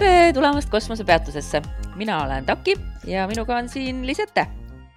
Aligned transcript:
Tere 0.00 0.32
tulemast 0.32 0.70
kosmosepeatusesse, 0.72 1.58
mina 2.00 2.22
olen 2.24 2.46
Taki 2.48 2.72
ja 3.04 3.26
minuga 3.28 3.58
on 3.60 3.66
siin 3.68 3.98
Lisette. 4.06 4.46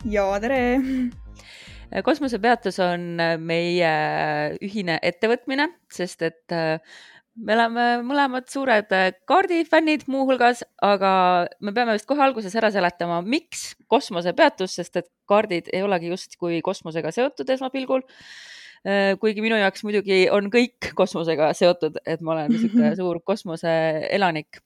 ja 0.07 0.23
tere. 0.39 0.79
kosmosepeatus 2.07 2.79
on 2.79 3.17
meie 3.43 3.89
ühine 4.63 4.95
ettevõtmine, 5.03 5.67
sest 5.91 6.23
et 6.23 6.55
äh, 6.55 6.79
me 7.35 7.57
oleme 7.57 7.89
mõlemad 8.07 8.47
suured 8.47 8.95
kaardifännid 9.27 10.07
muuhulgas, 10.07 10.63
aga 10.79 11.11
me 11.59 11.75
peame 11.75 11.97
vist 11.97 12.07
kohe 12.07 12.23
alguses 12.23 12.55
ära 12.55 12.71
seletama, 12.71 13.19
miks 13.27 13.73
kosmosepeatus, 13.91 14.79
sest 14.79 15.03
et 15.03 15.11
kaardid 15.27 15.67
ei 15.73 15.83
olegi 15.83 16.15
justkui 16.15 16.63
kosmosega 16.63 17.11
seotud 17.11 17.51
esmapilgul 17.57 18.07
Äh, 18.07 18.52
kuigi 19.19 19.43
minu 19.43 19.59
jaoks 19.59 19.85
muidugi 19.87 20.25
on 20.33 20.49
kõik 20.51 20.91
kosmosega 20.97 21.53
seotud, 21.55 22.01
et 22.05 22.23
ma 22.23 22.35
olen 22.35 22.51
niisugune 22.51 22.91
suur 22.99 23.21
kosmoseelanik. 23.23 24.59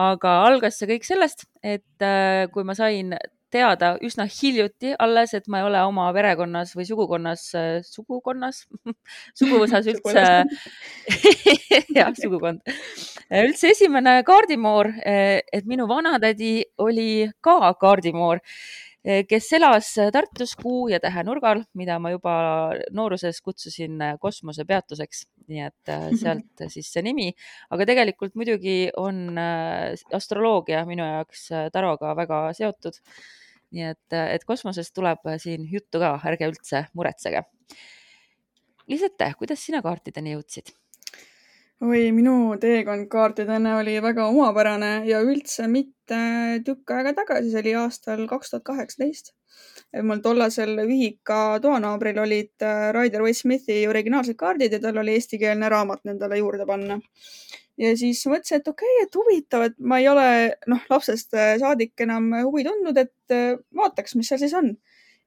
aga 0.00 0.38
algas 0.46 0.78
see 0.78 0.88
kõik 0.92 1.04
sellest, 1.04 1.44
et 1.62 2.04
äh, 2.06 2.46
kui 2.54 2.64
ma 2.64 2.76
sain 2.78 3.16
teada 3.50 3.96
üsna 4.06 4.28
hiljuti 4.30 4.94
alles, 5.02 5.34
et 5.34 5.48
ma 5.50 5.58
ei 5.58 5.66
ole 5.66 5.80
oma 5.82 6.06
perekonnas 6.14 6.72
või 6.78 6.86
sugukonnas, 6.86 7.48
äh, 7.58 7.70
sugukonnas? 7.84 8.62
Suguvõsas 9.38 9.88
üldse 9.90 10.24
jah, 11.98 12.12
sugukond, 12.16 12.62
üldse 13.42 13.74
esimene 13.74 14.20
kaardimoor, 14.26 14.94
et 15.04 15.66
minu 15.66 15.88
vanatädi 15.90 16.60
oli 16.78 17.26
ka 17.44 17.74
kaardimoor 17.80 18.40
kes 19.00 19.52
elas 19.56 19.88
Tartus 20.12 20.54
Kuu 20.60 20.88
ja 20.92 21.00
Tähe 21.00 21.22
nurgal, 21.24 21.62
mida 21.78 21.96
ma 22.02 22.12
juba 22.12 22.34
nooruses 22.92 23.40
kutsusin 23.44 24.00
eh, 24.04 24.16
kosmosepeatuseks, 24.20 25.22
nii 25.48 25.62
et 25.64 25.92
eh, 25.92 26.08
sealt 26.20 26.64
siis 26.68 26.90
see 26.92 27.04
nimi. 27.06 27.30
aga 27.72 27.86
tegelikult 27.88 28.36
muidugi 28.36 28.90
on 29.00 29.38
astroloogia 30.16 30.84
minu 30.88 31.06
jaoks 31.06 31.48
taroga 31.72 32.12
väga 32.18 32.42
seotud. 32.56 33.00
nii 33.70 33.86
et, 33.86 34.18
et 34.18 34.44
kosmosest 34.44 34.92
tuleb 34.94 35.24
siin 35.38 35.68
juttu 35.70 36.02
ka, 36.02 36.16
ärge 36.26 36.48
üldse 36.50 36.84
muretsege. 36.98 37.44
Lisette, 38.90 39.28
kuidas 39.38 39.62
sina 39.62 39.78
kaartideni 39.84 40.34
jõudsid? 40.34 40.72
Oi, 41.80 42.10
minu 42.12 42.34
teekond 42.60 43.06
kaartidena 43.12 43.78
oli 43.80 43.96
väga 44.04 44.26
omapärane 44.28 44.90
ja 45.08 45.22
üldse 45.24 45.64
mitte 45.68 46.18
tükk 46.66 46.92
aega 46.92 47.14
tagasi, 47.16 47.52
see 47.52 47.62
oli 47.62 47.76
aastal 47.82 48.26
kaks 48.28 48.52
tuhat 48.52 48.66
kaheksateist. 48.68 49.32
mul 50.06 50.20
tollasel 50.22 50.76
ühika 50.84 51.58
toanaabril 51.62 52.20
olid 52.22 52.62
äh, 52.62 52.90
Rider 52.94 53.24
Waite 53.24 53.40
Smithi 53.40 53.78
originaalsed 53.88 54.36
kaardid 54.38 54.76
ja 54.76 54.80
tal 54.80 55.00
oli 55.02 55.16
eestikeelne 55.16 55.68
raamat 55.72 56.04
nendele 56.04 56.38
juurde 56.38 56.66
panna. 56.66 57.00
ja 57.78 57.96
siis 57.96 58.22
mõtlesin, 58.28 58.60
et 58.60 58.68
okei 58.68 58.92
okay,, 58.98 59.06
et 59.06 59.16
huvitav, 59.16 59.66
et 59.70 59.78
ma 59.80 59.98
ei 59.98 60.08
ole 60.12 60.28
noh, 60.68 60.84
lapsest 60.92 61.34
äh, 61.34 61.56
saadik 61.64 62.04
enam 62.04 62.28
huvi 62.44 62.64
tundnud, 62.68 62.96
et 63.00 63.36
äh, 63.36 63.56
vaataks, 63.76 64.18
mis 64.20 64.28
seal 64.28 64.44
siis 64.44 64.54
on 64.54 64.74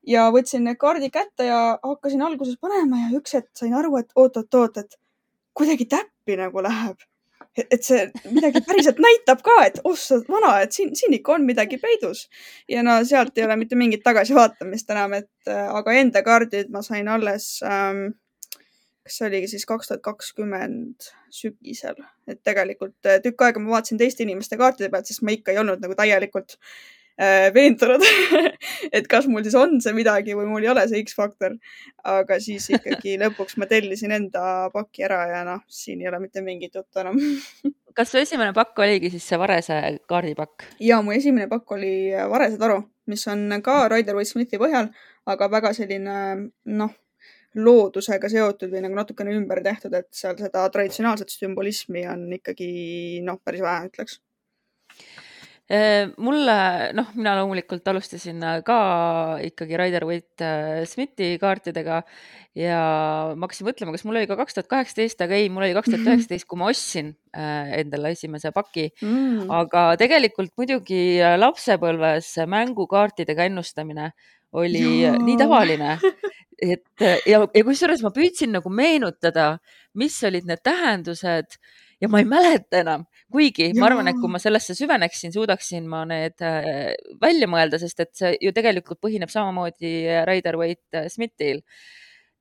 ja 0.06 0.30
võtsin 0.32 0.68
need 0.70 0.78
kaardid 0.78 1.12
kätte 1.12 1.50
ja 1.50 1.80
hakkasin 1.82 2.22
alguses 2.22 2.62
panema 2.62 3.08
ja 3.08 3.14
üks 3.18 3.34
hetk 3.40 3.50
sain 3.58 3.74
aru, 3.74 3.98
et 3.98 4.14
oot-oot-oot, 4.16 4.84
et 4.86 5.00
kuidagi 5.58 5.90
täppi 6.24 6.38
nagu 6.40 6.64
läheb. 6.64 6.98
et 7.58 7.84
see 7.84 8.08
midagi 8.32 8.62
päriselt 8.66 8.98
näitab 9.04 9.42
ka, 9.46 9.56
et 9.68 9.80
oh 9.84 9.98
sa 10.00 10.16
vana, 10.26 10.56
et 10.64 10.72
siin, 10.72 10.96
siin 10.96 11.14
ikka 11.14 11.36
on 11.36 11.46
midagi 11.46 11.78
peidus. 11.78 12.30
ja 12.70 12.84
no 12.84 13.04
sealt 13.06 13.38
ei 13.38 13.44
ole 13.44 13.58
mitte 13.58 13.76
mingit 13.76 14.04
tagasivaatamist 14.04 14.90
enam, 14.90 15.14
et 15.14 15.52
äh, 15.52 15.70
aga 15.70 15.94
enda 15.94 16.24
kaardid 16.24 16.72
ma 16.72 16.82
sain 16.82 17.08
alles 17.08 17.60
ähm,, 17.68 18.16
kas 19.04 19.20
see 19.20 19.28
oligi 19.28 19.52
siis 19.52 19.68
kaks 19.68 19.92
tuhat 19.92 20.02
kakskümmend 20.02 21.12
sügisel, 21.30 22.00
et 22.28 22.42
tegelikult 22.44 23.06
äh, 23.06 23.20
tükk 23.22 23.44
aega 23.46 23.60
ma 23.60 23.76
vaatasin 23.76 24.00
teiste 24.02 24.24
inimeste 24.24 24.58
kaartide 24.58 24.90
pealt, 24.90 25.12
sest 25.12 25.22
ma 25.22 25.36
ikka 25.36 25.54
ei 25.54 25.62
olnud 25.62 25.84
nagu 25.84 26.00
täielikult 26.00 26.58
veendunud 27.54 28.02
et 28.98 29.08
kas 29.10 29.28
mul 29.30 29.44
siis 29.46 29.56
on 29.58 29.78
see 29.84 29.94
midagi 29.94 30.34
või 30.38 30.48
mul 30.50 30.66
ei 30.66 30.72
ole 30.72 30.86
see 30.90 31.04
X-faktor. 31.04 31.58
aga 32.10 32.40
siis 32.42 32.66
ikkagi 32.74 33.16
lõpuks 33.22 33.58
ma 33.62 33.68
tellisin 33.70 34.16
enda 34.16 34.72
paki 34.74 35.06
ära 35.06 35.22
ja 35.30 35.44
noh, 35.48 35.62
siin 35.70 36.02
ei 36.02 36.10
ole 36.10 36.24
mitte 36.24 36.42
mingit 36.42 36.76
juttu 36.76 37.04
enam 37.04 37.20
kas 37.98 38.10
su 38.10 38.18
esimene 38.18 38.56
pakk 38.58 38.82
oligi 38.82 39.14
siis 39.14 39.30
see 39.30 39.40
Varese 39.40 39.80
kaardipakk? 40.10 40.68
ja 40.82 41.02
mu 41.06 41.14
esimene 41.14 41.48
pakk 41.52 41.78
oli 41.78 41.94
Varese 42.34 42.58
taru, 42.62 42.82
mis 43.12 43.28
on 43.30 43.46
ka 43.62 43.84
Rider 43.94 44.18
Waite 44.18 44.34
Smithi 44.34 44.62
põhjal, 44.62 44.90
aga 45.30 45.52
väga 45.54 45.74
selline 45.78 46.18
noh, 46.74 47.00
loodusega 47.54 48.30
seotud 48.34 48.74
või 48.74 48.82
nagu 48.82 48.98
natukene 48.98 49.38
ümber 49.38 49.62
tehtud, 49.62 49.94
et 49.94 50.10
seal 50.10 50.34
seda 50.42 50.66
traditsionaalset 50.74 51.30
sümbolismi 51.30 52.08
on 52.10 52.26
ikkagi 52.42 53.22
noh, 53.22 53.38
päris 53.46 53.62
vähe, 53.62 53.92
ütleks 53.94 54.18
Äh, 54.94 55.23
mulle, 56.20 56.56
noh, 56.98 57.12
mina 57.16 57.38
loomulikult 57.40 57.88
alustasin 57.88 58.42
äh, 58.44 58.60
ka 58.68 58.78
ikkagi 59.46 59.78
Rider 59.80 60.04
Waite 60.06 60.44
äh, 60.44 60.82
Smithi 60.90 61.38
kaartidega 61.40 62.02
ja 62.60 62.80
ma 63.34 63.48
hakkasin 63.48 63.70
mõtlema, 63.70 63.94
kas 63.96 64.04
mul 64.04 64.20
oli 64.20 64.28
ka 64.30 64.36
kaks 64.38 64.58
tuhat 64.58 64.68
kaheksateist, 64.70 65.24
aga 65.24 65.40
ei, 65.40 65.48
mul 65.50 65.64
oli 65.64 65.78
kaks 65.78 65.90
tuhat 65.90 66.04
üheksateist, 66.04 66.46
kui 66.50 66.60
ma 66.60 66.68
ostsin 66.70 67.14
endale 67.34 68.12
esimese 68.14 68.52
paki 68.54 68.92
mm.. 69.02 69.48
aga 69.50 69.86
tegelikult 69.98 70.52
muidugi 70.60 71.18
lapsepõlves 71.40 72.36
mängukaartidega 72.52 73.48
ennustamine 73.50 74.12
oli 74.54 74.84
ja. 75.02 75.16
nii 75.18 75.38
tavaline, 75.40 75.96
et 76.62 77.08
ja, 77.26 77.40
ja 77.42 77.64
kusjuures 77.66 78.04
ma 78.06 78.12
püüdsin 78.14 78.54
nagu 78.54 78.70
meenutada, 78.70 79.56
mis 79.98 80.20
olid 80.28 80.46
need 80.46 80.62
tähendused 80.62 81.58
ja 82.04 82.10
ma 82.12 82.20
ei 82.20 82.28
mäleta 82.28 82.82
enam, 82.84 83.06
kuigi 83.32 83.70
ja. 83.70 83.80
ma 83.80 83.88
arvan, 83.90 84.12
et 84.12 84.20
kui 84.20 84.32
ma 84.32 84.42
sellesse 84.42 84.76
süveneksin, 84.78 85.34
suudaksin 85.36 85.88
ma 85.90 86.04
need 86.10 86.44
äh, 86.44 86.94
välja 87.22 87.48
mõelda, 87.50 87.80
sest 87.82 88.04
et 88.04 88.14
see 88.20 88.34
ju 88.44 88.52
tegelikult 88.56 89.00
põhineb 89.04 89.32
samamoodi 89.32 89.94
Raider 90.28 90.60
Waite 90.60 91.08
Smithil 91.14 91.64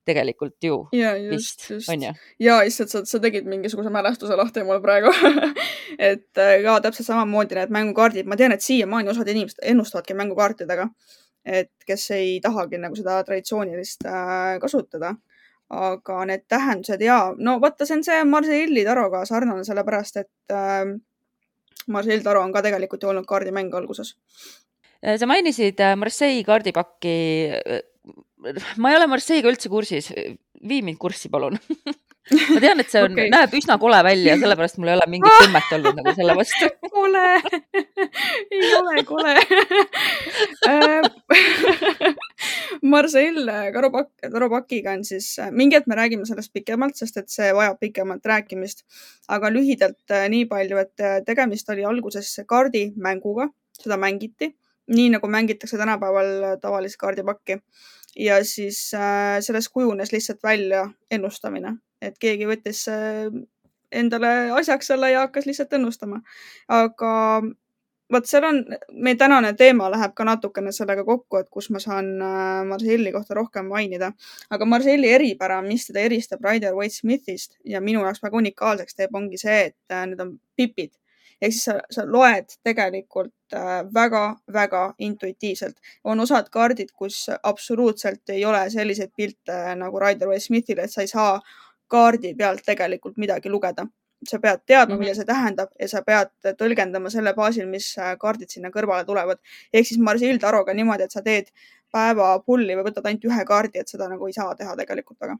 tegelikult 0.03 0.57
ju 0.63 0.81
ja, 0.91 1.13
just, 1.15 1.63
vist, 1.69 1.87
onju. 1.93 2.11
ja 2.43 2.57
issand, 2.67 2.91
sa, 2.91 3.03
sa 3.07 3.19
tegid 3.23 3.47
mingisuguse 3.47 3.91
mälestuse 3.93 4.35
lahti 4.35 4.65
mul 4.67 4.81
praegu. 4.83 5.13
Et 6.11 6.41
äh, 6.41 6.57
ka 6.65 6.79
täpselt 6.83 7.07
samamoodi 7.07 7.55
need 7.55 7.71
mängukaardid, 7.71 8.27
ma 8.27 8.35
tean, 8.39 8.55
et 8.55 8.65
siiamaani 8.65 9.11
osad 9.13 9.29
inimesed 9.29 9.61
ennustavadki 9.69 10.15
mängukaartidega, 10.17 10.87
et 11.45 11.69
kes 11.87 12.07
ei 12.15 12.39
tahagi 12.43 12.79
nagu 12.81 12.97
seda 12.97 13.19
traditsioonilist 13.27 14.07
äh, 14.09 14.57
kasutada 14.63 15.13
aga 15.69 16.25
need 16.29 16.45
tähendused 16.51 17.01
ja 17.01 17.17
no 17.37 17.57
vaata, 17.61 17.85
see 17.87 17.97
on 17.97 18.03
see 18.05 18.19
Marseille'i 18.29 18.83
taroga 18.85 19.23
sarnane, 19.25 19.63
sellepärast 19.67 20.21
et 20.21 20.53
äh, 20.53 20.85
Marseille 21.87 22.23
taro 22.23 22.43
on 22.43 22.53
ka 22.53 22.61
tegelikult 22.65 23.03
ju 23.03 23.11
olnud 23.11 23.27
kaardimäng 23.27 23.73
alguses. 23.75 24.15
Äh, 25.03 25.17
sa 25.19 25.29
mainisid 25.29 25.79
äh, 25.79 25.95
Marseille 25.99 26.43
kaardipakki. 26.47 27.15
ma 28.77 28.91
ei 28.91 28.97
ole 28.99 29.07
Marseille'ga 29.07 29.51
üldse 29.51 29.69
kursis, 29.71 30.11
vii 30.67 30.81
mind 30.83 30.99
kurssi, 30.99 31.29
palun 31.31 31.57
ma 32.37 32.61
tean, 32.63 32.81
et 32.83 32.89
see 32.91 33.01
on 33.03 33.13
okay., 33.15 33.29
näeb 33.33 33.53
üsna 33.57 33.77
kole 33.81 33.99
välja, 34.05 34.35
sellepärast 34.41 34.79
mul 34.79 34.91
ei 34.91 34.97
ole 34.97 35.07
mingit 35.11 35.37
tunnet 35.41 35.75
olnud 35.77 35.99
nagu 35.99 36.13
selle 36.17 36.35
vastu. 36.39 36.69
Kole, 36.93 37.23
ei 38.55 38.73
ole 38.79 39.03
kole. 39.07 39.35
Äh, 40.63 41.03
Marcel 42.87 43.47
Karupakk, 43.73 44.11
Karupakiga 44.31 44.93
on 44.95 45.03
siis, 45.07 45.33
mingi 45.51 45.77
hetk 45.77 45.87
me 45.91 45.97
räägime 45.97 46.25
sellest 46.27 46.53
pikemalt, 46.55 46.95
sest 46.99 47.17
et 47.19 47.31
see 47.31 47.49
vajab 47.55 47.79
pikemat 47.81 48.25
rääkimist. 48.31 48.83
aga 49.31 49.51
lühidalt 49.51 50.11
äh, 50.11 50.27
nii 50.31 50.45
palju, 50.51 50.79
et 50.79 51.03
äh, 51.03 51.19
tegemist 51.25 51.69
oli 51.73 51.85
alguses 51.87 52.31
kaardimänguga, 52.47 53.49
seda 53.79 53.97
mängiti 53.99 54.53
nii 54.87 55.09
nagu 55.15 55.27
mängitakse 55.27 55.77
tänapäeval 55.77 56.59
tavalist 56.61 56.97
kaardipakki. 56.97 57.57
Ja 58.15 58.43
siis 58.45 58.93
äh, 58.93 59.39
sellest 59.41 59.71
kujunes 59.73 60.11
lihtsalt 60.11 60.43
välja 60.43 60.89
ennustamine 61.11 61.77
et 62.03 62.19
keegi 62.21 62.47
võttis 62.49 62.85
äh, 62.91 63.31
endale 63.93 64.31
asjaks 64.59 64.89
selle 64.91 65.11
ja 65.11 65.27
hakkas 65.27 65.45
lihtsalt 65.49 65.73
ennustama. 65.77 66.21
aga 66.67 67.11
vot 68.13 68.27
seal 68.29 68.45
on, 68.47 68.59
meie 69.05 69.17
tänane 69.17 69.53
teema 69.57 69.89
läheb 69.91 70.13
ka 70.17 70.25
natukene 70.27 70.73
sellega 70.75 71.05
kokku, 71.07 71.39
et 71.39 71.49
kus 71.53 71.69
ma 71.73 71.81
saan 71.83 72.09
äh, 72.21 72.63
Marcelli 72.69 73.13
kohta 73.15 73.37
rohkem 73.37 73.69
mainida. 73.71 74.11
aga 74.49 74.65
Marcelli 74.65 75.13
eripära, 75.13 75.61
mis 75.65 75.87
teda 75.89 76.03
eristab 76.07 76.43
Rider 76.45 76.75
Waite 76.77 76.95
Smithist 76.95 77.57
ja 77.65 77.81
minu 77.81 78.03
jaoks 78.05 78.23
väga 78.23 78.41
unikaalseks 78.41 78.99
teeb, 78.99 79.15
ongi 79.15 79.39
see, 79.41 79.61
et 79.71 79.95
äh, 79.95 80.05
need 80.09 80.21
on 80.21 80.37
pipid 80.55 80.93
ehk 81.43 81.51
siis 81.51 81.65
sa, 81.67 81.73
sa 81.91 82.05
loed 82.07 82.53
tegelikult 82.63 83.33
väga-väga 83.93 84.83
intuitiivselt. 85.03 85.75
on 86.03 86.19
osad 86.19 86.47
kaardid, 86.49 86.93
kus 86.95 87.27
absoluutselt 87.43 88.29
ei 88.29 88.45
ole 88.45 88.63
selliseid 88.69 89.11
pilte 89.15 89.57
nagu 89.75 89.99
Rider-Waite 89.99 90.45
Smithil, 90.45 90.79
et 90.79 90.91
sa 90.91 91.01
ei 91.01 91.11
saa 91.11 91.41
kaardi 91.95 92.33
pealt 92.39 92.65
tegelikult 92.65 93.19
midagi 93.23 93.51
lugeda 93.53 93.87
sa 94.29 94.39
pead 94.39 94.61
teadma 94.65 94.95
mm, 94.95 94.99
-hmm. 94.99 95.05
mida 95.05 95.15
see 95.15 95.25
tähendab 95.25 95.69
ja 95.79 95.87
sa 95.87 96.01
pead 96.01 96.29
tõlgendama 96.59 97.09
selle 97.11 97.33
baasil, 97.39 97.67
mis 97.67 97.93
äh, 97.97 98.15
kaardid 98.19 98.49
sinna 98.49 98.69
kõrvale 98.69 99.05
tulevad. 99.05 99.39
ehk 99.73 99.87
siis 99.87 99.99
Marsil 99.99 100.39
Taroga 100.39 100.73
niimoodi, 100.73 101.03
et 101.03 101.11
sa 101.11 101.21
teed 101.21 101.51
päeva 101.91 102.39
pulli 102.45 102.75
või 102.77 102.87
võtad 102.89 103.05
ainult 103.05 103.25
ühe 103.31 103.45
kaardi, 103.45 103.79
et 103.79 103.87
seda 103.87 104.07
nagu 104.09 104.27
ei 104.27 104.33
saa 104.33 104.55
teha 104.55 104.75
tegelikult 104.75 105.19
väga 105.19 105.37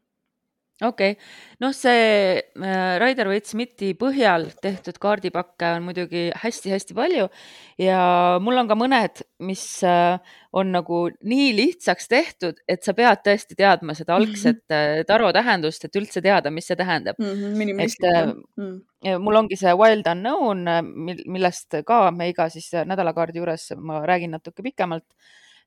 okei 0.81 1.13
noh, 1.61 1.73
see 1.75 2.39
äh, 2.41 2.95
Rider-Waite-Smithi 3.01 3.91
põhjal 3.99 4.47
tehtud 4.63 4.97
kaardipakke 5.01 5.75
on 5.77 5.85
muidugi 5.85 6.25
hästi-hästi 6.41 6.95
palju 6.97 7.27
ja 7.81 7.99
mul 8.41 8.57
on 8.57 8.69
ka 8.71 8.77
mõned, 8.77 9.21
mis 9.45 9.65
äh, 9.85 10.17
on 10.53 10.71
nagu 10.73 11.03
nii 11.29 11.51
lihtsaks 11.57 12.09
tehtud, 12.09 12.63
et 12.69 12.85
sa 12.85 12.95
pead 12.97 13.21
tõesti 13.25 13.57
teadma 13.59 13.95
seda 13.97 14.17
algset 14.17 14.73
äh, 14.73 15.03
taro 15.09 15.29
tähendust, 15.35 15.85
et 15.85 16.01
üldse 16.01 16.23
teada, 16.25 16.51
mis 16.53 16.67
see 16.69 16.79
tähendab 16.79 17.21
mm. 17.21 17.45
-hmm, 17.53 17.85
et 17.85 18.09
äh, 18.09 18.33
mm. 18.57 19.21
mul 19.21 19.43
ongi 19.43 19.59
see 19.59 19.77
Wild 19.77 20.09
Unknown, 20.09 20.67
äh, 20.67 20.81
millest 21.37 21.83
ka 21.85 22.09
me 22.11 22.31
iga 22.33 22.49
siis 22.49 22.71
nädalakaardi 22.73 23.41
juures 23.41 23.71
ma 23.77 24.01
räägin 24.05 24.33
natuke 24.33 24.65
pikemalt 24.65 25.05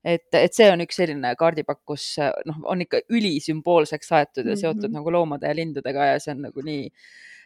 et, 0.06 0.26
et 0.38 0.55
see 0.55 0.67
on 0.70 0.82
üks 0.85 0.99
selline 1.00 1.32
kaardipakk, 1.38 1.82
kus 1.88 2.08
noh, 2.20 2.58
on 2.70 2.85
ikka 2.85 3.03
ülisümboolseks 3.12 4.12
aetud 4.19 4.50
ja 4.50 4.56
seotud 4.56 4.85
mm 4.85 4.91
-hmm. 4.91 4.99
nagu 5.00 5.14
loomade 5.14 5.50
ja 5.50 5.56
lindudega 5.58 6.11
ja 6.12 6.20
see 6.23 6.35
on 6.37 6.44
nagu 6.49 6.67
nii 6.69 6.85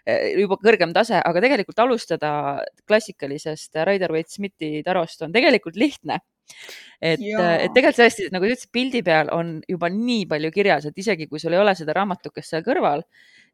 eh, 0.07 0.27
juba 0.41 0.59
kõrgem 0.65 0.93
tase, 0.97 1.21
aga 1.21 1.45
tegelikult 1.47 1.79
alustada 1.87 2.33
klassikalisest 2.89 3.81
Rider-Waite-Smithi 3.89 4.85
tarost 4.85 5.23
on 5.23 5.33
tegelikult 5.33 5.77
lihtne. 5.77 6.21
et, 7.01 7.21
et 7.23 7.73
tegelikult 7.73 8.01
tõesti, 8.03 8.25
nagu 8.35 8.45
sa 8.45 8.53
ütlesid, 8.53 8.71
pildi 8.73 9.03
peal 9.07 9.29
on 9.33 9.61
juba 9.69 9.89
nii 9.89 10.25
palju 10.27 10.51
kirjas, 10.51 10.87
et 10.87 10.99
isegi 10.99 11.29
kui 11.31 11.39
sul 11.39 11.55
ei 11.55 11.61
ole 11.63 11.75
seda 11.79 11.95
raamatukest 11.95 12.51
seal 12.51 12.65
kõrval, 12.67 13.05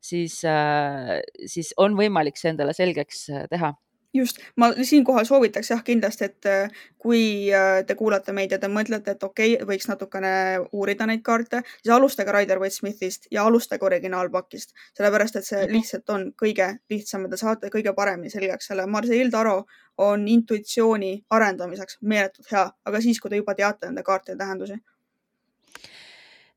siis, 0.01 0.41
äh, 0.45 1.21
siis 1.45 1.75
on 1.77 1.95
võimalik 1.95 2.41
see 2.41 2.55
endale 2.55 2.73
selgeks 2.73 3.27
teha 3.51 3.75
just, 4.17 4.41
ma 4.57 4.71
siinkohal 4.83 5.25
soovitaks 5.29 5.71
jah 5.71 5.83
kindlasti, 5.85 6.25
et 6.31 6.49
äh, 6.51 6.83
kui 6.99 7.53
äh, 7.55 7.83
te 7.87 7.95
kuulate 7.99 8.35
meid 8.37 8.53
ja 8.55 8.59
te 8.63 8.71
mõtlete, 8.73 9.17
et 9.17 9.25
okei 9.25 9.55
okay,, 9.55 9.69
võiks 9.69 9.89
natukene 9.91 10.33
uurida 10.73 11.07
neid 11.07 11.23
kaarte, 11.27 11.63
siis 11.81 11.95
alustage 11.95 12.35
Rider-Waite-Smithist 12.35 13.31
ja 13.31 13.47
alustage 13.47 13.87
originaalpakist, 13.87 14.75
sellepärast 14.99 15.41
et 15.41 15.49
see 15.49 15.63
mhm. 15.63 15.79
lihtsalt 15.79 16.15
on 16.17 16.29
kõige 16.43 16.73
lihtsam 16.91 17.27
ja 17.27 17.33
te 17.33 17.41
saate 17.41 17.73
kõige 17.73 17.95
paremini 17.97 18.33
selgeks 18.33 18.73
selle. 18.73 18.87
Marseille 18.91 19.31
Taro 19.31 19.63
on 20.03 20.29
intuitsiooni 20.29 21.15
arendamiseks 21.31 22.03
meeletult 22.03 22.53
hea, 22.53 22.67
aga 22.85 23.01
siis, 23.01 23.21
kui 23.21 23.33
te 23.33 23.41
juba 23.41 23.55
teate 23.57 23.89
nende 23.89 24.05
kaartide 24.07 24.37
tähendusi 24.41 24.81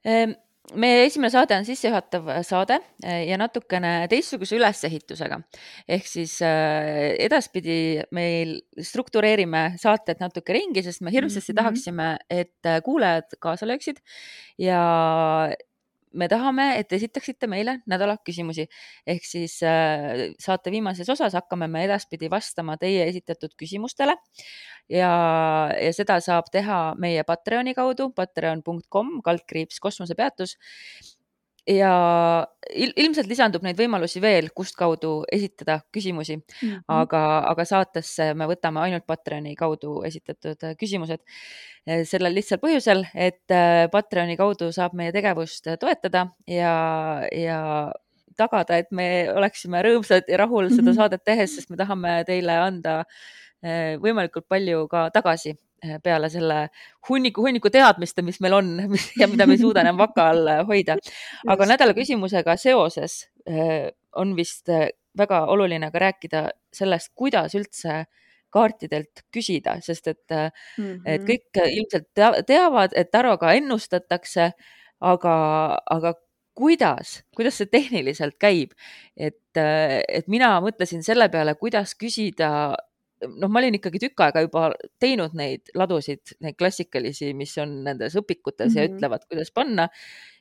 ehm 0.06 0.38
meie 0.78 1.06
esimene 1.08 1.32
saade 1.34 1.58
on 1.58 1.66
sissejuhatav 1.68 2.28
äh, 2.34 2.42
saade 2.46 2.80
äh, 3.04 3.24
ja 3.30 3.38
natukene 3.40 3.94
teistsuguse 4.12 4.58
ülesehitusega. 4.58 5.40
ehk 5.88 6.08
siis 6.08 6.40
äh, 6.46 7.16
edaspidi 7.26 8.02
meil 8.16 8.60
struktureerime 8.78 9.64
saated 9.82 10.22
natuke 10.22 10.54
ringi, 10.56 10.84
sest 10.86 11.02
me 11.02 11.14
hirmsasti 11.14 11.54
mm 11.54 11.58
-hmm. 11.58 11.64
tahaksime, 11.64 12.18
et 12.30 12.84
kuulajad 12.84 13.40
kaasa 13.40 13.68
lööksid 13.68 14.02
ja 14.58 14.84
me 16.14 16.28
tahame, 16.32 16.72
et 16.80 16.94
esitaksite 16.96 17.48
meile 17.52 17.80
nädala 17.90 18.18
küsimusi 18.26 18.66
ehk 19.08 19.26
siis 19.28 19.60
äh, 19.66 20.30
saate 20.42 20.74
viimases 20.74 21.10
osas 21.10 21.36
hakkame 21.38 21.68
me 21.72 21.84
edaspidi 21.86 22.30
vastama 22.32 22.78
teie 22.82 23.06
esitatud 23.10 23.54
küsimustele. 23.60 24.16
Ja, 24.90 25.12
ja 25.78 25.94
seda 25.94 26.18
saab 26.26 26.50
teha 26.54 26.80
meie 26.98 27.24
Patreoni 27.28 27.76
kaudu, 27.78 28.10
patreon.com 28.18 29.20
kaldkriips 29.26 29.78
kosmosepeatus 29.84 30.58
ja 31.70 31.94
il 32.74 32.92
ilmselt 32.98 33.30
lisandub 33.30 33.64
neid 33.66 33.78
võimalusi 33.80 34.22
veel, 34.24 34.50
kustkaudu 34.56 35.12
esitada 35.32 35.80
küsimusi 35.94 36.38
mm, 36.38 36.44
-hmm. 36.62 36.84
aga, 36.96 37.22
aga 37.52 37.66
saatesse 37.66 38.34
me 38.34 38.48
võtame 38.50 38.82
ainult 38.84 39.06
Patreoni 39.08 39.56
kaudu 39.56 40.02
esitatud 40.08 40.66
küsimused. 40.80 41.22
Äh, 41.88 42.04
sellel 42.06 42.36
lihtsal 42.36 42.62
põhjusel, 42.62 43.06
et 43.14 43.52
äh, 43.52 43.88
Patreoni 43.92 44.38
kaudu 44.38 44.72
saab 44.76 44.94
meie 44.94 45.14
tegevust 45.16 45.70
toetada 45.80 46.28
ja, 46.48 46.74
ja 47.32 47.62
tagada, 48.38 48.78
et 48.78 48.92
me 48.92 49.30
oleksime 49.36 49.82
rõõmsad 49.84 50.30
ja 50.30 50.38
rahul 50.38 50.70
seda 50.72 50.94
saadet 50.96 51.24
tehes, 51.24 51.56
sest 51.56 51.70
me 51.70 51.78
tahame 51.78 52.24
teile 52.28 52.56
anda 52.56 53.04
võimalikult 54.00 54.46
palju 54.48 54.86
ka 54.88 55.10
tagasi 55.12 55.52
Eh, 55.52 55.69
peale 56.04 56.30
selle 56.30 56.60
hunniku, 57.10 57.44
hunniku 57.46 57.72
teadmiste, 57.74 58.24
mis 58.26 58.40
meil 58.44 58.58
on 58.60 58.72
ja 59.22 59.28
mida 59.32 59.48
me 59.48 59.58
ei 59.58 59.62
suuda 59.62 59.84
enam 59.86 60.00
vaka 60.00 60.30
all 60.34 60.48
eh, 60.48 60.64
hoida. 60.68 60.98
aga 61.48 61.70
nädala 61.74 61.96
küsimusega 61.98 62.56
seoses 62.60 63.22
eh, 63.48 63.90
on 64.20 64.36
vist 64.38 64.70
väga 65.18 65.44
oluline 65.52 65.92
ka 65.92 66.02
rääkida 66.02 66.48
sellest, 66.74 67.14
kuidas 67.16 67.56
üldse 67.58 68.04
kaartidelt 68.50 69.26
küsida, 69.34 69.76
sest 69.86 70.08
et 70.08 70.32
mm, 70.32 70.86
-hmm. 70.86 71.02
et 71.06 71.26
kõik 71.28 71.60
ilmselt 71.70 72.08
teavad, 72.48 72.96
et 72.98 73.12
taroga 73.12 73.54
ennustatakse, 73.54 74.52
aga, 75.00 75.36
aga 75.86 76.14
kuidas, 76.60 77.22
kuidas 77.36 77.60
see 77.62 77.70
tehniliselt 77.72 78.36
käib, 78.42 78.74
et, 79.16 79.40
et 79.56 80.28
mina 80.28 80.58
mõtlesin 80.64 81.04
selle 81.06 81.30
peale, 81.30 81.56
kuidas 81.56 81.94
küsida 81.96 82.50
noh, 83.28 83.52
ma 83.52 83.62
olin 83.62 83.78
ikkagi 83.78 84.00
tükk 84.06 84.24
aega 84.26 84.44
juba 84.46 84.70
teinud 85.02 85.36
neid 85.38 85.72
ladusid, 85.78 86.36
neid 86.44 86.58
klassikalisi, 86.60 87.34
mis 87.38 87.56
on 87.62 87.80
nendes 87.86 88.16
õpikutes 88.20 88.70
mm 88.70 88.76
-hmm. 88.76 88.80
ja 88.80 88.88
mhm. 88.88 88.98
ütlevad, 88.98 89.26
kuidas 89.30 89.52
panna. 89.52 89.90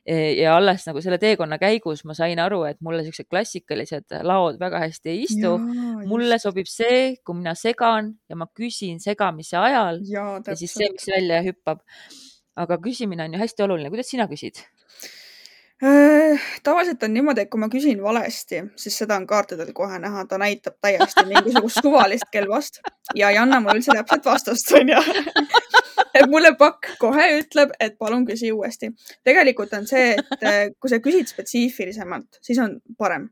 E, 0.05 0.15
ja 0.39 0.55
alles 0.57 0.85
nagu 0.87 1.01
selle 1.03 1.19
teekonna 1.21 1.59
käigus 1.59 2.05
ma 2.05 2.15
sain 2.17 2.39
aru, 2.39 2.63
et 2.69 2.79
mulle 2.81 3.03
siuksed 3.03 3.27
klassikalised 3.29 4.15
laod 4.23 4.59
väga 4.59 4.79
hästi 4.85 5.09
ei 5.09 5.23
istu. 5.23 5.57
mulle 6.07 6.39
sobib 6.39 6.67
see, 6.67 7.17
kui 7.23 7.35
mina 7.35 7.53
segan 7.55 8.15
ja 8.29 8.35
ma 8.35 8.47
küsin 8.47 8.99
segamise 8.99 9.57
ajal 9.57 10.01
ja, 10.07 10.41
ja 10.47 10.55
siis 10.55 10.73
see, 10.73 10.89
mis 10.91 11.07
välja 11.07 11.43
hüppab. 11.43 11.79
aga 12.55 12.77
küsimine 12.77 13.23
on 13.23 13.33
ju 13.33 13.39
hästi 13.39 13.63
oluline, 13.63 13.89
kuidas 13.89 14.09
sina 14.09 14.27
küsid? 14.27 14.63
Äh, 15.83 16.41
tavaliselt 16.63 17.03
on 17.03 17.13
niimoodi, 17.13 17.45
et 17.45 17.49
kui 17.49 17.59
ma 17.61 17.69
küsin 17.71 18.01
valesti, 18.03 18.57
siis 18.75 18.97
seda 18.99 19.15
on 19.15 19.23
kaartidel 19.27 19.69
kohe 19.73 19.99
näha, 20.03 20.25
ta 20.27 20.35
näitab 20.37 20.75
täiesti 20.83 21.23
mingisugust 21.29 21.79
suvalist 21.83 22.27
kelvast 22.33 22.81
ja 23.15 23.29
ei 23.31 23.37
anna 23.39 23.61
mulle 23.63 23.77
üldse 23.79 23.95
täpset 23.95 24.25
vastust, 24.27 24.73
onju. 24.75 24.97
et 26.19 26.27
mulle 26.27 26.51
pakk 26.59 26.89
kohe 26.99 27.29
ütleb, 27.37 27.71
et 27.79 27.95
palun 27.97 28.25
küsi 28.27 28.51
uuesti. 28.51 28.89
tegelikult 29.23 29.71
on 29.79 29.87
see, 29.87 30.17
et 30.19 30.43
äh, 30.43 30.57
kui 30.79 30.91
sa 30.91 30.99
küsid 31.05 31.31
spetsiifilisemalt, 31.31 32.41
siis 32.43 32.59
on 32.59 32.75
parem. 32.97 33.29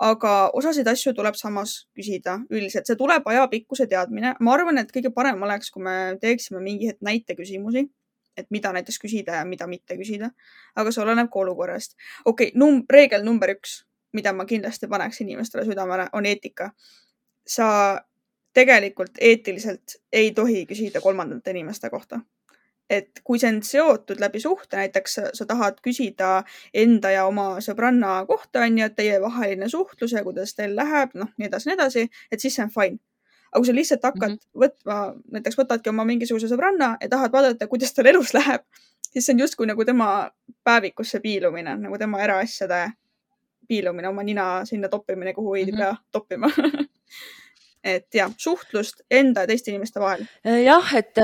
aga 0.00 0.32
osasid 0.58 0.90
asju 0.90 1.14
tuleb 1.14 1.38
samas 1.38 1.76
küsida 1.94 2.40
üldiselt, 2.50 2.90
see 2.90 2.98
tuleb 2.98 3.30
ajapikkuse 3.30 3.86
teadmine. 3.86 4.34
ma 4.40 4.58
arvan, 4.58 4.82
et 4.82 4.90
kõige 4.90 5.14
parem 5.14 5.38
oleks, 5.42 5.70
kui 5.70 5.86
me 5.86 6.18
teeksime 6.20 6.58
mingi 6.66 6.90
hetk 6.90 7.06
näiteküsimusi 7.12 7.86
et 8.36 8.46
mida 8.50 8.72
näiteks 8.72 8.98
küsida 9.02 9.40
ja 9.40 9.44
mida 9.44 9.66
mitte 9.66 9.96
küsida. 9.96 10.30
aga 10.76 10.92
see 10.92 11.02
oleneb 11.02 11.30
ka 11.32 11.40
olukorrast. 11.40 11.96
okei 12.24 12.48
okay, 12.48 12.58
num-, 12.60 12.84
reegel 12.90 13.24
number 13.24 13.52
üks, 13.54 13.84
mida 14.12 14.32
ma 14.32 14.44
kindlasti 14.44 14.88
paneks 14.88 15.20
inimestele 15.20 15.64
südamele, 15.64 16.08
on 16.12 16.26
eetika. 16.26 16.70
sa 17.46 17.66
tegelikult 18.54 19.20
eetiliselt 19.20 20.00
ei 20.12 20.32
tohi 20.32 20.64
küsida 20.66 21.00
kolmandate 21.00 21.50
inimeste 21.50 21.90
kohta. 21.90 22.20
et 22.90 23.20
kui 23.24 23.38
see 23.42 23.48
on 23.50 23.62
seotud 23.66 24.20
läbi 24.22 24.40
suhte, 24.40 24.76
näiteks 24.76 25.16
sa 25.34 25.46
tahad 25.46 25.80
küsida 25.82 26.44
enda 26.74 27.10
ja 27.10 27.24
oma 27.26 27.56
sõbranna 27.60 28.20
kohta, 28.28 28.62
on 28.62 28.78
ju, 28.78 28.86
et 28.86 28.94
teievaheline 28.94 29.68
suhtlus 29.68 30.12
ja 30.14 30.22
kuidas 30.22 30.54
teil 30.54 30.76
läheb, 30.76 31.16
noh, 31.18 31.32
nii 31.36 31.48
edasi, 31.48 31.68
nii 31.68 31.74
edasi, 31.74 32.04
et 32.30 32.40
siis 32.40 32.54
see 32.54 32.62
on 32.62 32.70
fine 32.70 33.02
aga 33.52 33.60
kui 33.60 33.66
sa 33.66 33.74
lihtsalt 33.74 34.02
hakkad 34.02 34.30
mm 34.30 34.36
-hmm. 34.36 34.60
võtma, 34.64 34.98
näiteks 35.32 35.58
võtadki 35.58 35.88
oma 35.88 36.04
mingisuguse 36.04 36.48
sõbranna 36.48 36.96
ja 37.00 37.08
tahad 37.08 37.32
vaadata, 37.32 37.66
kuidas 37.66 37.94
tal 37.94 38.06
elus 38.06 38.34
läheb, 38.34 38.62
siis 39.10 39.26
see 39.26 39.34
on 39.34 39.40
justkui 39.40 39.66
nagu 39.66 39.84
tema 39.84 40.30
päevikusse 40.64 41.20
piilumine, 41.20 41.76
nagu 41.76 41.98
tema 41.98 42.22
eraasjade 42.22 42.90
piilumine, 43.68 44.08
oma 44.08 44.22
nina 44.22 44.64
sinna 44.64 44.88
toppimine, 44.88 45.34
kuhu 45.34 45.54
ei 45.54 45.64
mm 45.64 45.70
-hmm. 45.70 45.76
pea 45.76 45.96
toppima 46.12 46.50
et 47.94 48.14
jah, 48.14 48.32
suhtlust 48.36 49.02
enda 49.10 49.40
ja 49.40 49.46
teiste 49.46 49.70
inimeste 49.70 50.00
vahel. 50.00 50.26
jah, 50.64 50.94
et 50.94 51.14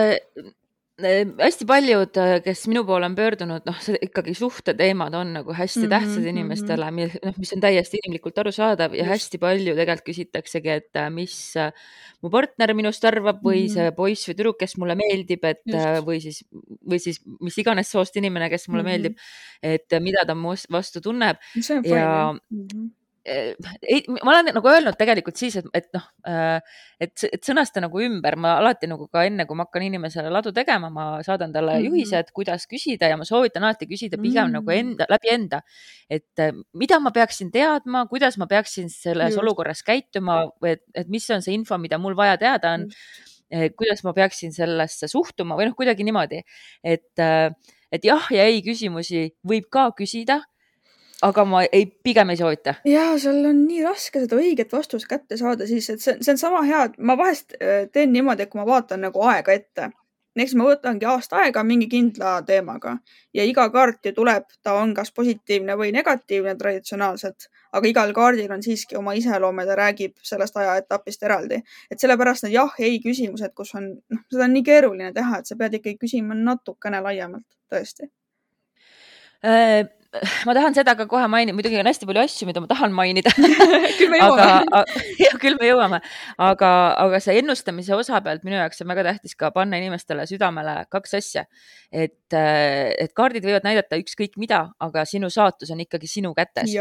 hästi 1.02 1.66
paljud, 1.68 2.18
kes 2.44 2.62
minu 2.70 2.82
poole 2.88 3.08
on 3.08 3.16
pöördunud, 3.18 3.64
noh, 3.68 3.80
ikkagi 4.06 4.34
suhteteemad 4.36 5.14
on 5.18 5.32
nagu 5.38 5.54
hästi 5.56 5.80
mm 5.80 5.86
-hmm, 5.86 5.90
tähtsad 5.94 6.20
mhm. 6.20 6.28
inimestele 6.28 6.86
-hmm. 6.90 7.18
noh, 7.26 7.34
mis 7.38 7.52
on 7.52 7.60
täiesti 7.60 7.98
inimlikult 8.02 8.38
arusaadav 8.38 8.94
ja 8.94 9.04
Just. 9.04 9.10
hästi 9.10 9.38
palju 9.38 9.74
tegelikult 9.76 10.06
küsitaksegi, 10.06 10.68
et 10.68 10.96
äh, 10.96 11.10
mis 11.10 11.56
äh, 11.56 11.72
mu 12.22 12.30
partner 12.30 12.74
minust 12.74 13.04
arvab 13.04 13.42
või 13.42 13.62
mm 13.62 13.66
-hmm. 13.66 13.74
see 13.74 13.92
poiss 13.92 14.28
või 14.28 14.36
tüdruk, 14.38 14.58
kes 14.58 14.76
mulle 14.76 14.94
meeldib, 14.94 15.44
et 15.44 15.62
Just. 15.66 15.78
Äh, 15.86 16.00
või 16.06 16.20
siis, 16.20 16.44
või 16.88 16.98
siis 16.98 17.20
mis 17.40 17.58
iganes 17.58 17.90
soost 17.90 18.16
inimene, 18.16 18.50
kes 18.50 18.68
mulle 18.68 18.82
mm 18.82 18.88
-hmm. 18.88 18.92
meeldib, 18.92 19.18
et 19.62 20.00
mida 20.00 20.24
ta 20.26 20.34
mu 20.34 20.54
vastu 20.70 21.00
tunneb. 21.00 21.36
on 21.56 21.82
fine 21.82 21.98
ja... 21.98 22.32
mm. 22.32 22.66
-hmm 22.66 23.01
ei, 23.24 24.02
ma 24.24 24.32
olen 24.32 24.50
nagu 24.56 24.68
öelnud 24.68 24.96
tegelikult 24.98 25.38
siis, 25.38 25.54
et, 25.60 25.66
et 25.78 25.88
noh, 25.94 26.06
et, 27.02 27.24
et 27.28 27.42
sõnasta 27.46 27.82
nagu 27.82 28.02
ümber, 28.02 28.36
ma 28.40 28.56
alati 28.58 28.88
nagu 28.90 29.06
ka 29.12 29.22
enne, 29.28 29.46
kui 29.46 29.58
ma 29.58 29.66
hakkan 29.68 29.86
inimesele 29.86 30.30
ladu 30.32 30.52
tegema, 30.54 30.90
ma 30.90 31.06
saadan 31.22 31.54
talle 31.54 31.76
mm 31.76 31.84
-hmm. 31.84 31.88
juhised, 32.02 32.32
kuidas 32.34 32.66
küsida 32.70 33.10
ja 33.12 33.16
ma 33.16 33.24
soovitan 33.28 33.62
alati 33.62 33.86
küsida 33.86 34.18
pigem 34.18 34.48
mm 34.48 34.48
-hmm. 34.48 34.52
nagu 34.58 34.70
enda, 34.70 35.06
läbi 35.08 35.28
enda. 35.30 35.62
et 36.10 36.54
mida 36.74 37.00
ma 37.00 37.10
peaksin 37.10 37.50
teadma, 37.50 38.06
kuidas 38.06 38.38
ma 38.38 38.46
peaksin 38.46 38.90
selles 38.90 39.34
Just. 39.34 39.42
olukorras 39.42 39.82
käituma, 39.82 40.50
et, 40.66 40.82
et 40.94 41.08
mis 41.08 41.30
on 41.30 41.42
see 41.42 41.54
info, 41.54 41.78
mida 41.78 41.98
mul 41.98 42.16
vaja 42.16 42.36
teada 42.36 42.72
on. 42.72 42.88
kuidas 43.76 44.04
ma 44.04 44.12
peaksin 44.12 44.52
sellesse 44.52 45.08
suhtuma 45.08 45.56
või 45.56 45.66
noh, 45.68 45.74
kuidagi 45.76 46.04
niimoodi, 46.04 46.40
et, 46.84 47.20
et 47.92 48.04
jah 48.04 48.30
ja 48.30 48.44
ei 48.44 48.62
küsimusi 48.62 49.36
võib 49.44 49.68
ka 49.70 49.90
küsida 49.92 50.40
aga 51.22 51.44
ma 51.46 51.62
ei, 51.64 51.86
pigem 51.86 52.32
ei 52.32 52.36
soovita. 52.36 52.74
ja 52.88 53.06
seal 53.20 53.44
on 53.48 53.64
nii 53.66 53.82
raske 53.86 54.24
seda 54.24 54.38
õiget 54.38 54.72
vastust 54.74 55.08
kätte 55.10 55.38
saada 55.40 55.66
siis, 55.70 55.88
et 55.90 56.02
see, 56.02 56.18
see 56.20 56.34
on 56.34 56.40
sama 56.40 56.62
hea, 56.66 56.84
et 56.90 56.98
ma 56.98 57.16
vahest 57.18 57.56
äh, 57.58 57.86
teen 57.92 58.12
niimoodi, 58.14 58.46
et 58.46 58.52
kui 58.52 58.60
ma 58.60 58.66
vaatan 58.68 59.04
nagu 59.06 59.22
aega 59.30 59.54
ette, 59.54 59.90
näiteks 60.38 60.56
ma 60.58 60.66
võtangi 60.66 61.06
aasta 61.08 61.42
aega 61.44 61.62
mingi 61.66 61.86
kindla 61.92 62.34
teemaga 62.48 62.96
ja 63.36 63.44
iga 63.46 63.68
kaart 63.74 64.08
ju 64.08 64.14
tuleb, 64.16 64.48
ta 64.64 64.74
on 64.80 64.94
kas 64.96 65.12
positiivne 65.14 65.76
või 65.78 65.92
negatiivne 65.94 66.56
traditsionaalselt, 66.58 67.48
aga 67.72 67.90
igal 67.90 68.14
kaardil 68.16 68.50
on 68.56 68.64
siiski 68.64 68.98
oma 68.98 69.14
iseloom 69.18 69.62
ja 69.62 69.68
ta 69.70 69.78
räägib 69.78 70.16
sellest 70.26 70.56
ajaetapist 70.56 71.22
eraldi. 71.28 71.62
et 71.90 72.00
sellepärast 72.00 72.48
need 72.48 72.56
jah-ei 72.56 72.98
küsimused, 73.04 73.54
kus 73.54 73.74
on, 73.78 73.92
noh, 74.10 74.26
seda 74.32 74.48
on 74.48 74.56
nii 74.56 74.66
keeruline 74.66 75.12
teha, 75.14 75.38
et 75.38 75.46
sa 75.46 75.56
pead 75.56 75.78
ikkagi 75.78 76.00
küsima 76.02 76.34
natukene 76.34 77.04
laiemalt, 77.04 77.46
tõesti 77.70 78.10
äh 79.42 80.01
ma 80.46 80.54
tahan 80.56 80.74
seda 80.76 80.94
ka 80.98 81.06
kohe 81.10 81.24
mainida, 81.30 81.54
muidugi 81.56 81.78
on 81.80 81.88
hästi 81.88 82.08
palju 82.08 82.22
asju, 82.22 82.48
mida 82.48 82.62
ma 82.62 82.68
tahan 82.70 82.92
mainida 82.96 83.32
küll 83.98 84.10
me 84.12 84.20
jõuame. 84.20 84.82
jah, 85.24 85.38
küll 85.40 85.56
me 85.60 85.70
jõuame, 85.70 86.02
aga, 86.48 86.72
aga 87.04 87.20
see 87.24 87.38
ennustamise 87.40 87.96
osa 87.96 88.20
pealt 88.24 88.44
minu 88.46 88.58
jaoks 88.58 88.84
on 88.84 88.92
väga 88.92 89.06
tähtis 89.08 89.36
ka 89.38 89.52
panna 89.54 89.80
inimestele 89.80 90.26
südamele 90.28 90.82
kaks 90.92 91.16
asja. 91.20 91.46
et, 91.92 92.36
et 92.36 93.16
kaardid 93.16 93.46
võivad 93.46 93.64
näidata 93.68 94.00
ükskõik 94.00 94.36
mida, 94.42 94.66
aga 94.82 95.06
sinu 95.08 95.32
saatus 95.32 95.72
on 95.72 95.80
ikkagi 95.86 96.10
sinu 96.10 96.34
kätes 96.36 96.76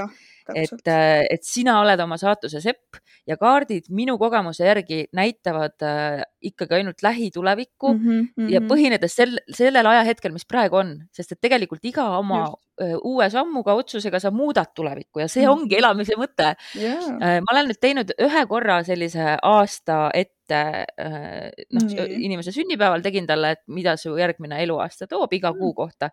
et, 0.55 0.88
äh, 0.89 1.22
et 1.29 1.43
sina 1.46 1.79
oled 1.81 2.00
oma 2.03 2.17
saatuse 2.22 2.62
sepp 2.63 3.00
ja 3.27 3.38
kaardid 3.39 3.89
minu 3.93 4.17
kogemuse 4.22 4.65
järgi 4.65 5.05
näitavad 5.17 5.86
äh, 5.86 6.24
ikkagi 6.51 6.79
ainult 6.79 7.03
lähitulevikku 7.05 7.93
mm 7.93 8.00
-hmm, 8.00 8.25
mm 8.25 8.46
-hmm. 8.46 8.51
ja 8.53 8.62
põhinedes 8.62 9.15
sel, 9.15 9.38
sellel 9.53 9.86
ajahetkel, 9.86 10.34
mis 10.34 10.46
praegu 10.46 10.81
on, 10.81 10.98
sest 11.13 11.31
et 11.31 11.41
tegelikult 11.41 11.86
iga 11.86 12.10
oma. 12.17 12.48
Äh, 12.81 12.96
uue 13.03 13.29
sammuga, 13.29 13.74
otsusega 13.77 14.20
sa 14.20 14.31
muudad 14.31 14.72
tulevikku 14.75 15.20
ja 15.20 15.27
see 15.27 15.43
mm 15.43 15.48
-hmm. 15.48 15.62
ongi 15.62 15.77
elamise 15.77 16.15
mõte 16.17 16.55
yeah.. 16.75 17.20
ma 17.20 17.51
olen 17.51 17.67
nüüd 17.70 17.77
teinud 17.81 18.13
ühe 18.17 18.46
korra 18.48 18.84
sellise 18.84 19.38
aasta 19.43 20.10
ette 20.13 20.40
noh 20.51 21.86
mm, 21.86 22.15
inimese 22.27 22.53
sünnipäeval 22.55 23.03
tegin 23.05 23.27
talle, 23.29 23.53
et 23.55 23.63
mida 23.67 23.96
su 24.00 24.15
järgmine 24.20 24.60
eluaasta 24.63 25.08
toob 25.12 25.34
iga 25.38 25.53
kuu 25.58 25.74
kohta. 25.77 26.12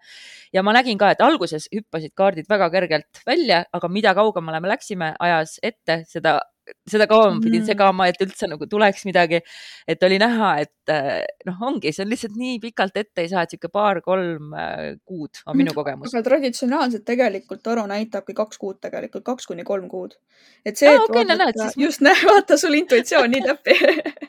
ja 0.52 0.62
ma 0.62 0.74
nägin 0.76 0.98
ka, 0.98 1.10
et 1.14 1.24
alguses 1.24 1.68
hüppasid 1.74 2.14
kaardid 2.18 2.48
väga 2.50 2.70
kergelt 2.70 3.22
välja, 3.26 3.64
aga 3.72 3.88
mida 3.88 4.14
kaugemale 4.14 4.60
me 4.60 4.72
läksime 4.74 5.14
ajas 5.18 5.58
ette, 5.62 6.02
seda 6.08 6.38
seda 6.88 7.06
kauem 7.10 7.38
ma 7.38 7.44
pidin 7.44 7.62
mm. 7.62 7.68
segama, 7.68 8.06
et 8.10 8.20
üldse 8.24 8.48
nagu 8.50 8.66
tuleks 8.70 9.04
midagi. 9.08 9.40
et 9.88 10.02
oli 10.02 10.18
näha, 10.20 10.50
et 10.64 10.92
äh, 10.92 11.24
noh, 11.48 11.58
ongi, 11.70 11.92
see 11.94 12.04
on 12.04 12.12
lihtsalt 12.12 12.36
nii 12.38 12.58
pikalt 12.62 12.96
ette 13.00 13.24
ei 13.24 13.30
saa, 13.30 13.44
et 13.44 13.54
sihuke 13.54 13.70
paar-kolm 13.72 14.54
äh, 14.56 14.82
kuud 15.08 15.42
on 15.46 15.58
minu 15.58 15.74
kogemus. 15.76 16.12
aga 16.14 16.24
traditsionaalselt 16.26 17.04
tegelikult 17.08 17.62
taro 17.64 17.86
näitabki 17.90 18.36
kaks 18.36 18.60
kuud 18.60 18.80
tegelikult, 18.84 19.24
kaks 19.26 19.48
kuni 19.50 19.66
kolm 19.68 19.88
kuud. 19.92 20.16
et 20.64 20.76
see, 20.76 20.90
et 20.90 21.04
okay, 21.04 21.24
vaadata, 21.24 21.52
no, 21.56 21.68
siis... 21.68 21.78
just 21.86 22.04
näe, 22.06 22.16
vaata 22.28 22.58
sul 22.60 22.78
intuitsioon 22.80 23.30
nii 23.34 23.44
täppi 23.46 23.76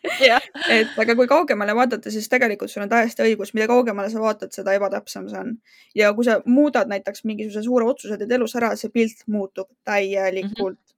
et 0.80 1.00
aga 1.04 1.16
kui 1.16 1.30
kaugemale 1.32 1.76
vaadata, 1.78 2.12
siis 2.14 2.30
tegelikult 2.32 2.72
sul 2.72 2.86
on 2.86 2.92
täiesti 2.92 3.26
õigus, 3.26 3.54
mida 3.58 3.70
kaugemale 3.72 4.12
sa 4.12 4.22
vaatad, 4.24 4.54
seda 4.56 4.76
ebatäpsem 4.78 5.30
see 5.32 5.42
on. 5.42 5.56
ja 5.98 6.14
kui 6.18 6.28
sa 6.28 6.40
muudad 6.46 6.92
näiteks 6.92 7.26
mingisuguse 7.30 7.66
suure 7.66 7.90
otsuse 7.90 8.20
teed 8.20 8.38
elus 8.40 8.56
ära, 8.60 8.76
see 8.80 8.94
pilt 8.94 9.26
muutub 9.28 9.70
täielikult 9.88 10.78
mm. 10.78 10.84
-hmm 10.84 10.89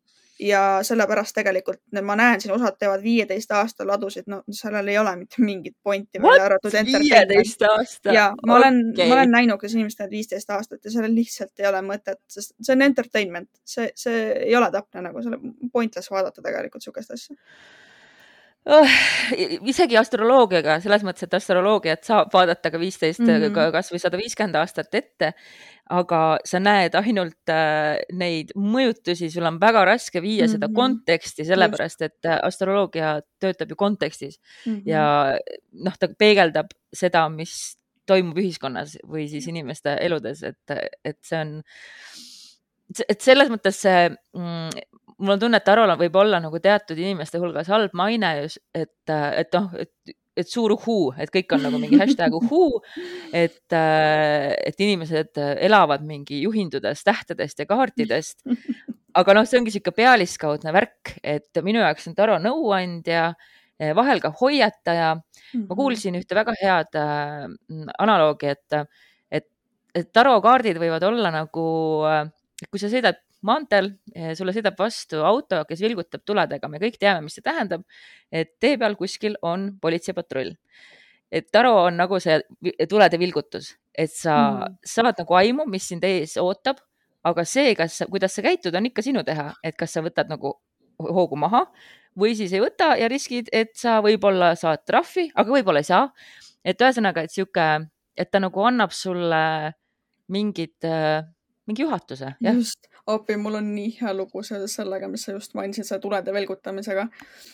ja 0.41 0.79
sellepärast 0.85 1.35
tegelikult 1.35 1.79
ma 2.01 2.15
näen 2.15 2.41
siin, 2.41 2.53
osad 2.55 2.77
teevad 2.79 3.03
viieteist 3.03 3.51
aasta 3.55 3.87
ladusid, 3.87 4.27
no 4.31 4.41
sellel 4.51 4.87
ei 4.87 4.97
ole 4.97 5.15
mitte 5.15 5.41
mingit 5.43 5.75
pointi 5.83 6.21
viieteist 6.21 7.61
aasta? 7.69 8.13
ja 8.13 8.29
ma 8.47 8.55
olen 8.55 8.81
okay., 8.93 9.07
ma 9.09 9.19
olen 9.19 9.31
näinud, 9.31 9.59
kuidas 9.59 9.75
inimesed 9.77 10.01
teevad 10.01 10.15
viisteist 10.17 10.49
aastat 10.49 10.85
ja 10.85 10.91
sellel 10.91 11.15
lihtsalt 11.15 11.61
ei 11.61 11.69
ole 11.69 11.83
mõtet, 11.85 12.21
sest 12.29 12.55
see 12.61 12.75
on 12.75 12.87
entertainment, 12.87 13.49
see, 13.65 13.91
see 13.95 14.23
ei 14.47 14.55
ole 14.57 14.71
täpne 14.73 15.05
nagu 15.09 15.21
selle 15.21 15.39
pointless 15.73 16.11
vaadata 16.11 16.41
tegelikult 16.41 16.83
sihukest 16.83 17.17
asja 17.17 17.37
oh,. 18.65 18.95
isegi 19.71 19.97
astroloogiaga, 19.99 20.77
selles 20.83 21.03
mõttes, 21.05 21.25
et 21.25 21.35
astroloogiat 21.37 22.05
saab 22.07 22.31
vaadata 22.33 22.71
ka 22.73 22.79
viisteist 22.81 23.23
mm 23.23 23.45
-hmm., 23.47 23.71
kasvõi 23.73 24.01
sada 24.01 24.19
viiskümmend 24.21 24.57
aastat 24.61 24.95
ette. 24.95 25.33
aga 25.91 26.37
sa 26.47 26.59
näed 26.59 26.93
ainult 26.95 27.49
äh, 27.51 27.97
neid 28.15 28.53
mõjutusi, 28.55 29.27
sul 29.31 29.43
on 29.43 29.57
väga 29.59 29.83
raske 29.85 30.21
viia 30.21 30.45
mm 30.45 30.47
-hmm. 30.47 30.51
seda 30.51 30.67
mhm. 30.67 30.75
konteksti, 30.75 31.45
sellepärast 31.45 32.01
et 32.01 32.25
äh, 32.25 32.39
astroloogia 32.43 33.21
töötab 33.39 33.69
ju 33.69 33.75
kontekstis 33.75 34.39
mm 34.65 34.75
-hmm. 34.75 34.81
ja 34.85 35.37
noh, 35.71 35.97
ta 35.99 36.07
peegeldab 36.07 36.67
seda, 36.93 37.29
mis 37.29 37.77
toimub 38.05 38.37
ühiskonnas 38.37 38.97
või 39.07 39.27
siis 39.29 39.47
inimeste 39.47 39.97
eludes, 40.01 40.43
et, 40.43 40.71
et 41.05 41.17
see 41.23 41.39
on 41.39 41.61
et 43.07 43.21
selles 43.23 43.49
mõttes 43.51 43.77
see 43.83 44.09
mm, 44.09 44.69
mul 45.21 45.35
on 45.35 45.43
tunne, 45.43 45.59
et 45.61 45.67
Tarol 45.67 45.93
võib 45.99 46.17
olla 46.19 46.41
nagu 46.43 46.59
teatud 46.61 46.99
inimeste 46.99 47.39
hulgas 47.41 47.69
halb 47.71 47.93
maine, 47.97 48.31
et, 48.73 49.13
et 49.13 49.55
noh, 49.55 49.69
et, 49.79 50.15
et 50.37 50.47
suur 50.47 50.73
uhuu, 50.75 51.11
et 51.21 51.31
kõik 51.31 51.55
on 51.55 51.65
nagu 51.67 51.79
mingi 51.81 51.99
hashtag 52.01 52.35
uhuu, 52.39 52.81
et, 53.35 53.75
et 53.75 54.85
inimesed 54.87 55.39
elavad 55.67 56.05
mingi 56.07 56.41
juhindudes 56.45 57.05
tähtedest 57.07 57.63
ja 57.63 57.69
kaartidest. 57.69 58.41
aga 59.19 59.35
noh, 59.35 59.47
see 59.47 59.59
ongi 59.59 59.73
sihuke 59.73 59.93
pealiskaudne 59.95 60.73
värk, 60.75 61.17
et 61.23 61.63
minu 61.65 61.83
jaoks 61.83 62.07
on 62.09 62.17
Taro 62.17 62.37
nõuandja, 62.41 63.31
vahel 63.97 64.21
ka 64.21 64.31
hoiataja. 64.41 65.15
ma 65.17 65.59
mhm. 65.59 65.75
kuulsin 65.75 66.15
ühte 66.19 66.37
väga 66.37 66.53
head 66.61 66.99
äh, 66.99 67.49
analoogi, 67.99 68.53
et, 68.53 69.01
et, 69.31 69.49
et 69.95 70.13
Taro 70.13 70.37
kaardid 70.43 70.79
võivad 70.79 71.03
olla 71.03 71.33
nagu, 71.33 71.65
kui 72.69 72.79
sa 72.79 72.91
sõidad 72.91 73.19
maanteel, 73.47 73.91
eh, 74.15 74.33
sulle 74.37 74.53
sõidab 74.55 74.77
vastu 74.79 75.21
auto, 75.25 75.63
kes 75.69 75.81
vilgutab 75.83 76.23
tuledega, 76.25 76.69
me 76.69 76.81
kõik 76.81 76.99
teame, 77.01 77.25
mis 77.25 77.37
see 77.37 77.45
tähendab. 77.45 77.83
et 78.31 78.59
tee 78.59 78.77
peal 78.77 78.95
kuskil 78.95 79.35
on 79.41 79.71
politseipatrull. 79.81 80.55
et 81.31 81.51
taro 81.51 81.85
on 81.85 81.97
nagu 81.97 82.19
see 82.19 82.41
tulede 82.89 83.17
vilgutus, 83.17 83.77
et 83.93 84.11
sa 84.11 84.35
mm. 84.67 84.77
saad 84.83 85.17
nagu 85.17 85.33
aimu, 85.33 85.65
mis 85.65 85.87
sind 85.87 86.03
ees 86.03 86.37
ootab, 86.37 86.81
aga 87.23 87.45
see, 87.45 87.75
kas, 87.75 88.01
kuidas 88.09 88.33
sa 88.35 88.41
käitud, 88.41 88.75
on 88.75 88.85
ikka 88.85 89.01
sinu 89.01 89.23
teha, 89.23 89.53
et 89.63 89.77
kas 89.77 89.93
sa 89.93 90.01
võtad 90.01 90.29
nagu 90.29 90.55
hoogu 91.01 91.37
maha 91.39 91.65
või 92.17 92.35
siis 92.35 92.53
ei 92.53 92.61
võta 92.63 92.93
ja 92.99 93.07
riskid, 93.11 93.49
et 93.55 93.73
sa 93.79 93.99
võib-olla 94.03 94.53
saad 94.59 94.83
trahvi, 94.87 95.29
aga 95.35 95.55
võib-olla 95.57 95.83
ei 95.83 95.87
saa. 95.87 96.09
et 96.63 96.81
ühesõnaga, 96.81 97.23
et 97.25 97.31
sihuke, 97.33 97.67
et 98.17 98.29
ta 98.29 98.39
nagu 98.39 98.61
annab 98.61 98.91
sulle 98.93 99.73
mingid, 100.29 100.77
äh, 100.85 101.23
mingi 101.65 101.81
juhatuse. 101.81 102.35
just, 102.41 102.87
appi, 103.15 103.37
mul 103.37 103.59
on 103.59 103.71
nii 103.75 103.95
hea 103.99 104.13
lugu 104.17 104.43
seoses 104.43 104.75
sellega, 104.79 105.09
mis 105.11 105.25
sa 105.27 105.35
just 105.35 105.55
mainisid, 105.57 105.87
selle 105.87 106.01
tulede 106.03 106.33
velgutamisega. 106.33 107.07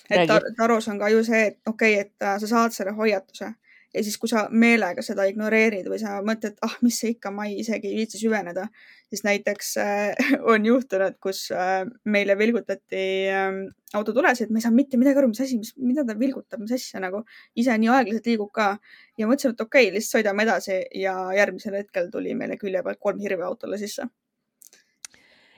et 0.10 0.28
tar 0.30 0.46
Taros 0.58 0.88
on 0.88 1.00
ka 1.00 1.10
ju 1.14 1.24
see, 1.24 1.46
et 1.52 1.60
okei 1.66 1.96
okay,, 2.00 2.08
et 2.08 2.28
äh, 2.28 2.38
sa 2.44 2.52
saad 2.56 2.76
selle 2.76 2.96
hoiatuse 2.98 3.54
ja 3.94 4.04
siis, 4.04 4.18
kui 4.20 4.30
sa 4.30 4.46
meelega 4.52 5.04
seda 5.06 5.26
ignoreerid 5.30 5.88
või 5.90 6.00
sa 6.02 6.18
mõtled, 6.26 6.58
ah, 6.66 6.76
mis 6.86 7.00
see 7.02 7.14
ikka, 7.16 7.32
ma 7.34 7.48
ei 7.48 7.58
isegi 7.64 7.90
ei 7.90 8.02
viitsi 8.02 8.20
süveneda, 8.22 8.68
siis 9.10 9.24
näiteks 9.26 9.72
äh, 9.82 10.30
on 10.52 10.68
juhtunud, 10.68 11.18
kus 11.24 11.48
äh, 11.56 11.82
meile 12.06 12.38
vilgutati 12.40 13.02
äh, 13.32 13.50
autotulesid, 13.98 14.52
ma 14.52 14.62
ei 14.62 14.68
saa 14.68 14.76
mitte 14.76 15.00
midagi 15.00 15.22
aru, 15.22 15.32
mis 15.32 15.42
asi, 15.46 15.60
mis, 15.62 15.74
mida 15.80 16.06
ta 16.08 16.18
vilgutab, 16.20 16.62
mis 16.64 16.76
asja 16.78 17.02
nagu. 17.04 17.24
Ise 17.56 17.78
nii 17.80 17.92
aeglaselt 17.94 18.28
liigub 18.30 18.52
ka. 18.56 18.74
Ja 19.18 19.30
mõtlesime, 19.30 19.56
et 19.56 19.66
okei 19.66 19.88
okay,, 19.88 19.96
lihtsalt 19.96 20.20
sõidame 20.20 20.48
edasi 20.48 20.82
ja 21.02 21.18
järgmisel 21.38 21.80
hetkel 21.82 22.12
tuli 22.14 22.36
meile 22.38 22.60
külje 22.60 22.84
pealt 22.84 23.02
kolm 23.02 23.24
hirve 23.24 23.48
autole 23.48 23.80
sisse 23.82 24.10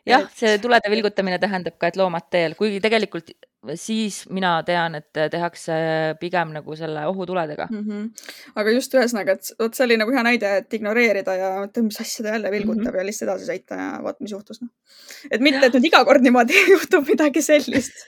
jah, 0.06 0.25
see 0.36 0.58
tulede 0.63 0.91
vilgutamine 0.91 1.39
tähendab 1.39 1.77
ka, 1.77 1.88
et 1.88 2.00
loomad 2.00 2.29
teel, 2.32 2.56
kuigi 2.60 2.82
tegelikult 2.84 3.32
siis 3.75 4.22
mina 4.32 4.51
tean, 4.63 4.96
et 4.96 5.20
tehakse 5.32 5.75
pigem 6.20 6.53
nagu 6.56 6.75
selle 6.79 7.03
ohutuledega 7.10 7.68
mm. 7.70 7.82
-hmm. 7.84 8.06
aga 8.56 8.72
just 8.72 8.94
ühesõnaga, 8.96 9.36
et 9.36 9.51
vot 9.60 9.75
see 9.75 9.84
oli 9.84 9.98
nagu 10.00 10.13
hea 10.15 10.24
näide, 10.24 10.51
et 10.62 10.74
ignoreerida 10.74 11.36
ja 11.36 11.50
mõtle, 11.65 11.84
mis 11.89 12.00
asja 12.00 12.24
ta 12.24 12.36
jälle 12.38 12.51
vilgutab 12.51 12.84
mm 12.84 12.89
-hmm. 12.89 12.98
ja 12.98 13.06
lihtsalt 13.06 13.29
edasi 13.29 13.51
sõita 13.51 13.79
ja 13.82 13.89
vaat, 14.03 14.20
mis 14.20 14.32
juhtus 14.32 14.62
noh. 14.62 14.70
et 15.32 15.41
mitte, 15.41 15.65
et 15.65 15.74
nüüd 15.74 15.89
iga 15.91 16.06
kord 16.06 16.24
niimoodi 16.24 16.63
juhtub 16.75 17.08
midagi 17.08 17.41
sellist 17.41 18.08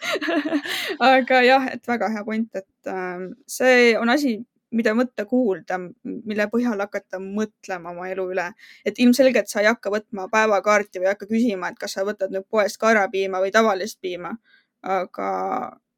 aga 1.12 1.42
jah, 1.44 1.68
et 1.74 1.88
väga 1.88 2.10
hea 2.16 2.24
point, 2.24 2.50
et 2.56 2.88
äh, 2.88 3.28
see 3.48 3.98
on 3.98 4.10
asi, 4.10 4.40
mida 4.72 4.94
võtta 4.96 5.26
kuulda, 5.28 5.78
mille 6.04 6.48
põhjal 6.52 6.80
hakata 6.80 7.20
mõtlema 7.24 7.92
oma 7.92 8.08
elu 8.12 8.28
üle. 8.34 8.48
et 8.86 9.00
ilmselgelt 9.00 9.52
sa 9.52 9.62
ei 9.62 9.70
hakka 9.70 9.92
võtma 9.94 10.28
päevakaarti 10.32 11.00
või 11.00 11.10
ei 11.10 11.14
hakka 11.14 11.28
küsima, 11.30 11.72
et 11.72 11.80
kas 11.80 11.98
sa 11.98 12.06
võtad 12.08 12.34
nüüd 12.34 12.48
poest 12.50 12.80
kaerapiima 12.82 13.42
või 13.44 13.52
tavalist 13.52 14.00
piima. 14.02 14.36
aga 14.82 15.30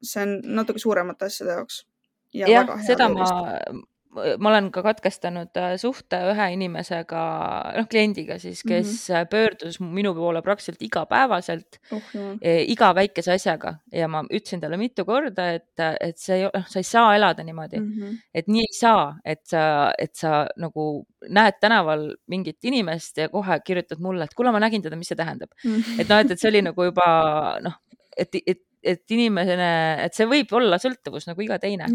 see 0.03 0.23
on 0.25 0.39
natuke 0.59 0.79
suuremate 0.79 1.25
asjade 1.25 1.57
jaoks. 1.57 1.85
ja 2.33 2.49
jah, 2.49 2.75
seda 2.85 3.09
ma, 3.09 3.27
ma 4.13 4.49
olen 4.49 4.69
ka 4.73 4.83
katkestanud 4.85 5.57
äh, 5.59 5.75
suhte 5.81 6.19
ühe 6.31 6.47
inimesega, 6.55 7.21
noh 7.77 7.87
kliendiga 7.89 8.37
siis, 8.41 8.63
kes 8.63 8.87
mm 8.87 9.15
-hmm. 9.15 9.29
pöördus 9.31 9.79
minu 9.79 10.13
poole 10.15 10.41
praktiliselt 10.41 10.81
igapäevaselt 10.81 11.79
oh, 11.91 12.01
no. 12.13 12.37
iga 12.43 12.93
väikese 12.95 13.33
asjaga 13.33 13.75
ja 13.91 14.07
ma 14.07 14.23
ütlesin 14.23 14.61
talle 14.61 14.77
mitu 14.77 15.05
korda, 15.05 15.49
et, 15.59 15.79
et 15.99 16.17
see 16.17 16.43
noh, 16.43 16.67
sa 16.67 16.79
ei 16.79 16.83
saa 16.83 17.15
elada 17.15 17.43
niimoodi 17.43 17.79
mm, 17.79 17.91
-hmm. 17.91 18.17
et 18.33 18.47
nii 18.47 18.65
ei 18.67 18.79
saa, 18.79 19.15
et 19.25 19.45
sa, 19.45 19.93
et 19.97 20.15
sa 20.15 20.47
nagu 20.57 21.05
näed 21.29 21.59
tänaval 21.61 22.13
mingit 22.27 22.65
inimest 22.65 23.17
ja 23.17 23.29
kohe 23.29 23.59
kirjutad 23.59 23.99
mulle, 23.99 24.23
et 24.23 24.33
kuule, 24.33 24.51
ma 24.51 24.59
nägin 24.59 24.81
teda, 24.81 24.95
mis 24.95 25.07
see 25.07 25.17
tähendab 25.17 25.49
mm. 25.63 25.75
-hmm. 25.75 26.01
et 26.01 26.09
noh, 26.09 26.19
et, 26.19 26.31
et 26.31 26.39
see 26.39 26.49
oli 26.49 26.61
nagu 26.61 26.83
juba 26.83 27.07
noh, 27.61 27.79
et, 28.17 28.35
et 28.47 28.61
et 28.83 29.15
inimene, 29.15 29.69
et 30.05 30.15
see 30.15 30.27
võib 30.29 30.51
olla 30.57 30.79
sõltuvus 30.81 31.27
nagu 31.29 31.45
iga 31.45 31.59
teine. 31.61 31.87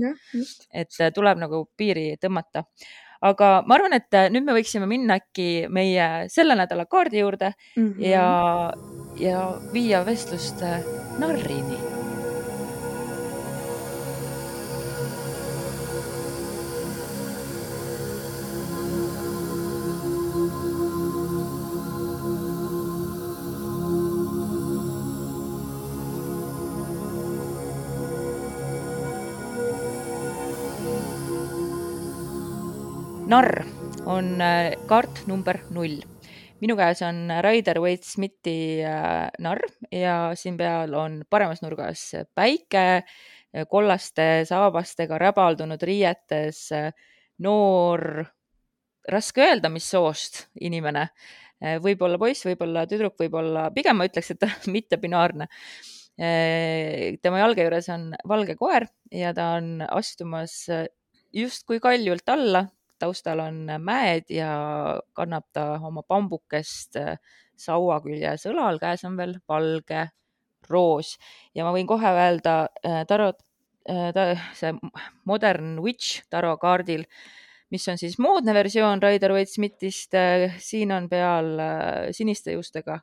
et 0.73 1.00
äh, 1.00 1.12
tuleb 1.14 1.38
nagu 1.38 1.66
piiri 1.76 2.16
tõmmata. 2.21 2.64
aga 3.21 3.62
ma 3.66 3.75
arvan, 3.75 3.92
et 3.99 4.14
äh, 4.14 4.30
nüüd 4.30 4.47
me 4.47 4.57
võiksime 4.57 4.87
minna 4.87 5.18
äkki 5.18 5.68
meie 5.68 6.28
selle 6.33 6.54
nädala 6.54 6.87
kaardi 6.87 7.18
juurde 7.25 7.52
mm 7.76 7.92
-hmm. 7.92 8.02
ja, 8.07 8.73
ja 9.18 9.45
viia 9.73 10.04
vestlust 10.07 10.62
äh, 10.62 10.83
narrini 11.18 11.98
narr 33.28 33.61
on 34.08 34.40
äh, 34.40 34.73
kaart 34.88 35.26
number 35.28 35.58
null. 35.75 35.99
minu 36.62 36.75
käes 36.78 37.02
on 37.04 37.28
Raider 37.44 37.76
Waite 37.82 38.08
Smithi 38.08 38.80
äh, 38.80 39.28
narr 39.44 39.61
ja 39.92 40.32
siin 40.35 40.56
peal 40.56 40.94
on 40.97 41.20
paremas 41.30 41.61
nurgas 41.61 42.06
päike 42.35 42.85
äh, 42.97 43.66
kollaste 43.68 44.47
saabastega 44.49 45.18
räbaldunud 45.20 45.85
riietes 45.85 46.62
noor, 47.44 48.25
raske 49.12 49.44
öelda, 49.44 49.68
mis 49.70 49.90
soost 49.92 50.47
inimene, 50.64 51.04
võib-olla 51.85 52.18
poiss, 52.18 52.47
võib-olla 52.49 52.87
tüdruk, 52.90 53.14
võib-olla, 53.20 53.68
pigem 53.76 54.00
ma 54.00 54.08
ütleks, 54.08 54.32
et 54.32 54.40
ta 54.40 54.49
on 54.56 54.73
mittebinaarne 54.75 55.50
tema 56.18 57.44
jalge 57.44 57.62
juures 57.62 57.92
on 57.94 58.08
valge 58.26 58.56
koer 58.58 58.88
ja 59.14 59.30
ta 59.37 59.52
on 59.61 59.85
astumas 59.87 60.64
justkui 61.30 61.78
kaljult 61.78 62.32
alla 62.32 62.64
taustal 62.99 63.43
on 63.43 63.67
mäed 63.83 64.31
ja 64.33 64.50
kannab 65.17 65.49
ta 65.52 65.78
oma 65.85 66.02
pambukest 66.07 66.99
äh, 67.00 67.19
saua 67.59 68.00
küljes 68.05 68.47
õlal, 68.50 68.81
käes 68.83 69.05
on 69.09 69.19
veel 69.19 69.37
valge 69.49 70.09
roos 70.69 71.17
ja 71.57 71.67
ma 71.67 71.73
võin 71.75 71.88
kohe 71.88 72.12
öelda 72.12 72.57
äh, 72.85 73.02
tarot, 73.09 73.40
äh, 73.90 74.49
see 74.59 74.75
Modern 75.28 75.78
Witch 75.85 76.25
tarokaardil, 76.31 77.07
mis 77.75 77.87
on 77.88 78.00
siis 78.00 78.19
moodne 78.23 78.55
versioon 78.57 79.02
Rider-Waite 79.02 79.52
Smithist, 79.52 80.17
siin 80.64 80.93
on 80.93 81.09
peal 81.09 81.50
siniste 82.17 82.55
juustega. 82.55 83.02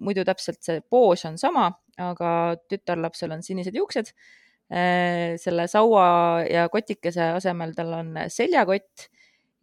muidu 0.00 0.22
täpselt 0.24 0.62
see 0.64 0.80
poos 0.80 1.24
on 1.28 1.34
sama, 1.38 1.66
aga 2.00 2.28
tütarlapsel 2.70 3.34
on 3.34 3.42
sinised 3.42 3.74
juuksed 3.74 4.14
selle 4.68 5.64
saua 5.70 6.08
ja 6.44 6.66
kotikese 6.68 7.30
asemel 7.38 7.70
tal 7.72 7.94
on 7.96 8.10
seljakott 8.28 9.08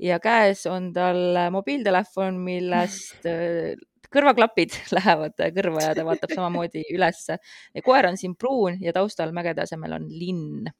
ja 0.01 0.19
käes 0.19 0.65
on 0.67 0.91
tal 0.93 1.37
mobiiltelefon, 1.51 2.39
millest 2.43 3.27
äh, 3.31 3.75
kõrvaklapid 4.11 4.75
lähevad 4.97 5.45
kõrva 5.55 5.89
ja 5.89 5.93
ta 5.97 6.05
vaatab 6.07 6.33
samamoodi 6.35 6.85
ülesse. 6.93 7.39
koer 7.83 8.09
on 8.11 8.17
siin 8.17 8.35
pruun 8.39 8.79
ja 8.81 8.93
taustal 8.95 9.33
mägede 9.35 9.65
asemel 9.65 9.97
on 9.99 10.09
linn. 10.09 10.71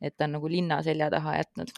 et 0.00 0.16
ta 0.16 0.26
on 0.26 0.36
nagu 0.36 0.48
linna 0.48 0.82
selja 0.84 1.10
taha 1.10 1.38
jätnud 1.38 1.72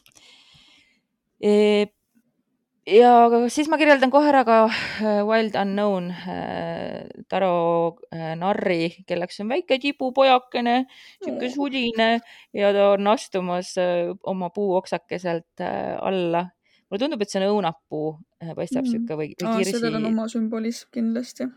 ja 2.89 3.13
siis 3.53 3.69
ma 3.71 3.79
kirjeldan 3.81 4.11
kohe 4.13 4.31
ära 4.31 4.43
ka 4.47 4.59
äh, 4.69 5.21
Wild 5.27 5.57
Unknown 5.59 6.11
äh, 6.13 7.05
Taro 7.31 7.99
äh, 8.15 8.35
narri, 8.39 9.05
kelleks 9.09 9.41
on 9.45 9.53
väike 9.53 9.79
tibupojakene, 9.83 10.81
sihuke 11.23 11.51
sudine 11.53 12.11
ja 12.57 12.73
ta 12.77 12.91
on 12.95 13.13
astumas 13.13 13.75
oma 13.79 14.51
puuoksakeselt 14.55 15.65
alla. 16.01 16.49
mulle 16.89 17.01
tundub, 17.03 17.23
et 17.23 17.31
see 17.31 17.41
on 17.43 17.51
õunapuu, 17.53 18.13
paistab 18.57 18.85
mm. 18.85 18.91
sihuke 18.93 19.17
või, 19.21 19.33
või 19.37 19.57
kirsi. 19.61 19.77
sellel 19.77 19.99
on 20.01 20.11
oma 20.13 20.29
sümbolism 20.33 20.93
kindlasti. 20.95 21.49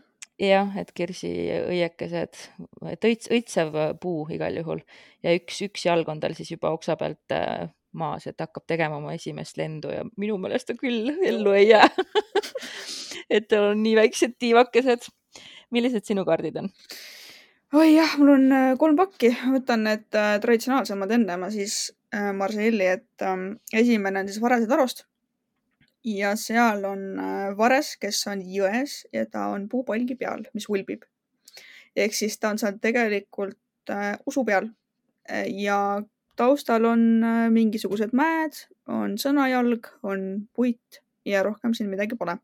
jah, 0.42 0.74
et 0.80 0.92
kirsiõiekesed, 0.96 2.42
et 2.92 3.06
õits, 3.08 3.30
õitsev 3.32 3.78
puu 4.02 4.26
igal 4.34 4.58
juhul 4.60 4.82
ja 5.24 5.36
üks, 5.38 5.62
üks 5.68 5.86
jalg 5.88 6.08
on 6.12 6.20
tal 6.20 6.36
siis 6.36 6.52
juba 6.52 6.74
oksa 6.76 6.98
pealt 7.00 7.40
maas, 7.92 8.26
et 8.26 8.40
hakkab 8.40 8.64
tegema 8.66 8.96
oma 8.96 9.12
esimest 9.16 9.56
lendu 9.60 9.92
ja 9.92 10.04
minu 10.16 10.38
meelest 10.40 10.70
ta 10.70 10.76
küll 10.78 11.12
ellu 11.26 11.52
ei 11.56 11.68
jää 11.68 11.88
et 13.36 13.48
tal 13.48 13.72
on 13.72 13.82
nii 13.82 13.96
väiksed 13.96 14.36
tiivakesed. 14.38 15.08
millised 15.72 16.04
sinu 16.04 16.24
kaardid 16.28 16.56
on? 16.60 16.68
oi 17.72 17.94
jah, 17.94 18.16
mul 18.20 18.34
on 18.34 18.52
äh, 18.52 18.72
kolm 18.80 18.98
pakki, 18.98 19.32
võtan 19.54 19.86
need 19.88 20.18
äh, 20.18 20.36
traditsionaalsemad 20.42 21.14
enne 21.16 21.38
ma 21.40 21.48
siis 21.52 21.94
äh, 22.14 22.30
Marseille'i, 22.36 22.90
et 22.98 23.24
äh, 23.24 23.46
esimene 23.80 24.22
on 24.22 24.28
siis 24.28 24.42
Varese 24.42 24.68
tarost. 24.68 25.06
ja 26.04 26.34
seal 26.36 26.84
on 26.84 27.06
äh, 27.22 27.48
Vares, 27.56 27.96
kes 27.96 28.26
on 28.32 28.44
jões 28.44 29.02
ja 29.12 29.24
ta 29.26 29.48
on 29.54 29.68
puupalgi 29.68 30.16
peal, 30.20 30.44
mis 30.54 30.68
ulbib. 30.68 31.04
ehk 31.96 32.14
siis 32.14 32.38
ta 32.38 32.52
on 32.52 32.58
seal 32.58 32.78
tegelikult 32.80 33.90
äh, 33.90 34.16
usu 34.26 34.44
peal 34.44 34.68
äh, 35.30 35.46
ja 35.48 36.02
taustal 36.36 36.84
on 36.88 37.02
äh, 37.24 37.48
mingisugused 37.52 38.14
mäed, 38.16 38.56
on 38.88 39.16
sõnajalg, 39.20 39.88
on 40.02 40.48
puit 40.54 41.02
ja 41.28 41.42
rohkem 41.46 41.74
siin 41.74 41.90
midagi 41.92 42.18
pole. 42.18 42.38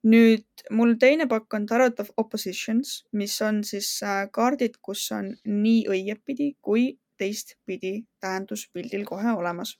nüüd 0.00 0.64
mul 0.72 0.94
teine 0.96 1.26
pakk 1.28 1.54
on 1.54 1.66
Tarot 1.68 1.98
of 2.00 2.08
Oppositions, 2.16 3.04
mis 3.12 3.34
on 3.44 3.60
siis 3.64 3.98
äh, 4.02 4.26
kaardid, 4.32 4.78
kus 4.80 5.10
on 5.12 5.34
nii 5.44 5.84
õigetpidi 5.92 6.54
kui 6.60 6.94
teistpidi 7.20 8.06
tähendus 8.20 8.68
pildil 8.72 9.04
kohe 9.04 9.32
olemas 9.36 9.76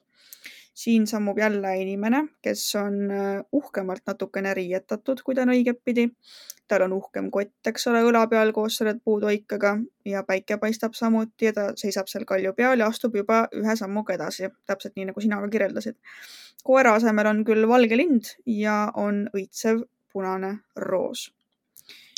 siin 0.75 1.07
sammub 1.07 1.39
jälle 1.39 1.77
inimene, 1.83 2.25
kes 2.43 2.75
on 2.77 3.11
äh, 3.11 3.45
uhkemalt 3.53 4.03
natukene 4.07 4.55
riietatud, 4.55 5.23
kui 5.25 5.35
ta 5.35 5.43
on 5.43 5.55
õigetpidi. 5.57 6.11
tal 6.71 6.85
on 6.85 6.93
uhkem 6.95 7.33
kott, 7.35 7.67
eks 7.67 7.89
ole, 7.91 8.05
õla 8.07 8.21
peal 8.31 8.53
koos 8.55 8.77
selle 8.79 8.93
puutoikaga 9.05 9.73
ja 10.07 10.23
päike 10.23 10.55
paistab 10.63 10.95
samuti 10.95 11.49
ja 11.49 11.53
ta 11.53 11.65
seisab 11.77 12.07
seal 12.07 12.25
kalju 12.25 12.53
peal 12.55 12.79
ja 12.79 12.87
astub 12.87 13.17
juba 13.19 13.41
ühe 13.59 13.75
sammuga 13.77 14.15
edasi, 14.15 14.53
täpselt 14.71 14.95
nii, 14.95 15.09
nagu 15.11 15.21
sina 15.21 15.41
ka 15.43 15.49
kirjeldasid. 15.51 15.99
koera 16.63 16.95
asemel 16.95 17.27
on 17.27 17.43
küll 17.45 17.67
valge 17.69 17.99
lind 17.99 18.31
ja 18.47 18.79
on 18.95 19.27
õitsev 19.35 19.83
punane 20.13 20.59
roos 20.77 21.27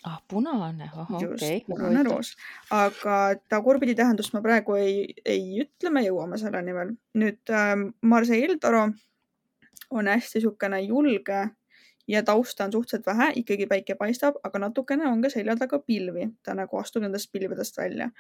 ah, 0.05 0.19
punane, 0.29 0.91
ahah, 0.93 1.15
okei. 1.17 1.31
Okay.. 1.35 1.61
punane 1.67 2.03
roos, 2.07 2.35
aga 2.71 3.19
tagurpidi 3.49 3.95
tähendust 3.99 4.35
ma 4.35 4.43
praegu 4.45 4.77
ei, 4.81 5.07
ei 5.25 5.63
ütle, 5.65 5.93
me 5.95 6.05
jõuame 6.07 6.39
selleni 6.41 6.75
veel. 6.77 6.95
nüüd 7.23 7.53
äh, 7.53 7.75
Marseille 8.03 8.59
Toro 8.63 8.89
on 9.93 10.09
hästi 10.09 10.41
niisugune 10.41 10.81
julge 10.87 11.43
ja 12.09 12.23
tausta 12.23 12.65
on 12.65 12.73
suhteliselt 12.73 13.07
vähe, 13.07 13.31
ikkagi 13.43 13.69
päike 13.71 13.95
paistab, 13.95 14.41
aga 14.43 14.59
natukene 14.67 15.07
on 15.09 15.23
ka 15.23 15.31
selja 15.31 15.57
taga 15.57 15.79
pilvi, 15.79 16.29
ta 16.43 16.57
nagu 16.59 16.81
astub 16.81 17.07
nendest 17.07 17.33
pilvedest 17.33 17.79
välja. 17.79 18.11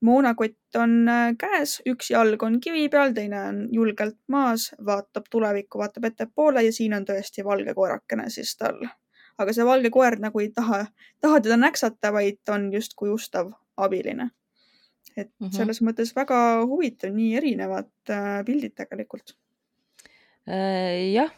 moonakott 0.00 0.76
on 0.76 1.08
äh, 1.08 1.30
käes, 1.40 1.78
üks 1.88 2.10
jalg 2.12 2.42
on 2.42 2.60
kivi 2.60 2.88
peal, 2.92 3.14
teine 3.16 3.40
on 3.48 3.62
julgelt 3.72 4.18
maas, 4.28 4.68
vaatab 4.86 5.30
tulevikku, 5.32 5.78
vaatab 5.80 6.04
ettepoole 6.04 6.66
ja 6.66 6.72
siin 6.72 6.94
on 6.94 7.08
tõesti 7.08 7.44
valge 7.44 7.74
koerakene 7.74 8.28
siis 8.30 8.52
tal 8.60 8.84
aga 9.38 9.52
see 9.52 9.66
valge 9.68 9.90
koer 9.94 10.18
nagu 10.22 10.42
ei 10.42 10.50
taha, 10.54 10.84
taha 11.20 11.40
teda 11.44 11.58
näksata, 11.60 12.12
vaid 12.12 12.52
on 12.52 12.68
justkui 12.72 13.12
ustav 13.12 13.52
abiline. 13.76 14.30
et 15.16 15.30
mm 15.38 15.46
-hmm. 15.46 15.56
selles 15.56 15.80
mõttes 15.82 16.12
väga 16.16 16.66
huvitav, 16.66 17.14
nii 17.14 17.36
erinevad 17.36 17.90
äh, 18.10 18.44
pildid 18.44 18.74
tegelikult 18.76 19.36
äh,. 20.48 21.12
jah, 21.12 21.30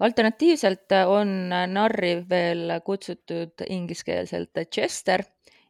alternatiivselt 0.00 0.92
on 1.06 1.48
narri 1.48 2.24
veel 2.28 2.80
kutsutud 2.84 3.62
ingliskeelselt 3.68 4.50
Chester 4.70 5.22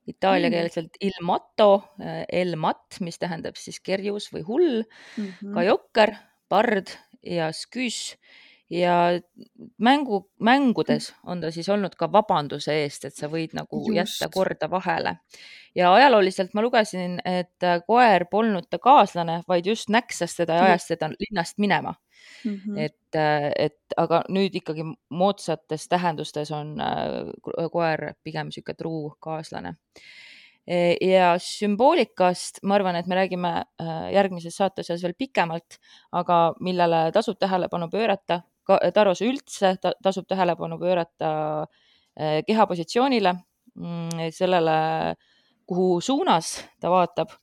itaalia 0.06 0.48
Mm. 0.48 0.52
keelselt 0.52 0.96
il 1.00 1.16
matto, 1.22 1.94
el 2.32 2.56
mat, 2.56 2.98
mis 3.00 3.18
tähendab 3.18 3.56
siis 3.56 3.80
kerjus 3.80 4.30
või 4.32 4.42
hull 4.46 4.82
mm 4.82 5.24
-hmm. 5.24 5.54
ka 5.54 5.62
jokker, 5.62 6.14
pard 6.48 6.92
ja 7.22 7.50
sküs 7.52 8.16
ja 8.70 9.20
mängu, 9.78 10.30
mängudes 10.40 11.12
on 11.26 11.40
ta 11.40 11.50
siis 11.52 11.68
olnud 11.68 11.94
ka 11.98 12.08
vabanduse 12.12 12.72
eest, 12.82 13.04
et 13.04 13.14
sa 13.14 13.28
võid 13.28 13.52
nagu 13.54 13.82
Just. 13.88 13.96
jätta 13.96 14.30
korda 14.32 14.70
vahele. 14.70 15.16
ja 15.74 15.92
ajalooliselt 15.94 16.54
ma 16.54 16.62
lugesin, 16.62 17.18
et 17.24 17.68
koer 17.86 18.26
polnud 18.30 18.70
ta 18.70 18.78
kaaslane, 18.78 19.42
vaid 19.48 19.66
just 19.66 19.88
näksas 19.88 20.36
teda 20.36 20.54
ja 20.54 20.64
ajas 20.70 20.86
teda 20.86 21.10
linnast 21.18 21.58
minema 21.58 21.94
Mm 22.44 22.54
-hmm. 22.54 22.78
et, 22.78 23.14
et 23.58 23.80
aga 23.96 24.22
nüüd 24.28 24.54
ikkagi 24.54 24.84
moodsates 25.10 25.88
tähendustes 25.88 26.50
on 26.50 26.80
äh, 26.80 27.68
koer 27.72 28.14
pigem 28.24 28.46
niisugune 28.46 28.76
truu 28.78 29.16
kaaslane. 29.20 29.74
E, 30.66 30.96
ja 31.00 31.34
sümboolikast 31.38 32.62
ma 32.62 32.74
arvan, 32.74 32.96
et 32.96 33.06
me 33.06 33.14
räägime 33.14 33.52
äh, 33.80 34.12
järgmises 34.12 34.56
saates 34.56 34.88
veel 35.02 35.14
pikemalt, 35.18 35.78
aga 36.12 36.54
millele 36.60 37.12
tasub 37.12 37.38
tähelepanu 37.38 37.88
pöörata, 37.88 38.40
Taros 38.66 39.22
üldse 39.24 39.74
ta, 39.82 39.92
tasub 40.02 40.26
tähelepanu 40.30 40.78
pöörata 40.80 41.30
äh, 41.64 42.40
kehapositsioonile, 42.46 43.34
mm, 43.76 44.28
sellele, 44.34 44.76
kuhu 45.68 46.00
suunas 46.04 46.56
ta 46.80 46.92
vaatab. 46.92 47.36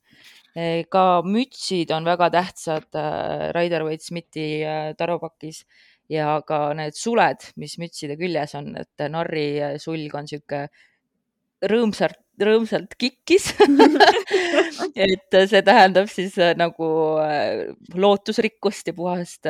Ka 0.92 1.22
mütsid 1.24 1.94
on 1.96 2.04
väga 2.04 2.26
tähtsad 2.28 2.98
äh, 3.00 3.46
Rider-Waite-Smithi 3.56 4.48
äh, 4.68 4.90
tarupakis 4.98 5.62
ja 6.12 6.34
ka 6.44 6.74
need 6.76 6.92
suled, 6.92 7.46
mis 7.56 7.78
mütside 7.80 8.18
küljes 8.20 8.52
on, 8.58 8.74
et 8.76 9.04
narri 9.08 9.78
sulg 9.80 10.12
on 10.18 10.28
sihuke 10.28 10.66
rõõmsalt, 11.72 12.18
rõõmsalt 12.46 12.96
kikkis 13.00 13.50
et 15.06 15.38
see 15.50 15.62
tähendab 15.66 16.10
siis 16.12 16.38
äh, 16.40 16.54
nagu 16.58 16.88
lootusrikkust 17.94 18.90
ja 18.90 18.96
puhast 18.96 19.48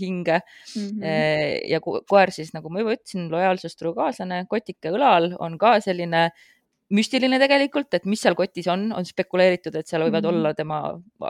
hinge 0.00 0.40
mm. 0.40 0.88
-hmm. 0.88 1.68
ja 1.70 1.82
koer 1.82 2.34
siis, 2.34 2.52
nagu 2.56 2.70
ma 2.72 2.82
juba 2.82 2.96
ütlesin, 2.98 3.28
lojaalsustruu 3.32 3.94
kaaslane, 3.98 4.44
kotike 4.50 4.94
õlal 4.94 5.32
on 5.38 5.58
ka 5.60 5.78
selline 5.84 6.30
müstiline 6.92 7.38
tegelikult, 7.40 7.92
et 7.96 8.06
mis 8.08 8.20
seal 8.20 8.36
kotis 8.38 8.68
on, 8.70 8.90
on 8.96 9.06
spekuleeritud, 9.08 9.76
et 9.78 9.88
seal 9.88 10.04
võivad 10.04 10.22
mm 10.22 10.28
-hmm. 10.28 10.38
olla 10.38 10.54
tema 10.54 10.80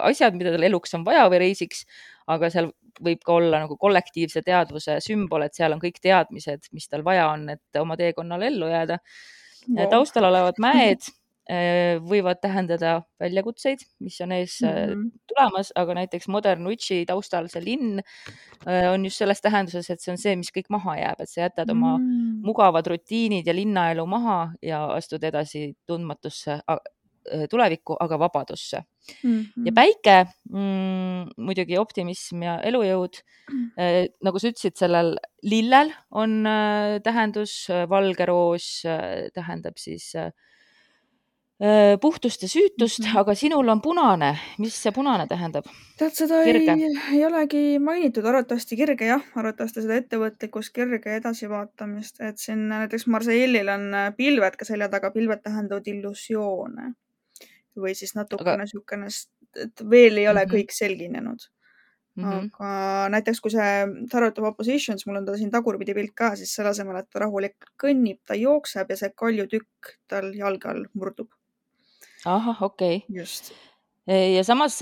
asjad, 0.09 0.35
mida 0.38 0.55
tal 0.55 0.67
eluks 0.67 0.95
on 0.99 1.05
vaja 1.07 1.29
või 1.31 1.43
reisiks, 1.47 1.85
aga 2.27 2.51
seal 2.51 2.73
võib 3.03 3.23
ka 3.25 3.37
olla 3.38 3.62
nagu 3.65 3.77
kollektiivse 3.81 4.43
teadvuse 4.47 4.99
sümbol, 5.05 5.47
et 5.47 5.55
seal 5.55 5.73
on 5.73 5.81
kõik 5.83 6.01
teadmised, 6.03 6.69
mis 6.73 6.88
tal 6.88 7.05
vaja 7.05 7.29
on, 7.31 7.49
et 7.55 7.81
oma 7.81 7.97
teekonnal 7.97 8.43
ellu 8.51 8.69
jääda 8.69 8.99
wow.. 9.68 9.88
taustal 9.90 10.31
olevad 10.31 10.61
mäed 10.68 11.11
võivad 12.07 12.38
tähendada 12.40 13.01
väljakutseid, 13.20 13.81
mis 14.01 14.14
on 14.22 14.33
ees 14.33 14.61
mm 14.62 14.68
-hmm. 14.68 15.09
tulemas, 15.29 15.72
aga 15.75 15.96
näiteks 15.98 16.29
Modern 16.29 16.66
Witchi 16.66 17.03
taustal 17.07 17.48
see 17.51 17.64
linn 17.64 18.01
on 18.92 19.05
just 19.05 19.18
selles 19.18 19.42
tähenduses, 19.42 19.90
et 19.90 20.01
see 20.01 20.12
on 20.12 20.18
see, 20.22 20.37
mis 20.37 20.53
kõik 20.55 20.70
maha 20.70 20.96
jääb, 21.01 21.20
et 21.20 21.29
sa 21.29 21.40
jätad 21.40 21.70
oma 21.70 21.98
mm 21.98 22.05
-hmm. 22.05 22.46
mugavad 22.46 22.87
rutiinid 22.87 23.46
ja 23.46 23.55
linnaelu 23.55 24.07
maha 24.07 24.53
ja 24.62 24.85
astud 24.94 25.25
edasi 25.25 25.75
tundmatusse 25.87 26.61
tulevikku, 27.50 27.96
aga 28.00 28.18
vabadusse 28.18 28.82
mm. 29.22 29.30
-hmm. 29.30 29.66
ja 29.66 29.72
päike 29.72 30.16
mm,, 30.50 31.35
muidugi 31.37 31.78
optimism 31.78 32.42
ja 32.42 32.58
elujõud 32.61 33.20
mm. 33.22 33.58
-hmm. 33.58 34.14
nagu 34.22 34.38
sa 34.38 34.48
ütlesid, 34.52 34.76
sellel 34.76 35.16
lillel 35.42 35.92
on 36.11 36.42
tähendus, 37.02 37.68
valge 37.88 38.26
roos 38.26 38.82
tähendab 39.35 39.78
siis 39.78 40.14
äh, 40.14 40.32
Äh, 41.62 41.94
puhtust 42.00 42.42
ja 42.42 42.48
süütust 42.48 42.98
mm, 42.98 43.06
-hmm. 43.06 43.18
aga 43.18 43.35
sinul 43.35 43.68
on 43.68 43.80
punane, 43.80 44.38
mis 44.58 44.74
see 44.82 44.90
punane 44.92 45.26
tähendab? 45.30 45.68
tead, 45.98 46.11
seda 46.11 46.40
kirge. 46.44 46.72
ei, 46.72 46.88
ei 47.12 47.20
olegi 47.24 47.78
mainitud, 47.78 48.24
arvatavasti 48.26 48.76
kirge 48.80 49.06
jah, 49.06 49.22
arvatavasti 49.38 49.85
seda 49.85 50.00
ettevõtlikkust, 50.00 50.72
kirge 50.74 51.14
edasivaatamist, 51.20 52.18
et 52.20 52.42
siin 52.42 52.64
näiteks 52.72 53.06
Marseillil 53.06 53.70
on 53.76 53.87
äh, 53.94 54.11
pilved 54.16 54.58
ka 54.58 54.66
selja 54.66 54.88
taga, 54.90 55.12
pilved 55.14 55.44
tähendavad 55.44 55.87
illusioone 55.87 56.88
või 57.78 57.94
siis 57.98 58.14
natukene 58.18 58.64
niisugune 58.64 59.08
aga..., 59.08 59.64
et 59.66 59.82
veel 59.85 60.16
ei 60.16 60.28
ole 60.28 60.44
mm 60.44 60.48
-hmm. 60.48 60.54
kõik 60.54 60.72
selginenud. 60.72 61.48
Mm 62.14 62.24
-hmm. 62.24 62.48
aga 62.52 63.08
näiteks 63.08 63.40
kui 63.40 63.50
see 63.50 64.06
Tarot 64.12 64.38
of 64.38 64.44
Oppositions, 64.44 65.06
mul 65.06 65.16
on 65.16 65.26
ta 65.26 65.37
siin 65.37 65.50
tagurpidi 65.50 65.94
pilt 65.94 66.14
ka, 66.14 66.35
siis 66.37 66.54
selle 66.54 66.70
asemel, 66.70 66.96
et 66.96 67.08
ta 67.11 67.24
rahulikult 67.24 67.72
kõnnib, 67.85 68.20
ta 68.26 68.35
jookseb 68.35 68.90
ja 68.90 68.96
see 68.96 69.12
kaljutükk 69.16 69.96
tal 70.08 70.32
jalge 70.37 70.68
all 70.68 70.85
murdub. 70.92 71.32
Ahah, 72.24 72.62
okei. 72.62 72.96
Okay.. 72.96 73.20
just 73.20 73.52
ja 74.06 74.42
samas 74.44 74.80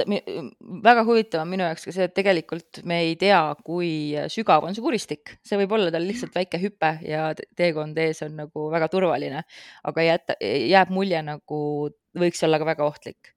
väga 0.85 1.05
huvitav 1.05 1.42
on 1.42 1.50
minu 1.53 1.64
jaoks 1.66 1.85
ka 1.85 1.92
see, 1.92 2.07
et 2.09 2.14
tegelikult 2.16 2.81
me 2.88 3.03
ei 3.05 3.16
tea, 3.20 3.40
kui 3.64 3.90
sügav 4.33 4.64
on 4.64 4.76
see 4.76 4.85
kuristik, 4.85 5.35
see 5.44 5.59
võib 5.61 5.74
olla 5.76 5.92
tal 5.92 6.07
lihtsalt 6.09 6.37
väike 6.37 6.61
hüpe 6.62 6.94
ja 7.05 7.26
teekond 7.57 7.98
ees 8.00 8.22
on 8.24 8.38
nagu 8.40 8.68
väga 8.72 8.88
turvaline, 8.92 9.44
aga 9.85 10.07
jätta, 10.07 10.38
jääb 10.40 10.92
mulje 10.96 11.20
nagu 11.26 11.61
võiks 12.18 12.42
olla 12.46 12.59
ka 12.59 12.66
väga 12.66 12.87
ohtlik. 12.87 13.35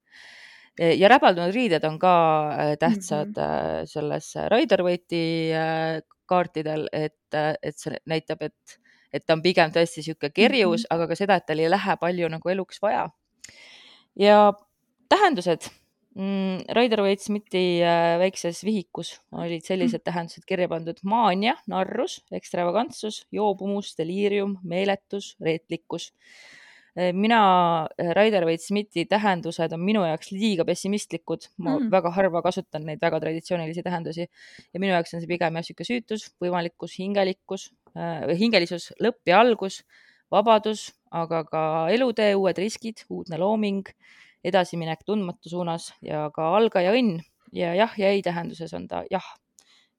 ja 0.78 1.08
räbaldunud 1.08 1.54
riided 1.54 1.84
on 1.86 1.98
ka 2.02 2.14
äh, 2.50 2.76
tähtsad 2.78 3.36
mm 3.36 3.42
-hmm. 3.42 3.86
selles 3.86 4.36
äh, 4.36 6.02
kaartidel, 6.26 6.88
et, 6.92 7.34
et 7.62 7.78
see 7.78 7.98
näitab, 8.06 8.42
et, 8.42 8.78
et 9.12 9.26
ta 9.26 9.32
on 9.34 9.42
pigem 9.42 9.70
tõesti 9.70 10.00
niisugune 10.00 10.32
kerjus 10.34 10.80
mm, 10.80 10.84
-hmm. 10.84 10.94
aga 10.96 11.06
ka 11.06 11.14
seda, 11.14 11.36
et 11.36 11.46
tal 11.46 11.58
ei 11.58 11.70
lähe 11.70 11.96
palju 12.00 12.28
nagu 12.28 12.48
eluks 12.48 12.82
vaja 12.82 13.10
ja 14.16 14.52
tähendused 15.08 15.68
mm,. 16.14 16.64
Rider-Waite-Smithi 16.76 17.82
äh, 17.82 18.18
väikses 18.18 18.64
vihikus 18.64 19.14
olid 19.32 19.64
sellised 19.66 20.00
mm. 20.00 20.04
tähendused 20.04 20.46
kirja 20.48 20.68
pandud 20.70 21.00
maania, 21.02 21.56
narrus, 21.70 22.20
ekstravagantsus, 22.32 23.24
joobumus, 23.34 23.94
deliirium, 23.98 24.58
meeletus, 24.62 25.34
reetlikkus. 25.42 26.12
Äh, 26.94 27.12
mina, 27.12 27.88
äh, 27.98 28.12
Rider-Waite-Smithi 28.14 29.02
tähendused 29.10 29.72
on 29.74 29.80
minu 29.82 30.04
jaoks 30.06 30.30
liiga 30.30 30.62
pessimistlikud, 30.68 31.48
ma 31.58 31.72
mm. 31.74 31.88
väga 31.90 32.12
harva 32.14 32.42
kasutan 32.44 32.84
neid 32.86 33.00
väga 33.02 33.18
traditsioonilisi 33.24 33.82
tähendusi 33.82 34.28
ja 34.28 34.78
minu 34.82 34.92
jaoks 34.92 35.16
on 35.16 35.24
see 35.24 35.30
pigem 35.30 35.58
jah, 35.58 35.64
niisugune 35.64 35.88
süütus, 35.88 36.28
võimalikkus, 36.44 36.94
hingelikkus 37.00 37.64
äh,, 37.98 38.30
hingelisus, 38.38 38.92
lõpp 39.02 39.26
ja 39.26 39.40
algus 39.42 39.80
vabadus, 40.30 40.92
aga 41.10 41.42
ka 41.48 41.62
elutee, 41.94 42.30
uued 42.38 42.60
riskid, 42.62 43.02
uudne 43.10 43.42
looming, 43.42 43.90
edasiminek 44.46 45.02
tundmatu 45.08 45.50
suunas 45.50 45.88
ja 46.04 46.28
ka 46.34 46.52
algaja 46.60 46.92
õnn 46.94 47.18
ja 47.54 47.72
jah 47.74 47.98
ja 47.98 48.12
ei 48.14 48.22
tähenduses 48.22 48.70
on 48.78 48.86
ta 48.86 49.02
jah. 49.10 49.34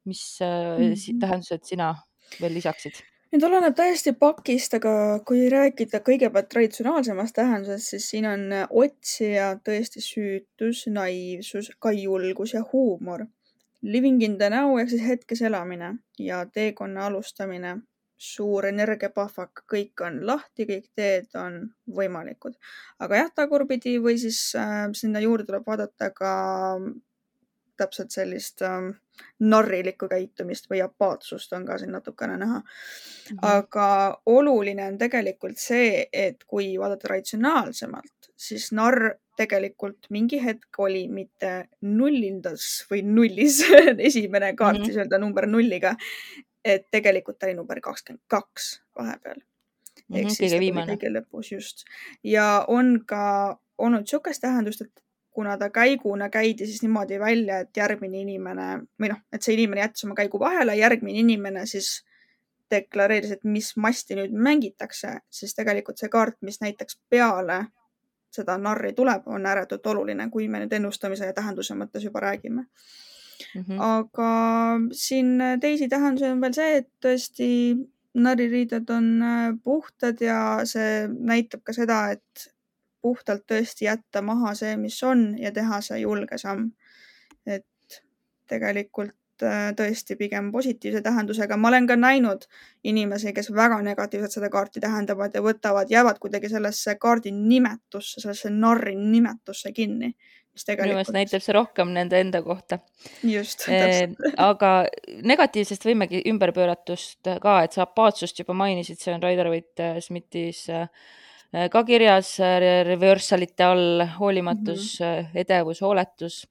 mis 0.06 0.40
mm 0.40 0.94
-hmm. 0.94 1.20
tähendused 1.20 1.64
sina 1.64 1.96
veel 2.40 2.54
lisaksid? 2.54 3.04
Nüüd 3.36 3.44
oleneb 3.50 3.74
täiesti 3.76 4.14
pakist, 4.16 4.78
aga 4.78 4.92
kui 5.28 5.50
rääkida 5.52 6.00
kõigepealt 6.06 6.48
traditsionaalsemast 6.54 7.36
tähendusest, 7.36 7.90
siis 7.92 8.06
siin 8.14 8.28
on 8.30 8.46
otsija, 8.70 9.50
tõesti 9.66 10.04
süütus, 10.04 10.86
naiivsus, 10.88 11.74
ka 11.84 11.92
julgus 11.92 12.54
ja 12.56 12.62
huumor. 12.70 13.26
Living 13.84 14.24
in 14.24 14.38
the 14.40 14.48
now 14.54 14.78
ehk 14.80 14.94
siis 14.94 15.04
hetkes 15.04 15.44
elamine 15.50 15.98
ja 16.20 16.46
teekonna 16.48 17.10
alustamine 17.10 17.76
suur 18.16 18.70
energiapahvak, 18.70 19.66
kõik 19.68 20.06
on 20.08 20.22
lahti, 20.30 20.64
kõik 20.70 20.88
teed 20.96 21.36
on 21.36 21.60
võimalikud. 21.92 22.56
aga 23.04 23.20
jah, 23.20 23.34
tagurpidi 23.36 23.98
või 24.00 24.16
siis 24.22 24.40
äh, 24.56 24.88
sinna 24.96 25.20
juurde 25.20 25.44
tuleb 25.50 25.68
vaadata 25.68 26.14
ka 26.16 26.32
täpselt 27.78 28.12
sellist 28.12 28.62
äh, 28.62 28.92
narrilikku 29.40 30.08
käitumist 30.12 30.70
või 30.72 30.82
apaatsust 30.84 31.54
on 31.54 31.66
ka 31.66 31.78
siin 31.78 31.92
natukene 31.96 32.38
näha. 32.38 32.62
-hmm. 32.62 33.40
aga 33.42 34.22
oluline 34.26 34.88
on 34.88 34.98
tegelikult 34.98 35.58
see, 35.58 36.08
et 36.14 36.44
kui 36.44 36.78
vaadata 36.80 37.08
ratsionaalsemalt, 37.08 38.32
siis 38.36 38.72
narr 38.72 39.16
tegelikult 39.38 40.08
mingi 40.10 40.40
hetk 40.44 40.80
oli 40.80 41.08
mitte 41.08 41.68
nullindas 41.82 42.86
või 42.92 43.02
nullis 43.04 43.62
esimene 44.10 44.54
kaart 44.56 44.78
mm, 44.78 44.82
-hmm. 44.82 44.86
siis 44.86 44.98
öelda 44.98 45.20
number 45.20 45.48
nulliga, 45.48 45.96
et 46.66 46.88
tegelikult 46.92 47.40
ta 47.40 47.50
oli 47.50 47.58
number 47.58 47.82
kakskümmend 47.82 48.24
kaks 48.28 48.82
vahepeal. 48.98 49.36
mm 50.08 50.16
-hmm, 50.16 50.30
siis 50.30 50.52
kõige 50.52 50.60
viimane. 50.60 50.96
kõige 50.96 51.12
lõpus 51.20 51.52
just 51.52 51.86
ja 52.24 52.66
on 52.68 53.04
ka 53.06 53.60
olnud 53.78 54.06
niisugust 54.06 54.42
tähendust, 54.42 54.82
et 54.82 55.05
kuna 55.36 55.58
ta 55.60 55.70
käiguna 55.70 56.30
käidi 56.32 56.66
siis 56.66 56.82
niimoodi 56.84 57.20
välja, 57.20 57.60
et 57.66 57.78
järgmine 57.78 58.22
inimene 58.24 58.68
või 59.02 59.12
noh, 59.12 59.22
et 59.34 59.44
see 59.44 59.58
inimene 59.58 59.84
jättis 59.84 60.08
oma 60.08 60.16
käigu 60.16 60.40
vahele, 60.40 60.78
järgmine 60.80 61.20
inimene 61.20 61.66
siis 61.70 62.06
deklareeris, 62.72 63.36
et 63.36 63.44
mis 63.44 63.74
masti 63.78 64.18
nüüd 64.18 64.34
mängitakse, 64.34 65.18
siis 65.30 65.54
tegelikult 65.58 66.00
see 66.02 66.10
kaart, 66.10 66.38
mis 66.42 66.62
näiteks 66.64 67.00
peale 67.10 67.66
seda 68.36 68.58
narri 68.60 68.94
tuleb, 68.96 69.28
on 69.32 69.46
ääretult 69.48 69.88
oluline, 69.88 70.30
kui 70.32 70.48
me 70.52 70.64
nüüd 70.64 70.74
ennustamise 70.76 71.30
ja 71.30 71.36
tähenduse 71.36 71.76
mõttes 71.78 72.04
juba 72.04 72.24
räägime 72.24 72.66
mm. 72.66 73.62
-hmm. 73.62 73.78
aga 73.80 74.32
siin 74.92 75.38
teisi 75.62 75.88
tähendusi 75.90 76.32
on 76.32 76.42
veel 76.42 76.58
see, 76.58 76.78
et 76.82 76.90
tõesti 77.06 77.50
naririided 78.16 78.90
on 78.90 79.08
äh, 79.22 79.54
puhtad 79.64 80.22
ja 80.22 80.40
see 80.64 81.08
näitab 81.08 81.64
ka 81.64 81.74
seda, 81.76 82.00
et 82.16 82.55
puhtalt 83.06 83.46
tõesti 83.52 83.86
jätta 83.86 84.24
maha 84.26 84.56
see, 84.58 84.74
mis 84.82 84.98
on 85.04 85.28
ja 85.42 85.54
teha 85.54 85.82
see 85.86 86.02
julge 86.02 86.40
samm. 86.42 86.72
et 87.46 88.02
tegelikult 88.50 89.44
äh, 89.46 89.72
tõesti 89.78 90.18
pigem 90.18 90.52
positiivse 90.52 91.02
tähendusega. 91.06 91.58
ma 91.58 91.70
olen 91.70 91.88
ka 91.88 91.96
näinud 92.00 92.48
inimesi, 92.84 93.34
kes 93.34 93.52
väga 93.54 93.82
negatiivselt 93.86 94.40
seda 94.40 94.50
kaarti 94.50 94.82
tähendavad 94.82 95.36
ja 95.36 95.44
võtavad, 95.46 95.92
jäävad 95.92 96.22
kuidagi 96.24 96.50
sellesse 96.50 96.96
kaardi 97.02 97.32
nimetusse, 97.36 98.22
sellesse 98.22 98.50
narri 98.50 98.96
nimetusse 98.96 99.72
kinni 99.72 100.16
minu 100.56 100.96
meelest 100.96 101.12
näitab 101.16 101.44
see 101.44 101.56
rohkem 101.56 101.92
nende 101.96 102.20
enda 102.20 102.42
kohta. 102.44 102.80
just 103.24 103.68
eh,. 103.68 104.08
aga 104.50 104.72
negatiivsest 105.24 105.86
võimegi 105.86 106.24
ümberpööratust 106.32 107.28
ka, 107.42 107.58
et 107.64 107.76
sa 107.76 107.84
apaatsust 107.84 108.40
juba 108.40 108.56
mainisid, 108.56 109.00
see 109.02 109.14
on 109.14 109.24
Rider-Waite-Smithis 109.24 110.66
eh, 110.72 110.88
ka 111.72 111.84
kirjas 111.88 112.36
reversalite 112.88 113.64
all 113.64 114.06
hoolimatus 114.18 115.00
mm, 115.00 115.06
-hmm. 115.06 115.42
edevus, 115.44 115.82
hooletus, 115.86 116.44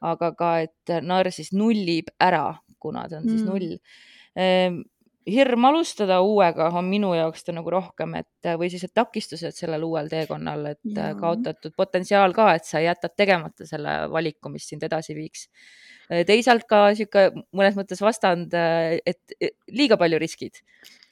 aga 0.00 0.32
ka, 0.38 0.50
et 0.60 0.98
narr 1.02 1.30
siis 1.32 1.52
nullib 1.52 2.12
ära, 2.20 2.54
kuna 2.78 3.08
ta 3.08 3.18
on 3.18 3.24
mm 3.24 3.28
-hmm. 3.28 3.36
siis 3.36 3.48
null 3.48 3.78
ehm, 4.36 4.82
hirm 5.26 5.64
alustada 5.64 6.20
uuega 6.22 6.68
on 6.78 6.84
minu 6.84 7.10
jaoks 7.14 7.44
ta 7.44 7.52
nagu 7.52 7.70
rohkem, 7.70 8.14
et 8.14 8.50
või 8.60 8.70
siis, 8.70 8.84
et 8.86 8.94
takistused 8.94 9.56
sellel 9.56 9.82
uuel 9.82 10.08
teekonnal, 10.08 10.66
et 10.66 10.92
ja. 10.94 11.14
kaotatud 11.18 11.74
potentsiaal 11.76 12.34
ka, 12.36 12.52
et 12.54 12.64
sa 12.64 12.80
jätad 12.80 13.16
tegemata 13.16 13.66
selle 13.66 13.98
valiku, 14.12 14.48
mis 14.48 14.68
sind 14.68 14.82
edasi 14.82 15.14
viiks. 15.14 15.48
teisalt 16.26 16.64
ka 16.70 16.94
sihuke 16.94 17.32
mõnes 17.52 17.74
mõttes 17.74 18.00
vastand, 18.00 18.54
et 19.06 19.32
liiga 19.68 19.96
palju 19.96 20.18
riskid, 20.18 20.62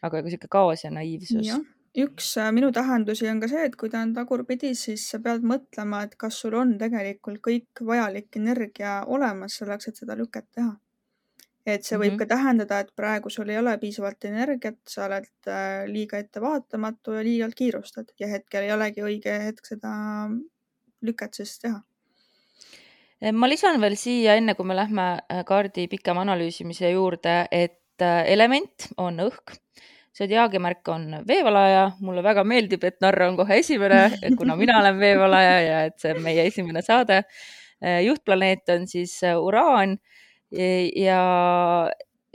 aga 0.03 0.23
sihuke 0.29 0.49
kaos 0.49 0.85
ja 0.85 0.91
naiivsus 0.95 1.47
ja 1.47 1.59
üks 1.99 2.37
äh, 2.43 2.53
minu 2.53 2.73
tähendusi 2.73 3.29
on 3.31 3.41
ka 3.41 3.49
see, 3.49 3.65
et 3.69 3.77
kui 3.77 3.91
ta 3.91 4.03
on 4.03 4.15
tagurpidi, 4.15 4.75
siis 4.79 5.09
sa 5.11 5.21
pead 5.23 5.45
mõtlema, 5.47 6.05
et 6.05 6.17
kas 6.19 6.41
sul 6.43 6.57
on 6.59 6.77
tegelikult 6.79 7.43
kõik 7.45 7.85
vajalik 7.87 8.41
energia 8.41 9.03
olemas 9.07 9.61
selleks, 9.61 9.89
et 9.89 10.03
seda 10.03 10.19
lüket 10.19 10.49
teha 10.53 10.75
et 11.67 11.85
see 11.85 11.97
võib 11.97 12.13
mm 12.13 12.17
-hmm. 12.17 12.29
ka 12.29 12.35
tähendada, 12.37 12.79
et 12.81 12.91
praegu 12.97 13.31
sul 13.31 13.49
ei 13.49 13.59
ole 13.59 13.79
piisavalt 13.79 14.25
energiat, 14.25 14.77
sa 14.89 15.07
oled 15.07 15.49
äh, 15.49 15.87
liiga 15.89 16.19
ettevaatamatu 16.19 17.13
ja 17.13 17.25
liialt 17.25 17.55
kiirustad 17.55 18.13
ja 18.21 18.29
hetkel 18.29 18.63
ei 18.63 18.73
olegi 18.73 19.03
õige 19.03 19.39
hetk 19.47 19.67
seda 19.67 19.93
lüket 21.03 21.35
siis 21.35 21.59
teha. 21.59 21.81
Eh, 23.21 23.33
ma 23.33 23.49
lisan 23.49 23.81
veel 23.81 23.97
siia, 23.97 24.35
enne 24.35 24.55
kui 24.55 24.67
me 24.67 24.77
lähme 24.77 25.07
äh, 25.33 25.45
kaardi 25.45 25.89
pikema 25.89 26.21
analüüsimise 26.27 26.91
juurde, 26.91 27.47
et 27.51 28.03
äh, 28.03 28.25
element 28.33 28.89
on 28.97 29.21
õhk, 29.29 29.57
zodiaagimärk 30.15 30.89
on 30.89 31.07
veevalaja, 31.27 31.85
mulle 32.05 32.23
väga 32.23 32.45
meeldib, 32.47 32.85
et 32.87 33.01
narr 33.03 33.27
on 33.27 33.39
kohe 33.39 33.59
esimene, 33.63 34.07
kuna 34.39 34.57
mina 34.59 34.79
olen 34.81 34.99
veevalaja 35.01 35.55
ja 35.65 35.85
et 35.89 35.99
see 36.03 36.15
on 36.15 36.23
meie 36.25 36.47
esimene 36.51 36.83
saade. 36.87 37.23
juhtplaneet 38.05 38.71
on 38.73 38.87
siis 38.89 39.19
Uraan 39.37 39.97
ja 40.97 41.23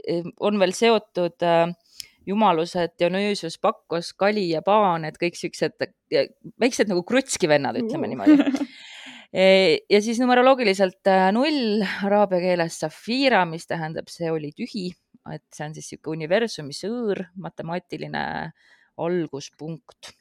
e, 0.06 0.20
on 0.40 0.58
veel 0.60 0.74
seotud 0.76 1.46
jumalused 2.26 2.94
Dionüüsius, 3.00 3.56
Pakkos, 3.58 4.12
Kali 4.12 4.50
ja 4.50 4.62
Paan, 4.62 5.06
et 5.08 5.16
kõik 5.18 5.38
siuksed 5.38 5.74
väiksed 6.60 6.90
nagu 6.92 7.02
krutski 7.06 7.48
vennad, 7.50 7.80
ütleme 7.80 8.10
niimoodi. 8.12 8.38
Ja 9.30 10.00
siis 10.02 10.18
numeroloogiliselt 10.18 11.06
null 11.30 11.84
araabia 12.02 12.40
keeles 12.42 12.80
Safira, 12.82 13.44
mis 13.46 13.68
tähendab, 13.70 14.08
see 14.10 14.26
oli 14.26 14.50
tühi, 14.50 14.88
et 15.34 15.44
see 15.54 15.66
on 15.66 15.76
siis 15.76 15.90
sihuke 15.92 16.12
universumi 16.14 16.74
sõõr, 16.76 17.26
matemaatiline 17.36 18.24
alguspunkt. 19.00 20.14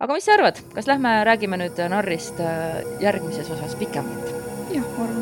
aga 0.00 0.16
mis 0.16 0.26
sa 0.28 0.36
arvad, 0.36 0.60
kas 0.74 0.88
lähme 0.90 1.16
räägime 1.28 1.60
nüüd 1.60 1.84
narrist 1.92 2.40
äh, 2.40 2.80
järgmises 3.04 3.50
osas 3.50 3.76
pikemalt? 3.80 4.32
jah, 4.74 4.86
ma 4.96 5.06
arvan 5.06 5.13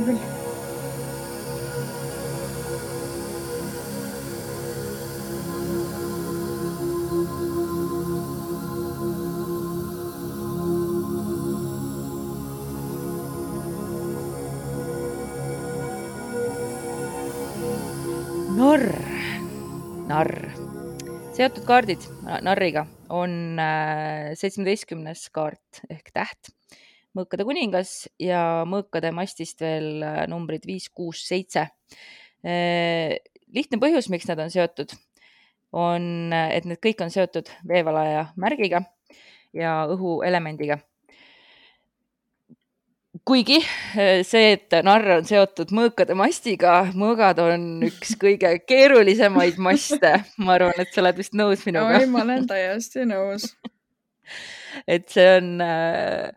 narr. 20.23 20.53
seotud 21.35 21.65
kaardid 21.67 22.05
narriga 22.47 22.85
on 23.11 23.59
äh, 23.59 24.33
seitsmeteistkümnes 24.39 25.25
kaart 25.35 25.81
ehk 25.91 26.13
täht, 26.15 26.53
mõõkade 27.17 27.47
kuningas 27.49 27.95
ja 28.23 28.63
mõõkade 28.69 29.11
mastist 29.17 29.65
veel 29.65 30.05
äh, 30.07 30.21
numbrid 30.31 30.69
viis, 30.69 30.87
kuus, 30.95 31.25
seitse. 31.27 31.67
Äh, 32.47 33.17
lihtne 33.51 33.81
põhjus, 33.83 34.13
miks 34.13 34.29
nad 34.31 34.45
on 34.45 34.53
seotud, 34.55 34.95
on, 35.75 36.07
et 36.31 36.69
need 36.71 36.79
kõik 36.85 37.03
on 37.03 37.11
seotud 37.11 37.51
veevalaja 37.67 38.29
märgiga 38.39 38.85
ja 39.57 39.81
õhuelemendiga 39.91 40.79
kuigi 43.29 43.59
eh, 43.63 44.23
see, 44.27 44.55
et 44.57 44.79
narr 44.85 45.19
on 45.19 45.27
seotud 45.29 45.71
mõõkade 45.75 46.17
mastiga, 46.19 46.81
mõõgad 46.99 47.39
on 47.45 47.67
üks 47.87 48.17
kõige 48.21 48.57
keerulisemaid 48.67 49.61
maste. 49.63 50.17
ma 50.43 50.57
arvan, 50.59 50.75
et 50.83 50.91
sa 50.95 51.05
oled 51.05 51.21
vist 51.23 51.37
nõus 51.39 51.63
minuga. 51.69 52.01
oi, 52.01 52.11
ma 52.11 52.25
olen 52.27 52.49
täiesti 52.51 53.07
nõus 53.09 53.53
et 54.95 55.09
see 55.13 55.29
on 55.37 55.55
äh, 55.63 56.31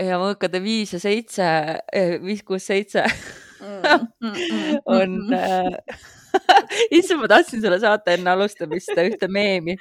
ja 0.00 0.20
mõõkade 0.20 0.60
viis 0.64 0.94
ja 0.96 1.02
seitse, 1.02 1.50
eh, 1.92 2.16
viis, 2.22 2.44
kuus, 2.46 2.66
seitse 2.68 3.04
mm, 3.04 4.06
mm, 4.20 4.32
mm, 4.32 4.80
on 5.00 5.36
äh, 5.36 6.08
issand, 6.96 7.20
ma 7.20 7.28
tahtsin 7.30 7.62
sulle 7.62 7.78
saata 7.82 8.14
enne 8.14 8.32
alustamist 8.34 8.92
ühte 9.02 9.28
meemi. 9.32 9.76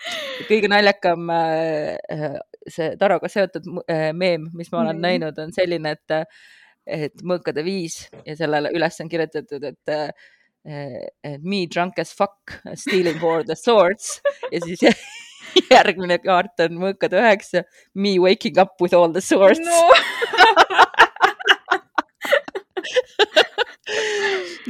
kõige 0.50 0.72
naljakam 0.72 1.30
äh, 1.34 2.40
see 2.68 2.96
taroga 3.00 3.30
seotud 3.32 3.70
äh, 3.86 4.10
meem, 4.14 4.50
mis 4.54 4.72
ma 4.74 4.84
olen 4.84 4.98
mm. 4.98 5.08
näinud, 5.08 5.40
on 5.44 5.56
selline, 5.56 5.96
et, 5.98 6.10
et 7.00 7.24
mõõkade 7.24 7.64
viis 7.66 7.96
ja 8.26 8.38
sellele 8.40 8.74
üles 8.76 9.02
on 9.04 9.12
kirjutatud, 9.12 9.72
et 9.74 9.88
et 10.70 11.42
me 11.42 11.62
drunk 11.72 12.02
as 12.04 12.12
fuck 12.14 12.60
stealing 12.76 13.16
for 13.22 13.46
the 13.48 13.56
swords 13.56 14.20
ja 14.52 14.60
siis 14.60 14.84
järgmine 15.72 16.18
kaart 16.20 16.60
on 16.66 16.76
mõõkade 16.82 17.16
üheksa, 17.18 17.64
me 17.96 18.18
waking 18.20 18.60
up 18.62 18.76
with 18.84 18.94
all 18.94 19.14
the 19.16 19.24
swords 19.24 19.64
no. 19.64 19.90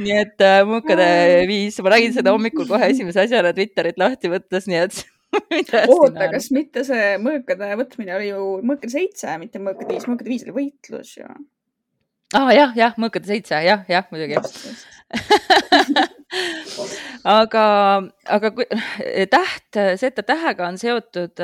nii 0.00 0.16
et 0.16 0.44
äh, 0.44 0.60
mõõkade 0.68 1.06
viis, 1.50 1.78
ma 1.84 1.94
nägin 1.94 2.14
seda 2.16 2.34
hommikul 2.34 2.68
kohe 2.68 2.90
esimese 2.92 3.24
asjana 3.24 3.54
Twitterit 3.56 4.00
lahti 4.00 4.30
võttes, 4.32 4.68
nii 4.70 4.82
et 4.84 5.00
oota, 5.94 6.28
kas 6.32 6.50
mitte 6.54 6.84
see 6.86 7.14
mõõkade 7.22 7.72
võtmine 7.78 8.16
oli 8.16 8.30
ju 8.32 8.44
mõõkade 8.66 8.92
seitse, 8.92 9.36
mitte 9.42 9.62
mõõkade 9.62 9.94
viis, 9.94 10.06
mõõkade 10.10 10.32
viis 10.32 10.46
oli 10.46 10.56
võitlus 10.56 11.12
ju. 11.18 11.28
aa 12.34 12.46
ah, 12.46 12.52
jah, 12.54 12.74
jah, 12.78 12.96
mõõkade 13.00 13.30
seitse, 13.30 13.60
jah, 13.66 13.84
jah, 13.90 14.08
muidugi. 14.10 14.40
aga, 17.38 17.64
aga 18.36 18.52
kui 18.54 18.66
täht, 19.30 19.80
Z 19.98 20.22
tähega 20.26 20.68
on 20.68 20.78
seotud, 20.80 21.42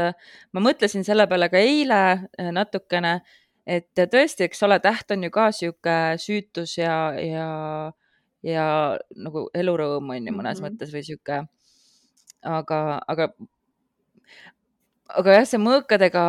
ma 0.55 0.63
mõtlesin 0.63 1.07
selle 1.07 1.27
peale 1.31 1.51
ka 1.53 1.63
eile 1.63 2.01
natukene, 2.55 3.19
et 3.67 3.91
tõesti, 3.99 4.47
eks 4.47 4.63
ole, 4.67 4.79
täht 4.83 5.11
on 5.15 5.27
ju 5.27 5.35
ka 5.35 5.51
sihuke 5.55 5.97
süütus 6.23 6.77
ja, 6.79 6.99
ja, 7.19 7.49
ja 8.45 8.99
nagu 9.17 9.47
elurõõm 9.55 10.11
on 10.11 10.27
ju 10.27 10.33
mõnes 10.35 10.61
mm 10.61 10.65
-hmm. 10.65 10.67
mõttes 10.67 10.93
või 10.93 11.05
sihuke 11.07 11.45
aga, 12.47 12.81
aga 13.09 13.31
aga 15.15 15.37
jah, 15.39 15.47
see 15.49 15.61
mõõkadega, 15.63 16.25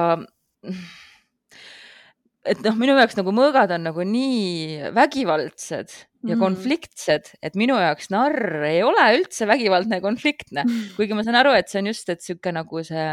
et 2.47 2.61
noh, 2.65 2.77
minu 2.79 2.95
jaoks 2.97 3.17
nagu 3.19 3.33
mõõgad 3.35 3.73
on 3.75 3.87
nagu 3.89 4.05
nii 4.07 4.91
vägivaldsed 4.95 5.93
ja 6.27 6.35
mm. 6.35 6.41
konfliktsed, 6.41 7.33
et 7.43 7.57
minu 7.59 7.77
jaoks 7.79 8.11
narr 8.13 8.65
ei 8.69 8.81
ole 8.85 9.05
üldse 9.17 9.47
vägivaldne 9.49 9.99
ja 9.99 10.05
konfliktne 10.05 10.65
mm., 10.65 10.89
kuigi 10.97 11.17
ma 11.17 11.25
saan 11.27 11.39
aru, 11.41 11.53
et 11.57 11.69
see 11.71 11.81
on 11.83 11.91
just, 11.91 12.09
et 12.13 12.23
sihuke 12.23 12.53
nagu 12.55 12.83
see 12.85 13.07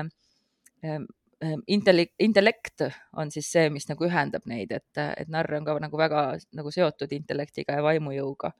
ähm, 0.85 1.09
intellekt, 1.71 2.15
intellekt 2.25 2.87
on 3.21 3.33
siis 3.35 3.51
see, 3.53 3.69
mis 3.73 3.89
nagu 3.91 4.07
ühendab 4.09 4.47
neid, 4.51 4.73
et, 4.73 5.03
et 5.05 5.29
narr 5.33 5.59
on 5.59 5.67
ka 5.67 5.77
nagu 5.83 6.01
väga 6.01 6.27
nagu 6.57 6.73
seotud 6.75 7.13
intellektiga 7.17 7.79
ja 7.79 7.85
vaimujõuga 7.85 8.55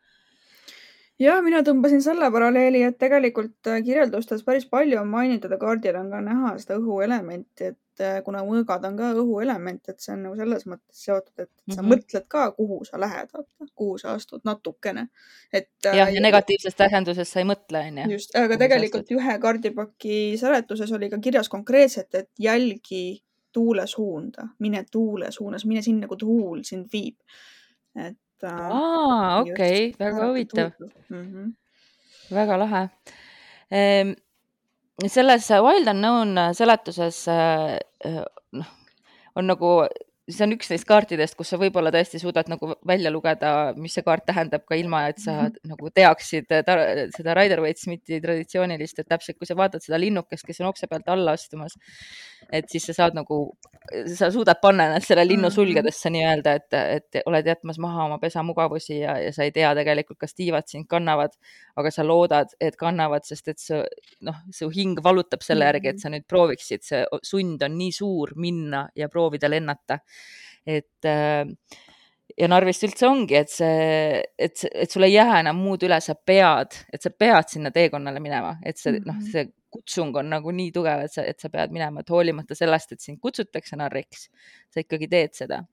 ja 1.21 1.39
mina 1.45 1.63
tõmbasin 1.67 2.03
selle 2.05 2.29
paralleeli, 2.35 2.83
et 2.89 2.99
tegelikult 2.99 3.71
äh, 3.71 3.81
kirjeldustes 3.87 4.43
päris 4.47 4.67
palju 4.71 4.99
on 5.01 5.09
mainitud 5.11 5.53
ja 5.53 5.59
kaardil 5.61 5.99
on 6.01 6.11
ka 6.11 6.21
näha 6.25 6.53
seda 6.63 6.79
õhuelementi, 6.81 7.71
et 7.71 8.03
äh, 8.03 8.17
kuna 8.27 8.43
mõõgad 8.47 8.87
on 8.89 8.99
ka 8.99 9.11
õhuelement, 9.23 9.83
et 9.89 10.03
see 10.03 10.15
on 10.17 10.25
nagu 10.27 10.39
selles 10.39 10.67
mõttes 10.71 11.05
seotud, 11.07 11.35
et 11.39 11.51
sa 11.51 11.77
mm 11.77 11.79
-hmm. 11.79 11.93
mõtled 11.95 12.27
ka, 12.29 12.47
kuhu 12.59 12.81
sa 12.89 13.01
lähed, 13.01 13.31
kuhu 13.75 13.99
sa 13.99 14.17
astud 14.19 14.43
natukene. 14.45 15.09
et. 15.53 15.71
Äh, 15.87 15.97
jah, 15.97 16.15
ja 16.15 16.21
negatiivses 16.21 16.75
tähenduses 16.75 17.31
sa 17.31 17.41
ei 17.41 17.49
mõtle, 17.51 17.87
onju. 17.89 18.11
just, 18.13 18.37
aga 18.37 18.59
tegelikult 18.59 19.11
ühe 19.11 19.39
kaardipaki 19.39 20.37
seletuses 20.41 20.93
oli 20.93 21.11
ka 21.11 21.19
kirjas 21.19 21.49
konkreetselt, 21.49 22.15
et 22.15 22.31
jälgi 22.39 23.23
tuule 23.53 23.87
suunda, 23.87 24.49
mine 24.59 24.85
tuule 24.91 25.31
suunas, 25.31 25.65
mine 25.65 25.83
sinna, 25.83 26.07
kuhu 26.07 26.17
tuul 26.17 26.63
sind 26.63 26.89
viib. 26.93 27.17
et 27.95 28.19
äh,. 28.45 28.71
aa, 28.79 29.41
okei 29.41 29.95
väga 29.99 30.27
huvitav. 30.29 30.71
Mm 31.09 31.25
-hmm. 31.31 31.53
väga 32.35 32.57
lahe 32.57 32.83
ehm, 33.71 34.15
selles 35.07 35.51
Wild 35.51 35.89
Unknown 35.89 36.55
seletuses 36.55 37.29
äh, 37.29 37.79
noh, 38.53 38.71
on 39.35 39.47
nagu 39.47 39.87
see 40.25 40.45
on 40.47 40.55
üks 40.55 40.71
neist 40.73 40.87
kaartidest, 40.89 41.37
kus 41.37 41.51
sa 41.53 41.59
võib-olla 41.61 41.91
tõesti 41.93 42.19
suudad 42.21 42.49
nagu 42.49 42.71
välja 42.89 43.11
lugeda, 43.13 43.51
mis 43.77 43.93
see 43.97 44.05
kaart 44.07 44.25
tähendab 44.31 44.63
ka 44.65 44.77
ilma, 44.81 45.03
et 45.11 45.19
sa 45.21 45.33
mm 45.35 45.47
-hmm. 45.47 45.73
nagu 45.73 45.91
teaksid 45.91 46.55
seda 47.17 47.35
Rider-Waite-Smithi 47.37 48.21
traditsioonilist, 48.25 48.99
et 48.99 49.09
täpselt, 49.09 49.37
kui 49.39 49.47
sa 49.47 49.57
vaatad 49.57 49.85
seda 49.85 50.01
linnukest, 50.01 50.47
kes 50.47 50.61
on 50.61 50.71
okse 50.71 50.87
pealt 50.89 51.09
alla 51.09 51.33
astumas, 51.37 51.77
et 52.53 52.69
siis 52.71 52.87
sa 52.87 52.95
saad 52.95 53.15
nagu, 53.15 53.57
sa 54.15 54.31
suudad 54.31 54.61
panna 54.63 54.87
ennast 54.87 55.07
selle 55.07 55.27
linnu 55.29 55.49
mhm. 55.49 55.55
sulgedesse 55.55 56.11
nii-öelda, 56.11 56.53
et, 56.53 56.73
et 56.73 57.21
oled 57.27 57.47
jätmas 57.47 57.79
maha 57.79 58.05
oma 58.05 58.19
pesamugavusi 58.19 58.99
ja, 59.01 59.19
ja 59.19 59.33
sa 59.33 59.43
ei 59.43 59.53
tea 59.53 59.75
tegelikult, 59.75 60.19
kas 60.19 60.35
tiivad 60.35 60.65
sind 60.67 60.89
kannavad, 60.89 61.37
aga 61.77 61.91
sa 61.91 62.05
loodad, 62.05 62.57
et 62.61 62.77
kannavad, 62.77 63.25
sest 63.25 63.49
et 63.49 63.59
su 63.59 63.83
noh, 64.21 64.41
su 64.53 64.71
hing 64.71 65.05
valutab 65.05 65.43
selle 65.43 65.65
järgi, 65.65 65.89
et 65.89 65.95
mhm. 65.97 66.01
sa 66.01 66.09
nüüd 66.09 66.27
prooviksid, 66.29 66.83
see 66.83 67.05
sund 67.23 67.63
on 67.63 67.77
nii 67.77 67.93
suur 67.93 68.33
minna 68.37 68.89
ja 68.97 69.09
proovida 69.09 69.51
lennata 69.51 70.01
et 70.67 71.09
äh, 71.09 71.45
ja 72.39 72.49
Narvist 72.51 72.85
üldse 72.87 73.09
ongi, 73.09 73.37
et 73.39 73.53
see, 73.53 74.23
et, 74.39 74.65
et 74.73 74.91
sul 74.91 75.07
ei 75.07 75.15
jää 75.15 75.41
enam 75.43 75.61
muud 75.65 75.85
üle, 75.87 75.99
sa 76.03 76.17
pead, 76.17 76.79
et 76.93 77.05
sa 77.05 77.13
pead 77.13 77.53
sinna 77.53 77.73
teekonnale 77.75 78.23
minema, 78.23 78.57
et 78.67 78.81
see 78.81 78.97
noh, 78.99 79.15
mhm. 79.15 79.29
see 79.31 79.47
kutsung 79.75 80.15
on 80.21 80.29
nagu 80.31 80.53
nii 80.55 80.71
tugev, 80.75 81.05
et 81.07 81.15
sa, 81.15 81.25
et 81.27 81.41
sa 81.43 81.51
pead 81.51 81.73
minema, 81.75 82.03
et 82.03 82.11
hoolimata 82.11 82.55
sellest, 82.55 82.95
et 82.95 83.03
sind 83.03 83.19
kutsutakse 83.23 83.79
narriks, 83.79 84.29
sa 84.71 84.83
ikkagi 84.85 85.11
teed 85.11 85.35
seda. 85.35 85.65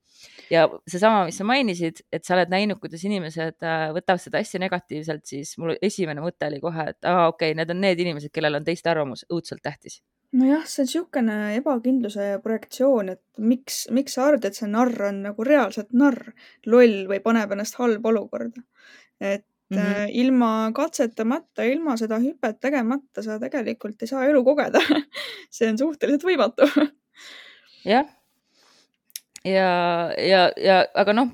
ja 0.54 0.68
seesama, 0.90 1.24
mis 1.30 1.38
sa 1.38 1.46
mainisid, 1.48 2.02
et 2.14 2.26
sa 2.26 2.36
oled 2.36 2.52
näinud, 2.52 2.82
kuidas 2.82 3.06
inimesed 3.08 3.66
äh, 3.66 3.88
võtavad 3.96 4.22
seda 4.22 4.42
hästi 4.42 4.62
negatiivselt, 4.62 5.26
siis 5.30 5.56
mul 5.62 5.78
esimene 5.82 6.22
mõte 6.22 6.50
oli 6.50 6.62
kohe, 6.62 6.90
et 6.94 7.10
aa, 7.10 7.30
okei 7.32 7.54
okay,, 7.54 7.58
need 7.58 7.74
on 7.74 7.82
need 7.82 8.02
inimesed, 8.06 8.34
kellel 8.34 8.60
on 8.60 8.66
teiste 8.68 8.92
arvamus 8.92 9.26
õudselt 9.30 9.64
tähtis 9.66 10.02
nojah, 10.38 10.66
see 10.66 10.84
on 10.84 10.88
niisugune 10.88 11.38
ebakindluse 11.58 12.28
projektsioon, 12.44 13.14
et 13.16 13.22
miks, 13.52 13.84
miks 13.92 14.16
sa 14.18 14.30
arvad, 14.30 14.48
et 14.48 14.58
see 14.58 14.70
narr 14.72 15.08
on 15.10 15.24
nagu 15.28 15.46
reaalselt 15.48 15.92
narr, 15.98 16.34
loll 16.72 17.06
või 17.10 17.20
paneb 17.24 17.52
ennast 17.56 17.80
halba 17.82 18.14
olukorda. 18.14 18.64
et 19.20 19.46
mm 19.72 19.78
-hmm. 19.78 20.08
ilma 20.10 20.72
katsetamata, 20.76 21.64
ilma 21.64 21.98
seda 21.98 22.20
hüpet 22.20 22.60
tegemata 22.60 23.24
sa 23.24 23.40
tegelikult 23.40 24.02
ei 24.02 24.08
saa 24.08 24.26
elu 24.26 24.44
kogeda 24.44 24.80
see 25.56 25.70
on 25.70 25.78
suhteliselt 25.78 26.24
võimatu. 26.24 26.68
jah. 27.86 28.06
ja, 29.46 29.70
ja, 30.18 30.52
ja 30.58 30.86
aga 30.94 31.14
noh, 31.14 31.30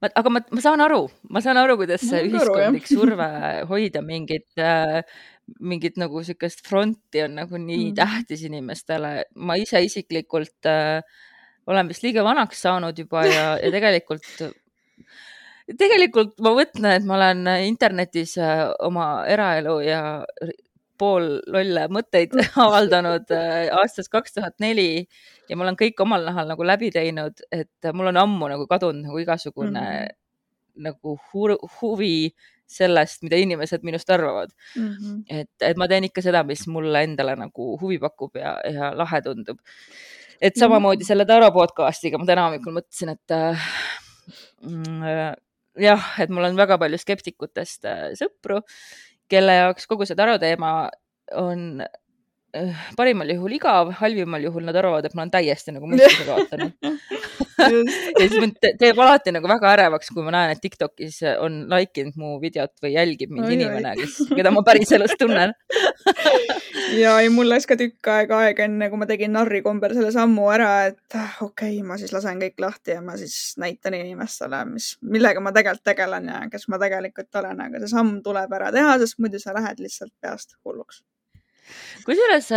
aga 0.00 0.30
ma, 0.30 0.40
ma 0.50 0.60
saan 0.60 0.80
aru, 0.80 1.08
ma 1.30 1.40
saan 1.40 1.56
aru, 1.56 1.76
kuidas 1.76 2.04
see 2.08 2.22
ühiskondlik 2.28 2.86
surve 2.96 3.28
hoida 3.68 4.02
mingit 4.02 4.48
äh, 4.58 5.02
mingit 5.58 5.98
nagu 6.00 6.22
sihukest 6.24 6.62
fronti 6.66 7.24
on 7.24 7.36
nagu 7.40 7.58
nii 7.58 7.90
mm. 7.90 7.96
tähtis 7.98 8.44
inimestele. 8.46 9.12
ma 9.34 9.56
ise 9.58 9.82
isiklikult 9.84 10.68
äh, 10.70 11.02
olen 11.66 11.90
vist 11.90 12.04
liiga 12.06 12.24
vanaks 12.24 12.62
saanud 12.62 12.98
juba 12.98 13.24
ja, 13.26 13.44
ja 13.60 13.70
tegelikult, 13.76 14.26
tegelikult 15.78 16.38
ma 16.42 16.54
mõtlen, 16.56 16.90
et 16.96 17.06
ma 17.06 17.18
olen 17.18 17.46
internetis 17.66 18.36
äh, 18.38 18.66
oma 18.86 19.26
eraelu 19.30 19.78
ja 19.86 20.02
pool 21.00 21.38
lolle 21.48 21.86
mõtteid 21.92 22.34
avaldanud 22.66 23.32
äh, 23.34 23.68
aastast 23.76 24.12
kaks 24.12 24.36
tuhat 24.36 24.56
neli 24.62 25.06
ja 25.48 25.56
ma 25.56 25.66
olen 25.66 25.78
kõik 25.80 26.00
omal 26.04 26.26
nahal 26.28 26.50
nagu 26.50 26.66
läbi 26.66 26.92
teinud, 26.94 27.42
et 27.52 27.92
mul 27.96 28.12
on 28.12 28.20
ammu 28.20 28.50
nagu 28.52 28.66
kadunud 28.70 29.08
nagu 29.08 29.22
igasugune 29.22 29.70
mm 29.72 29.84
-hmm. 29.84 30.16
nagu 30.86 31.18
hu 31.32 31.46
huvi 31.80 32.34
sellest, 32.70 33.22
mida 33.26 33.38
inimesed 33.40 33.84
minust 33.86 34.10
arvavad 34.10 34.52
mm. 34.76 34.88
-hmm. 34.88 35.20
et, 35.40 35.52
et 35.70 35.80
ma 35.80 35.88
teen 35.90 36.06
ikka 36.08 36.22
seda, 36.24 36.44
mis 36.46 36.66
mulle 36.70 37.04
endale 37.06 37.36
nagu 37.38 37.74
huvi 37.80 37.98
pakub 38.02 38.36
ja, 38.38 38.56
ja 38.64 38.92
lahe 38.96 39.22
tundub. 39.26 39.58
et 40.40 40.56
samamoodi 40.56 41.04
selle 41.04 41.26
Taro 41.28 41.50
podcast'iga 41.52 42.18
ma 42.18 42.26
täna 42.28 42.48
hommikul 42.48 42.76
mõtlesin, 42.78 43.14
et 43.16 43.36
äh, 43.36 43.70
jah, 45.80 46.10
et 46.22 46.30
mul 46.30 46.48
on 46.50 46.56
väga 46.56 46.78
palju 46.80 46.98
skeptikutest 47.00 47.88
äh, 47.88 48.04
sõpru, 48.18 48.60
kelle 49.30 49.56
jaoks 49.62 49.86
kogu 49.90 50.06
see 50.08 50.18
Taro 50.18 50.38
teema 50.42 50.90
on 51.38 51.82
parimal 52.96 53.30
juhul 53.34 53.54
igav, 53.56 53.92
halvimal 54.00 54.42
juhul 54.42 54.66
nad 54.66 54.76
arvavad, 54.76 55.06
et 55.06 55.14
ma 55.14 55.24
olen 55.24 55.34
täiesti 55.34 55.74
nagu 55.76 55.90
mõistuse 55.90 56.26
kaotanud. 56.28 56.76
Ja 57.60 57.68
siis 58.24 58.40
mind 58.40 58.56
teeb 58.80 58.98
alati 59.04 59.34
nagu 59.34 59.48
väga 59.50 59.68
ärevaks, 59.74 60.08
kui 60.14 60.24
ma 60.24 60.32
näen, 60.32 60.54
et 60.54 60.62
Tiktokis 60.64 61.18
on 61.44 61.66
like 61.68 62.00
inud 62.00 62.16
mu 62.16 62.38
videot 62.40 62.72
või 62.80 62.94
jälgib 62.94 63.34
mind 63.34 63.50
oi, 63.50 63.56
inimene, 63.58 63.92
kes, 63.98 64.14
keda 64.32 64.52
ma 64.54 64.62
päriselus 64.66 65.12
tunnen. 65.20 65.52
Ja 66.96 67.12
ei, 67.22 67.28
mul 67.30 67.46
läks 67.46 67.68
ka 67.70 67.76
tükk 67.78 68.08
aega 68.10 68.40
aega, 68.46 68.64
enne 68.66 68.88
kui 68.90 68.98
ma 68.98 69.06
tegin 69.06 69.30
narri 69.36 69.60
kombel 69.62 69.92
selle 69.94 70.10
sammu 70.14 70.48
ära, 70.50 70.70
et 70.88 71.18
ah, 71.18 71.36
okei 71.44 71.76
okay,, 71.76 71.84
ma 71.86 71.98
siis 72.00 72.14
lasen 72.14 72.40
kõik 72.40 72.58
lahti 72.62 72.96
ja 72.96 73.04
ma 73.04 73.14
siis 73.20 73.36
näitan 73.62 73.94
inimestele, 73.98 74.64
mis, 74.72 74.94
millega 75.04 75.42
ma 75.44 75.52
tegelikult 75.54 75.86
tegelen 75.86 76.26
ja 76.32 76.40
kes 76.50 76.66
ma 76.72 76.80
tegelikult 76.82 77.42
olen, 77.42 77.62
aga 77.66 77.82
see 77.82 77.92
samm 77.92 78.18
tuleb 78.24 78.58
ära 78.58 78.72
teha, 78.74 78.96
sest 79.02 79.20
muidu 79.22 79.38
sa 79.42 79.54
lähed 79.54 79.82
lihtsalt 79.84 80.14
peast 80.24 80.56
hulluks. 80.64 81.04
Kusjuures 82.06 82.52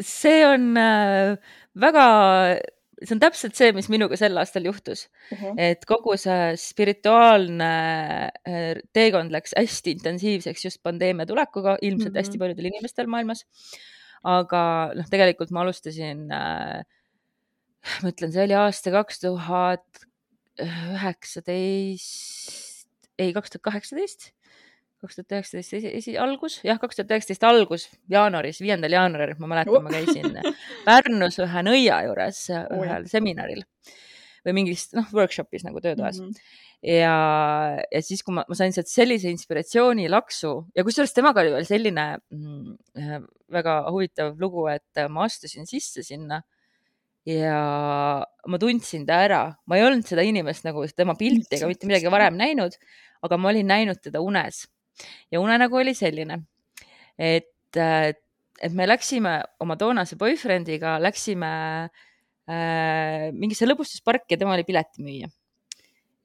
see 0.00 0.46
on 0.46 0.76
äh, 0.76 1.36
väga 1.78 2.06
see 2.96 3.12
on 3.12 3.20
täpselt 3.20 3.52
see, 3.58 3.74
mis 3.76 3.90
minuga 3.92 4.16
sel 4.18 4.38
aastal 4.40 4.64
juhtus 4.66 5.06
uh. 5.06 5.38
-huh. 5.38 5.54
et 5.60 5.84
kogu 5.88 6.16
see 6.20 6.56
spirituaalne 6.60 7.72
äh, 8.48 8.74
teekond 8.96 9.30
läks 9.34 9.52
hästi 9.56 9.90
intensiivseks 9.98 10.64
just 10.64 10.82
pandeemia 10.82 11.26
tulekuga, 11.28 11.76
ilmselt 11.82 12.10
uh 12.10 12.14
-huh. 12.14 12.24
hästi 12.24 12.38
paljudel 12.38 12.70
inimestel 12.72 13.06
maailmas. 13.06 13.44
aga 14.24 14.92
noh, 14.96 15.06
tegelikult 15.10 15.50
ma 15.50 15.60
alustasin 15.62 16.32
äh,, 16.32 16.82
ma 18.02 18.08
ütlen, 18.10 18.32
see 18.32 18.44
oli 18.44 18.54
aasta 18.58 18.90
kaks 18.90 19.20
tuhat 19.20 19.86
üheksateist, 20.58 22.88
ei, 23.18 23.32
kaks 23.36 23.50
tuhat 23.50 23.62
kaheksateist 23.68 24.32
kaks 25.06 25.20
tuhat 25.20 25.38
üheksateist 25.38 25.78
esi, 25.78 25.94
esi, 26.00 26.16
algus, 26.20 26.58
jah, 26.66 26.80
kaks 26.82 27.00
tuhat 27.00 27.16
üheksateist 27.16 27.48
algus, 27.48 27.88
jaanuaris, 28.12 28.60
viiendal 28.64 28.98
jaanuaril, 28.98 29.38
ma 29.40 29.54
mäletan, 29.54 29.86
ma 29.86 29.94
käisin 29.94 30.36
Pärnus 30.88 31.40
ühe 31.46 31.64
nõia 31.66 32.02
juures 32.08 32.44
ühel 32.52 33.08
seminaril 33.10 33.64
või 34.46 34.60
mingis, 34.60 34.90
noh, 34.94 35.08
workshop'is 35.14 35.64
nagu 35.66 35.80
töötoas. 35.82 36.20
Mm. 36.20 36.30
-hmm 36.30 36.64
ja, 36.84 37.14
ja 37.90 38.02
siis, 38.04 38.22
kui 38.24 38.34
ma, 38.36 38.44
ma 38.48 38.58
sain 38.58 38.74
sealt 38.74 38.90
sellise 38.90 39.30
inspiratsiooni 39.32 40.08
laksu 40.12 40.52
ja 40.76 40.84
kusjuures 40.86 41.14
temaga 41.16 41.42
oli 41.42 41.54
veel 41.54 41.68
selline 41.68 42.06
mm, 42.18 43.24
väga 43.52 43.78
huvitav 43.88 44.36
lugu, 44.40 44.66
et 44.72 45.06
ma 45.12 45.26
astusin 45.26 45.68
sisse 45.68 46.04
sinna 46.06 46.42
ja 47.26 47.56
ma 48.22 48.62
tundsin 48.62 49.06
ta 49.08 49.20
ära, 49.26 49.42
ma 49.66 49.78
ei 49.78 49.86
olnud 49.86 50.06
seda 50.06 50.24
inimest 50.26 50.66
nagu 50.66 50.84
tema 50.94 51.16
pilti 51.18 51.58
ega 51.58 51.70
mitte 51.70 51.90
midagi 51.90 52.12
varem 52.12 52.38
näinud, 52.38 52.76
aga 53.26 53.40
ma 53.40 53.50
olin 53.50 53.70
näinud 53.72 54.02
teda 54.04 54.22
unes 54.22 54.66
ja 55.32 55.40
unenägu 55.40 55.80
oli 55.80 55.94
selline, 55.94 56.40
et, 57.18 57.76
äh, 57.76 58.12
et 58.62 58.76
me 58.76 58.86
läksime 58.88 59.38
oma 59.60 59.76
toonase 59.80 60.18
boyfriend'iga, 60.20 60.96
läksime 61.02 61.50
äh, 61.86 63.26
mingisse 63.32 63.68
lõbustusparki 63.68 64.36
ja 64.36 64.40
tema 64.42 64.56
oli 64.56 64.66
piletimüüja. 64.68 65.28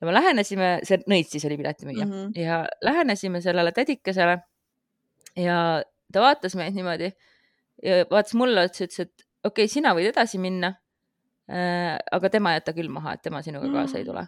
ja 0.01 0.07
me 0.07 0.13
lähenesime, 0.15 0.69
see 0.87 1.01
nõits 1.11 1.35
siis 1.35 1.45
oli 1.49 1.59
piletimüüja 1.59 2.05
mm 2.05 2.13
-hmm. 2.13 2.39
ja 2.41 2.63
lähenesime 2.81 3.41
sellele 3.41 3.71
tädikesele 3.71 4.39
ja 5.37 5.57
ta 6.11 6.21
vaatas 6.21 6.55
meid 6.55 6.75
niimoodi 6.75 7.11
ja 7.83 8.05
vaatas 8.11 8.33
mulle 8.33 8.65
otsa, 8.65 8.85
ütles, 8.85 8.99
et 8.99 9.27
okei 9.43 9.65
okay,, 9.65 9.67
sina 9.67 9.93
võid 9.93 10.09
edasi 10.11 10.37
minna 10.37 10.75
äh,. 11.49 11.97
aga 12.11 12.29
tema 12.29 12.53
jäta 12.53 12.73
küll 12.73 12.89
maha, 12.89 13.13
et 13.13 13.21
tema 13.21 13.41
sinuga 13.41 13.69
kaasa 13.71 13.97
ei 13.97 14.05
tule 14.05 14.27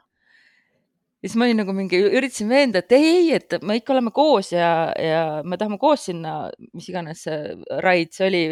ja 1.24 1.30
siis 1.30 1.40
ma 1.40 1.48
olin 1.48 1.62
nagu 1.62 1.72
mingi, 1.76 2.02
üritasin 2.04 2.50
veenda, 2.52 2.82
et 2.84 2.92
ei, 2.98 3.30
et 3.38 3.56
me 3.64 3.78
ikka 3.80 3.96
oleme 3.96 4.12
koos 4.16 4.52
ja, 4.52 4.92
ja 5.00 5.22
me 5.48 5.56
tahame 5.60 5.80
koos 5.80 6.10
sinna, 6.10 6.50
mis 6.76 6.90
iganes 6.92 7.24
see 7.24 7.54
raid 7.86 8.12
see 8.12 8.28
oli. 8.28 8.44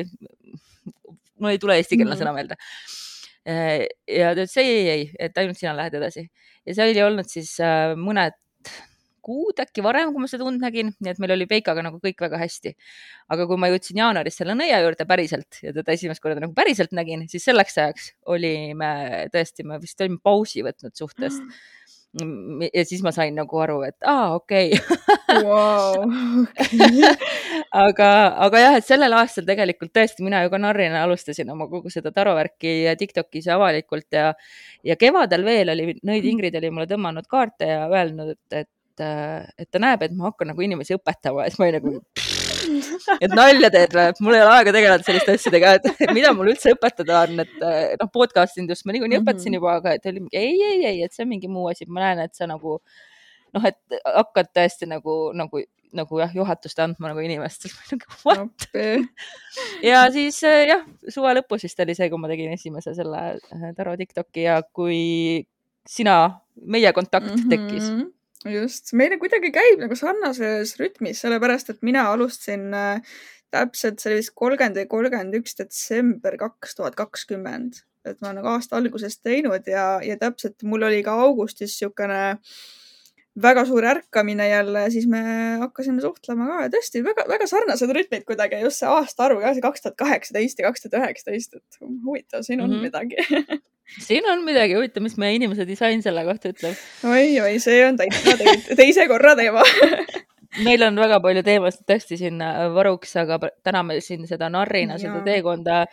mul 1.41 1.51
ei 1.51 1.59
tule 1.59 1.75
eestikeelne 1.81 2.15
mm. 2.15 2.21
sõna 2.21 2.31
meelde. 2.37 2.55
ja 4.07 4.31
ta 4.31 4.45
ütles 4.45 4.55
ei, 4.61 4.71
ei, 4.77 4.87
ei, 4.93 5.03
et 5.27 5.37
ainult 5.41 5.59
sina 5.59 5.73
lähed 5.75 5.97
edasi 5.99 6.23
ja 6.29 6.77
see 6.77 6.87
oli 6.93 7.03
olnud 7.03 7.27
siis 7.27 7.55
äh, 7.59 7.95
mõned 7.97 8.37
kuud 9.21 9.59
äkki 9.61 9.83
varem, 9.85 10.13
kui 10.13 10.23
ma 10.23 10.29
seda 10.29 10.45
und 10.47 10.63
nägin, 10.63 10.93
nii 10.97 11.11
et 11.11 11.19
meil 11.21 11.35
oli 11.35 11.45
Peikaga 11.49 11.83
nagu 11.85 11.99
kõik 12.01 12.23
väga 12.23 12.39
hästi. 12.41 12.71
aga 13.33 13.45
kui 13.49 13.59
ma 13.61 13.69
jõudsin 13.69 13.99
jaanuaris 14.01 14.39
selle 14.39 14.55
nõia 14.57 14.79
juurde 14.81 15.05
päriselt 15.09 15.59
ja 15.61 15.73
teda 15.75 15.93
esimest 15.93 16.23
korda 16.23 16.41
nagu 16.41 16.55
päriselt 16.57 16.95
nägin, 16.95 17.27
siis 17.29 17.45
selleks 17.45 17.77
ajaks 17.77 18.13
olime 18.33 19.27
tõesti, 19.33 19.65
me 19.67 19.77
vist 19.83 20.01
olime 20.01 20.21
pausi 20.23 20.63
võtnud 20.65 20.95
suhtest 20.97 21.43
mm 21.43 21.81
ja 22.11 22.83
siis 22.83 22.99
ma 23.05 23.13
sain 23.15 23.35
nagu 23.37 23.59
aru, 23.63 23.77
et 23.87 23.95
aa, 24.07 24.35
okei 24.35 24.73
okay. 24.75 25.43
wow. 25.47 26.01
okay. 26.43 27.13
aga, 27.83 28.09
aga 28.47 28.63
jah, 28.65 28.75
et 28.81 28.87
sellel 28.87 29.15
aastal 29.15 29.47
tegelikult 29.47 29.93
tõesti 29.95 30.25
mina 30.25 30.41
ju 30.43 30.51
ka 30.51 30.59
narrina 30.59 31.05
alustasin 31.05 31.53
oma 31.53 31.69
kogu 31.71 31.93
seda 31.93 32.11
tarovärki 32.15 32.73
Tiktokis 32.99 33.47
avalikult 33.55 34.09
ja, 34.11 34.33
ja 34.83 34.99
kevadel 34.99 35.47
veel 35.47 35.71
oli, 35.71 35.95
nõid 36.07 36.27
Ingrid 36.33 36.59
oli 36.59 36.73
mulle 36.73 36.89
tõmmanud 36.91 37.31
kaarte 37.31 37.71
ja 37.71 37.87
öelnud, 37.87 38.35
et, 38.35 38.65
et, 38.65 39.05
et 39.55 39.71
ta 39.71 39.79
näeb, 39.79 40.03
et 40.03 40.17
ma 40.17 40.33
hakkan 40.33 40.51
nagu 40.51 40.67
inimesi 40.67 40.99
õpetama 40.99 41.47
ja 41.47 41.53
siis 41.53 41.63
ma 41.63 41.69
olin 41.69 41.79
nagu 41.79 41.97
et 43.19 43.35
nalja 43.35 43.69
teed 43.73 43.95
või, 43.97 44.07
mul 44.25 44.37
ei 44.37 44.43
ole 44.45 44.55
aega 44.55 44.73
tegeleda 44.75 45.07
selliste 45.07 45.35
asjadega, 45.37 45.75
et 45.77 46.01
mida 46.17 46.33
mul 46.37 46.51
üldse 46.53 46.73
õpetada 46.75 47.23
on, 47.25 47.43
et 47.45 47.55
noh, 48.01 48.11
podcast 48.13 48.59
indust 48.61 48.85
ma 48.85 48.95
niikuinii 48.95 49.21
õpetasin 49.21 49.57
juba, 49.59 49.77
aga 49.81 49.95
et 49.97 50.09
oli 50.11 50.25
mingi 50.25 50.39
ei, 50.39 50.57
ei, 50.71 50.83
ei, 50.93 51.03
et 51.05 51.15
see 51.15 51.25
on 51.25 51.31
mingi 51.33 51.51
muu 51.51 51.69
asi, 51.71 51.87
ma 51.87 52.05
näen, 52.05 52.25
et 52.25 52.37
sa 52.37 52.49
nagu 52.49 52.79
noh, 53.55 53.67
et 53.67 54.01
hakkad 54.05 54.51
tõesti 54.55 54.87
nagu, 54.89 55.15
nagu, 55.37 55.63
nagu 55.97 56.21
jah, 56.21 56.33
juhatust 56.35 56.79
andma 56.83 57.11
nagu 57.11 57.23
inimestele 57.23 57.73
nagu 57.91 58.85
ja 59.85 60.05
siis 60.13 60.39
jah, 60.43 60.85
suve 61.11 61.35
lõpus 61.39 61.67
vist 61.67 61.83
oli 61.83 61.95
see, 61.97 62.09
kui 62.11 62.21
ma 62.21 62.31
tegin 62.31 62.55
esimese 62.55 62.95
selle 62.97 63.23
äh, 63.35 63.67
Taro 63.77 63.97
Tiktoki 63.99 64.47
ja 64.47 64.61
kui 64.63 65.43
sina, 65.87 66.41
meie 66.61 66.91
kontakt 66.93 67.31
mm 67.31 67.35
-hmm. 67.35 68.09
Just, 68.49 68.93
meile 68.97 69.19
kuidagi 69.21 69.51
käib 69.53 69.83
nagu 69.83 69.97
sarnases 69.97 70.73
rütmis, 70.79 71.21
sellepärast 71.21 71.73
et 71.73 71.81
mina 71.85 72.07
alustasin 72.13 72.73
äh, 72.73 73.15
täpselt, 73.53 73.99
see 73.99 74.11
oli 74.11 74.19
vist 74.21 74.35
kolmkümmend 74.37 74.81
või 74.81 74.89
kolmkümmend 74.91 75.39
üks 75.41 75.57
detsember 75.59 76.37
kaks 76.39 76.77
tuhat 76.79 76.97
kakskümmend, 76.99 77.81
et 78.07 78.19
ma 78.21 78.31
olen 78.31 78.41
nagu 78.41 78.53
aasta 78.55 78.79
alguses 78.79 79.19
teinud 79.21 79.67
ja, 79.69 79.99
ja 80.05 80.17
täpselt 80.21 80.63
mul 80.67 80.87
oli 80.87 81.03
ka 81.05 81.17
augustis 81.25 81.75
niisugune 81.75 82.21
väga 83.41 83.63
suur 83.65 83.85
ärkamine 83.87 84.47
jälle, 84.49 84.85
siis 84.91 85.05
me 85.07 85.21
hakkasime 85.61 86.01
suhtlema 86.03 86.49
ka. 86.49 86.57
Ja 86.65 86.71
tõesti 86.73 87.03
väga-väga 87.05 87.47
sarnased 87.47 87.93
rütmid 87.95 88.25
kuidagi, 88.27 88.59
just 88.65 88.81
see 88.81 88.89
aastaarv 88.91 89.39
ka, 89.43 89.53
see 89.55 89.63
kaks 89.63 89.85
tuhat 89.85 89.95
kaheksateist 90.01 90.59
ja 90.59 90.67
kaks 90.67 90.83
tuhat 90.83 90.97
üheksateist, 90.99 91.55
et 91.55 91.79
huvitav, 91.81 92.43
siin 92.43 92.59
on 92.61 92.73
mm 92.73 92.75
-hmm. 92.75 92.89
midagi 92.89 93.61
siin 93.99 94.27
on 94.31 94.45
midagi 94.45 94.75
huvitav, 94.77 95.03
mis 95.03 95.17
meie 95.21 95.35
inimese 95.37 95.65
disain 95.67 96.03
selle 96.03 96.23
kohta 96.27 96.51
ütleb. 96.53 96.79
Oi,. 97.03 97.39
oi-oi, 97.39 97.59
see 97.63 97.81
on 97.87 97.99
täitsa 97.99 98.37
teise 98.77 99.07
korra 99.11 99.35
teema. 99.39 99.65
Meil 100.65 100.83
on 100.83 100.97
väga 100.99 101.21
palju 101.23 101.45
teemasid 101.47 101.85
tõesti 101.87 102.17
siin 102.19 102.41
varuks, 102.75 103.13
aga 103.21 103.37
täna 103.63 103.85
me 103.87 104.01
siin 104.03 104.25
seda 104.27 104.49
narrina, 104.51 104.97
seda 104.99 105.21
teekonda 105.23 105.85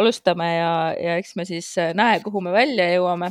alustame 0.00 0.48
ja, 0.56 0.72
ja 0.98 1.14
eks 1.20 1.36
me 1.38 1.46
siis 1.46 1.68
näe, 1.94 2.18
kuhu 2.24 2.42
me 2.42 2.50
välja 2.50 2.88
jõuame 2.90 3.30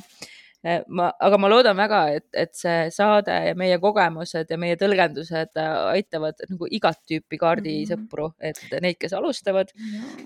ma, 0.88 1.10
aga 1.24 1.38
ma 1.40 1.50
loodan 1.52 1.78
väga, 1.80 2.00
et, 2.20 2.26
et 2.36 2.52
see 2.58 2.90
saade 2.92 3.36
ja 3.48 3.56
meie 3.58 3.78
kogemused 3.80 4.50
ja 4.52 4.58
meie 4.60 4.76
tõlgendused 4.80 5.60
äh, 5.60 5.76
aitavad 5.96 6.42
nagu 6.50 6.68
igat 6.76 7.00
tüüpi 7.08 7.40
kaardisõpru, 7.40 8.30
mhm. 8.34 8.50
et 8.50 8.82
neid, 8.84 9.00
kes 9.00 9.16
alustavad, 9.16 9.72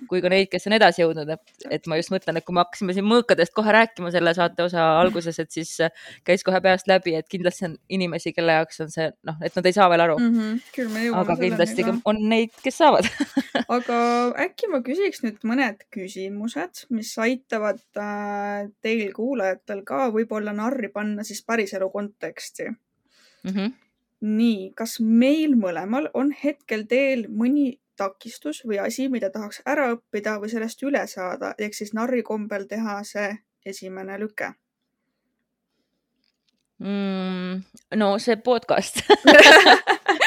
kui 0.10 0.24
ka 0.24 0.32
neid, 0.34 0.50
kes 0.52 0.66
on 0.70 0.78
edasi 0.80 1.04
jõudnud, 1.04 1.30
et, 1.36 1.68
et 1.78 1.90
ma 1.90 2.00
just 2.00 2.14
mõtlen, 2.14 2.40
et 2.40 2.48
kui 2.48 2.56
me 2.58 2.64
hakkasime 2.64 2.96
siin 2.98 3.08
mõõkadest 3.10 3.54
kohe 3.54 3.76
rääkima 3.76 4.10
selle 4.16 4.34
saate 4.38 4.66
osa 4.66 4.88
alguses, 5.04 5.38
et 5.44 5.54
siis 5.54 5.76
äh, 5.86 5.94
käis 6.26 6.46
kohe 6.46 6.62
peast 6.64 6.90
läbi, 6.90 7.14
et 7.20 7.30
kindlasti 7.30 7.70
on 7.70 7.78
inimesi, 7.94 8.34
kelle 8.34 8.58
jaoks 8.58 8.82
on 8.84 8.92
see 8.94 9.10
noh, 9.30 9.38
et 9.46 9.54
nad 9.58 9.70
ei 9.70 9.78
saa 9.78 9.90
veel 9.94 10.06
aru 10.08 10.18
mm. 10.18 10.40
-hmm. 10.40 11.20
aga 11.22 11.38
kindlasti 11.40 11.86
ka 11.86 11.96
on 12.10 12.24
neid, 12.30 12.54
kes 12.66 12.82
saavad 12.82 13.06
aga 13.78 13.98
äkki 14.48 14.70
ma 14.72 14.82
küsiks 14.86 15.24
nüüd 15.24 15.46
mõned 15.48 15.86
küsimused, 15.94 16.86
mis 16.94 17.14
aitavad 17.22 17.82
äh, 18.00 18.70
teil 18.84 19.14
kuulajatel 19.16 19.84
ka 19.88 20.08
või 20.14 20.23
võib-olla 20.24 20.56
narri 20.58 20.90
panna 20.90 21.24
siis 21.28 21.44
päriselu 21.46 21.90
konteksti 21.94 22.70
mm. 22.70 23.52
-hmm. 23.52 23.74
nii, 24.40 24.72
kas 24.76 25.00
meil 25.00 25.56
mõlemal 25.60 26.10
on 26.14 26.34
hetkel 26.44 26.88
teel 26.88 27.28
mõni 27.30 27.80
takistus 27.96 28.64
või 28.66 28.80
asi, 28.82 29.10
mida 29.10 29.30
tahaks 29.30 29.62
ära 29.66 29.92
õppida 29.94 30.40
või 30.42 30.50
sellest 30.50 30.84
üle 30.84 31.08
saada, 31.08 31.54
ehk 31.58 31.74
siis 31.78 31.94
narri 31.94 32.24
kombel 32.24 32.66
teha 32.68 33.04
see 33.04 33.38
esimene 33.66 34.18
lüke 34.20 34.54
mm,? 36.84 37.64
no 38.00 38.14
see 38.22 38.38
podcast 38.44 39.02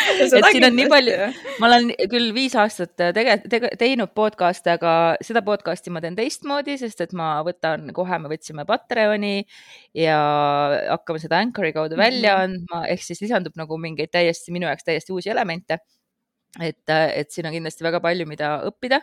et 0.07 0.33
siin 0.33 0.67
on 0.67 0.77
nii 0.77 0.89
palju, 0.91 1.15
ma 1.61 1.69
olen 1.69 1.91
küll 2.11 2.31
viis 2.37 2.55
aastat 2.59 2.95
tege, 3.17 3.37
tege, 3.51 3.71
teinud 3.79 4.13
podcast'e, 4.17 4.77
aga 4.79 4.93
seda 5.25 5.43
podcast'i 5.47 5.93
ma 5.95 6.03
teen 6.05 6.17
teistmoodi, 6.19 6.79
sest 6.81 7.03
et 7.05 7.15
ma 7.17 7.35
võtan 7.47 7.91
kohe, 7.97 8.21
me 8.23 8.31
võtsime 8.33 8.67
Patreoni 8.69 9.35
ja 9.99 10.19
hakkame 10.95 11.23
seda 11.23 11.41
Anchor'i 11.43 11.75
kaudu 11.77 11.99
välja 12.01 12.39
mhm. 12.39 12.47
andma, 12.47 12.85
ehk 12.93 13.05
siis 13.05 13.23
lisandub 13.25 13.59
nagu 13.59 13.81
mingeid 13.83 14.15
täiesti 14.15 14.55
minu 14.55 14.71
jaoks 14.71 14.87
täiesti 14.87 15.15
uusi 15.17 15.33
elemente. 15.35 15.81
et, 16.61 16.89
et 16.89 17.31
siin 17.31 17.49
on 17.49 17.57
kindlasti 17.57 17.85
väga 17.85 18.01
palju, 18.05 18.29
mida 18.29 18.57
õppida 18.71 19.03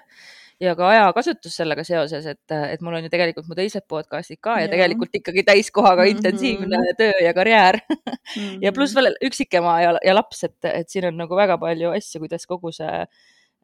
ja 0.64 0.74
ka 0.80 0.90
ajakasutus 0.92 1.56
sellega 1.60 1.84
seoses, 1.88 2.26
et, 2.30 2.56
et 2.56 2.82
mul 2.86 2.96
on 2.98 3.06
ju 3.06 3.12
tegelikult 3.12 3.50
mu 3.50 3.58
teised 3.58 3.86
podcast'id 3.90 4.40
ka 4.44 4.58
ja, 4.60 4.68
ja 4.68 4.72
tegelikult 4.72 5.20
ikkagi 5.20 5.44
täiskohaga 5.48 6.04
mm 6.04 6.08
-hmm. 6.08 6.16
intensiivne 6.16 6.96
töö 6.98 7.20
ja 7.26 7.34
karjäär 7.34 7.80
mm. 7.90 8.16
-hmm. 8.38 8.58
ja 8.62 8.72
pluss 8.72 8.96
veel 8.96 9.16
üksikema 9.22 9.82
ja, 9.82 9.94
ja 10.06 10.16
laps, 10.16 10.44
et, 10.44 10.58
et 10.66 10.90
siin 10.90 11.08
on 11.12 11.18
nagu 11.18 11.36
väga 11.36 11.58
palju 11.58 11.94
asju, 11.98 12.24
kuidas 12.24 12.48
kogu 12.48 12.72
see 12.72 13.06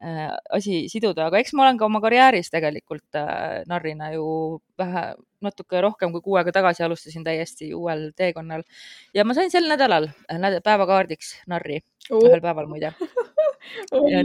äh, 0.03 0.31
asi 0.49 0.87
siduda, 0.89 1.27
aga 1.27 1.39
eks 1.39 1.53
ma 1.53 1.63
olen 1.63 1.77
ka 1.77 1.85
oma 1.85 2.01
karjääris 2.01 2.49
tegelikult 2.49 3.15
äh, 3.15 3.63
narrina 3.67 4.11
ju 4.13 4.59
vähe, 4.77 5.15
natuke 5.41 5.81
rohkem 5.81 6.11
kui 6.11 6.21
kuu 6.21 6.35
aega 6.35 6.51
tagasi 6.51 6.83
alustasin 6.83 7.23
täiesti 7.23 7.73
uuel 7.73 8.11
teekonnal 8.15 8.63
ja 9.13 9.25
ma 9.25 9.33
sain 9.33 9.51
sel 9.51 9.69
nädalal 9.69 10.09
äh, 10.31 10.61
päevakaardiks 10.63 11.35
narri 11.47 11.81
uh., 12.11 12.23
ühel 12.23 12.41
päeval 12.41 12.67
muide 12.67 12.93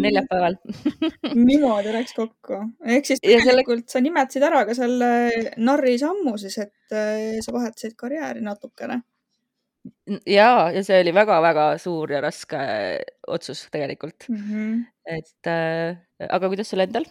neljapäeval 0.03 0.57
niimoodi 1.49 1.95
läks 1.95 2.15
kokku, 2.17 2.61
ehk 2.85 3.09
siis 3.11 3.23
tegelikult 3.23 3.87
selle... 3.87 3.93
sa 3.97 4.05
nimetasid 4.05 4.47
ära 4.51 4.63
ka 4.69 4.77
selle 4.77 5.11
narri 5.57 5.97
sammu 6.01 6.37
siis, 6.41 6.59
et 6.67 6.95
äh, 6.97 7.41
sa 7.45 7.55
vahetasid 7.57 7.97
karjääri 8.01 8.45
natukene. 8.45 9.03
ja, 10.31 10.49
ja 10.75 10.85
see 10.87 11.03
oli 11.05 11.13
väga-väga 11.17 11.67
suur 11.83 12.15
ja 12.17 12.23
raske 12.25 12.63
otsus 13.29 13.67
tegelikult 13.73 14.29
mm. 14.29 14.41
-hmm. 14.49 14.81
et 15.19 15.53
äh, 15.53 16.29
aga 16.29 16.49
kuidas 16.49 16.73
sul 16.73 16.85
endal? 16.85 17.07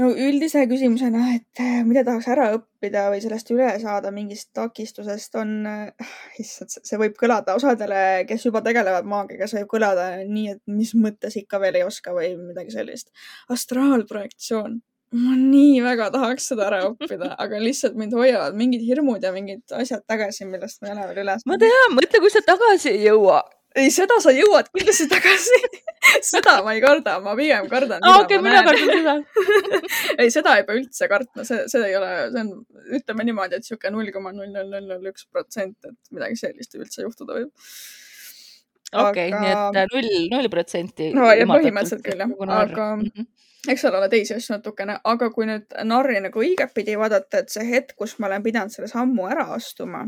No 0.00 0.10
üldise 0.10 0.64
küsimusena, 0.70 1.24
et 1.36 1.62
äh, 1.62 1.80
mida 1.86 2.04
tahaks 2.06 2.28
ära 2.32 2.48
õppida 2.56 3.08
või 3.12 3.20
sellest 3.24 3.50
üle 3.54 3.68
saada 3.82 4.12
mingist 4.14 4.50
takistusest 4.56 5.36
on, 5.40 5.52
äh, 5.68 6.14
issand, 6.40 6.72
see 6.78 7.00
võib 7.00 7.16
kõlada 7.20 7.56
osadele, 7.58 8.22
kes 8.28 8.46
juba 8.48 8.62
tegelevad 8.64 9.08
maagiaga, 9.08 9.50
see 9.50 9.62
võib 9.62 9.74
kõlada 9.74 10.08
nii, 10.28 10.56
et 10.56 10.62
mis 10.70 10.94
mõttes 10.98 11.36
ikka 11.40 11.60
veel 11.62 11.80
ei 11.80 11.86
oska 11.88 12.16
või 12.16 12.32
midagi 12.40 12.74
sellist. 12.74 13.12
astraalprojektsioon 13.52 14.80
ma 15.12 15.34
nii 15.36 15.80
väga 15.84 16.08
tahaks 16.14 16.46
seda 16.52 16.68
ära 16.70 16.84
õppida, 16.88 17.34
aga 17.44 17.58
lihtsalt 17.60 17.98
mind 18.00 18.14
hoiavad 18.16 18.56
mingid 18.56 18.84
hirmud 18.86 19.24
ja 19.24 19.32
mingid 19.34 19.74
asjad 19.76 20.06
tagasi, 20.08 20.46
millest 20.48 20.80
ma 20.80 20.88
ei 20.88 20.94
ole 20.94 21.08
veel 21.10 21.24
üle 21.26 21.34
saanud. 21.36 21.50
ma 21.52 21.58
tean, 21.60 21.98
mõtle, 21.98 22.22
kui 22.24 22.32
sa 22.32 22.40
tagasi 22.46 22.94
ei 22.94 23.04
jõua 23.10 23.42
ei, 23.78 23.90
seda 23.94 24.18
sa 24.22 24.32
jõuad 24.34 24.68
kindlasti 24.72 25.08
tagasi 25.10 25.58
seda 26.32 26.58
ma 26.64 26.74
ei 26.76 26.82
karda, 26.82 27.16
ma 27.24 27.34
pigem 27.38 27.68
kardan. 27.70 28.04
okei, 28.20 28.40
mina 28.42 28.62
kardan 28.66 28.90
seda 28.90 29.14
ei, 30.20 30.30
seda 30.34 30.56
ei 30.58 30.66
pea 30.68 30.78
üldse 30.80 31.08
kartma, 31.10 31.46
see, 31.48 31.64
see 31.70 31.82
ei 31.88 31.96
ole, 31.98 32.12
see 32.34 32.44
on, 32.44 32.52
ütleme 32.98 33.26
niimoodi, 33.28 33.60
et 33.60 33.68
sihuke 33.68 33.92
null 33.94 34.12
koma 34.14 34.34
null 34.36 34.50
null 34.52 34.70
null 34.72 34.88
null 34.90 35.12
üks 35.12 35.28
protsent, 35.30 35.78
et 35.88 36.14
midagi 36.14 36.40
sellist 36.42 36.78
üldse 36.78 37.06
juhtuda 37.06 37.38
võib. 37.38 37.52
okei 38.92 39.30
okay, 39.30 39.30
aga..., 39.30 39.44
nii 39.44 39.52
et 39.52 39.84
äh, 39.84 39.92
null, 39.94 40.10
null 40.36 40.50
protsenti. 40.56 41.12
no 41.16 41.30
ja 41.30 41.46
põhimõtteliselt 41.48 42.04
küll 42.06 42.24
jah, 42.26 42.34
aga 42.58 42.88
mhm. 42.96 43.28
eks 43.72 43.86
seal 43.86 44.00
ole 44.00 44.10
teisi 44.12 44.36
asju 44.38 44.56
natukene, 44.56 44.98
aga 45.14 45.30
kui 45.34 45.48
nüüd 45.48 45.78
narri 45.88 46.18
nagu 46.24 46.42
õigetpidi 46.44 46.98
vaadata, 47.00 47.44
et 47.44 47.54
see 47.54 47.68
hetk, 47.70 47.96
kus 47.98 48.18
ma 48.18 48.30
olen 48.30 48.44
pidanud 48.44 48.74
selle 48.74 48.90
sammu 48.90 49.30
ära 49.30 49.48
astuma 49.56 50.04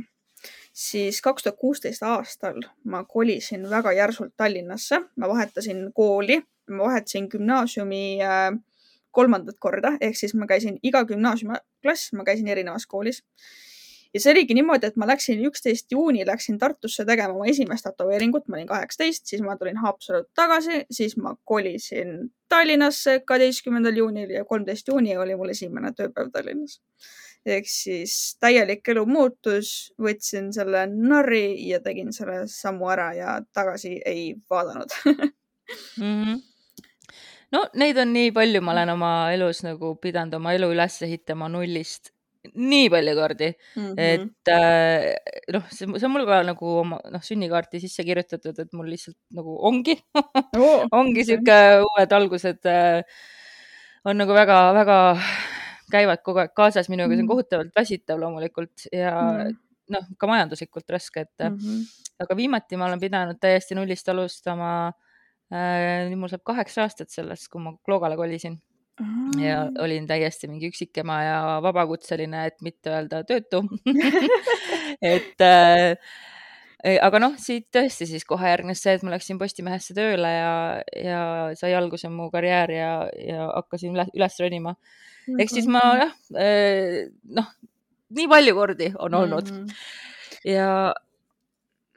siis 0.75 1.23
kaks 1.23 1.43
tuhat 1.43 1.59
kuusteist 1.59 2.03
aastal 2.03 2.59
ma 2.85 3.05
kolisin 3.05 3.69
väga 3.71 3.93
järsult 3.95 4.35
Tallinnasse, 4.37 5.01
ma 5.17 5.29
vahetasin 5.31 5.87
kooli, 5.95 6.41
ma 6.71 6.89
vahetasin 6.89 7.29
gümnaasiumi 7.31 8.05
äh, 8.23 8.57
kolmandat 9.15 9.61
korda, 9.63 9.95
ehk 10.01 10.19
siis 10.19 10.35
ma 10.35 10.49
käisin 10.51 10.81
iga 10.83 11.05
gümnaasiumiklass, 11.07 12.13
ma 12.19 12.27
käisin 12.27 12.51
erinevas 12.51 12.87
koolis. 12.91 13.23
ja 14.15 14.21
see 14.23 14.31
oligi 14.31 14.55
niimoodi, 14.55 14.87
et 14.87 14.97
ma 14.99 15.07
läksin 15.11 15.41
üksteist 15.47 15.91
juuni, 15.91 16.27
läksin 16.27 16.59
Tartusse 16.59 17.05
tegema 17.05 17.35
oma 17.35 17.47
esimest 17.51 17.87
tätoveeringut, 17.87 18.49
ma 18.49 18.57
olin 18.57 18.67
kaheksateist, 18.67 19.27
siis 19.27 19.43
ma 19.43 19.57
tulin 19.59 19.79
Haapsalult 19.83 20.29
tagasi, 20.35 20.85
siis 20.91 21.17
ma 21.17 21.37
kolisin 21.45 22.31
Tallinnasse 22.49 23.21
kaheteistkümnendal 23.27 23.99
juunil 24.03 24.31
ja 24.31 24.45
kolmteist 24.45 24.89
juuni 24.89 25.17
oli 25.19 25.39
mul 25.39 25.55
esimene 25.55 25.91
tööpäev 25.99 26.31
Tallinnas 26.35 26.81
ehk 27.47 27.69
siis 27.69 28.37
täielik 28.41 28.89
elu 28.95 29.05
muutus, 29.09 29.71
võtsin 30.01 30.51
selle 30.57 30.87
narri 30.91 31.69
ja 31.69 31.81
tegin 31.85 32.13
selle 32.17 32.45
sammu 32.51 32.89
ära 32.95 33.11
ja 33.17 33.37
tagasi 33.53 33.99
ei 34.07 34.33
vaadanud 34.51 34.97
mm. 36.01 36.01
-hmm. 36.01 36.41
no 37.53 37.67
neid 37.75 38.01
on 38.01 38.13
nii 38.13 38.33
palju, 38.33 38.65
ma 38.65 38.73
olen 38.73 38.97
oma 38.97 39.13
elus 39.33 39.63
nagu 39.67 39.95
pidanud 40.01 40.41
oma 40.41 40.57
elu 40.57 40.73
üles 40.77 41.01
ehitama 41.03 41.49
nullist 41.53 42.15
nii 42.55 42.89
palju 42.93 43.15
kordi 43.17 43.49
mm. 43.77 43.85
-hmm. 43.85 43.95
et 43.99 44.49
äh, 44.49 45.15
noh, 45.53 45.65
see, 45.71 45.89
on 45.89 46.11
mul 46.13 46.27
ka 46.29 46.43
nagu 46.43 46.79
oma 46.81 47.01
noh, 47.11 47.23
sünnikaarti 47.23 47.81
sisse 47.81 48.05
kirjutatud, 48.05 48.59
et 48.59 48.73
mul 48.73 48.91
lihtsalt 48.93 49.17
nagu 49.33 49.57
ongi 49.69 49.97
Oo, 50.57 50.85
ongi 51.01 51.25
sihuke 51.25 51.59
uued 51.87 52.13
algused 52.13 52.69
äh, 52.69 53.05
on 54.05 54.21
nagu 54.21 54.37
väga-väga 54.37 54.99
käivad 55.93 56.23
kogu 56.25 56.39
aeg 56.45 56.55
kaasas 56.57 56.89
minuga, 56.89 57.15
see 57.15 57.23
on 57.23 57.27
Mhm. 57.27 57.33
kohutavalt 57.33 57.75
väsitav 57.77 58.19
loomulikult 58.21 58.87
ja 58.93 59.15
Mhm. 59.21 59.57
noh, 59.91 60.05
ka 60.19 60.27
majanduslikult 60.27 60.89
raske, 60.91 61.21
et 61.21 61.39
mm. 61.51 61.57
Mhm. 61.57 61.81
aga 62.21 62.37
viimati 62.37 62.77
ma 62.77 62.87
olen 62.87 63.01
pidanud 63.01 63.41
täiesti 63.41 63.75
nullist 63.75 64.09
alustama 64.09 64.93
äh,. 65.53 66.09
nüüd 66.09 66.17
mul 66.19 66.29
saab 66.33 66.43
kaheksa 66.45 66.83
aastat 66.87 67.11
sellest, 67.11 67.49
kui 67.53 67.61
ma 67.61 67.75
Kloogale 67.85 68.17
kolisin 68.17 68.61
ja 69.39 69.63
Aa. 69.65 69.71
olin 69.85 70.07
täiesti 70.07 70.47
mingi 70.49 70.69
üksikema 70.71 71.17
ja 71.25 71.39
vabakutseline, 71.63 72.47
et 72.47 72.63
mitte 72.63 72.91
öelda 72.91 73.25
töötu 73.27 73.61
et 75.03 75.41
äh, 75.41 75.97
aga 77.03 77.19
noh, 77.23 77.35
siit 77.41 77.69
tõesti 77.75 78.07
siis 78.09 78.25
kohe 78.29 78.49
järgnes 78.49 78.83
see, 78.85 78.95
et 78.95 79.03
ma 79.03 79.15
läksin 79.15 79.39
Postimehesse 79.41 79.95
tööle 79.97 80.31
ja, 80.31 80.83
ja 81.01 81.21
sai 81.59 81.75
alguse 81.75 82.09
mu 82.13 82.31
karjäär 82.31 82.71
ja, 82.77 82.91
ja 83.19 83.47
hakkasin 83.57 83.95
üles, 83.97 84.11
üles 84.15 84.39
ronima. 84.41 84.75
Ehk 85.39 85.51
siis 85.51 85.67
ma 85.71 85.81
jah, 86.03 86.13
noh, 87.39 87.49
nii 88.15 88.29
palju 88.29 88.55
kordi 88.55 88.93
on 88.99 89.15
olnud 89.15 89.51
Mhm. 89.51 89.69
ja 90.45 90.69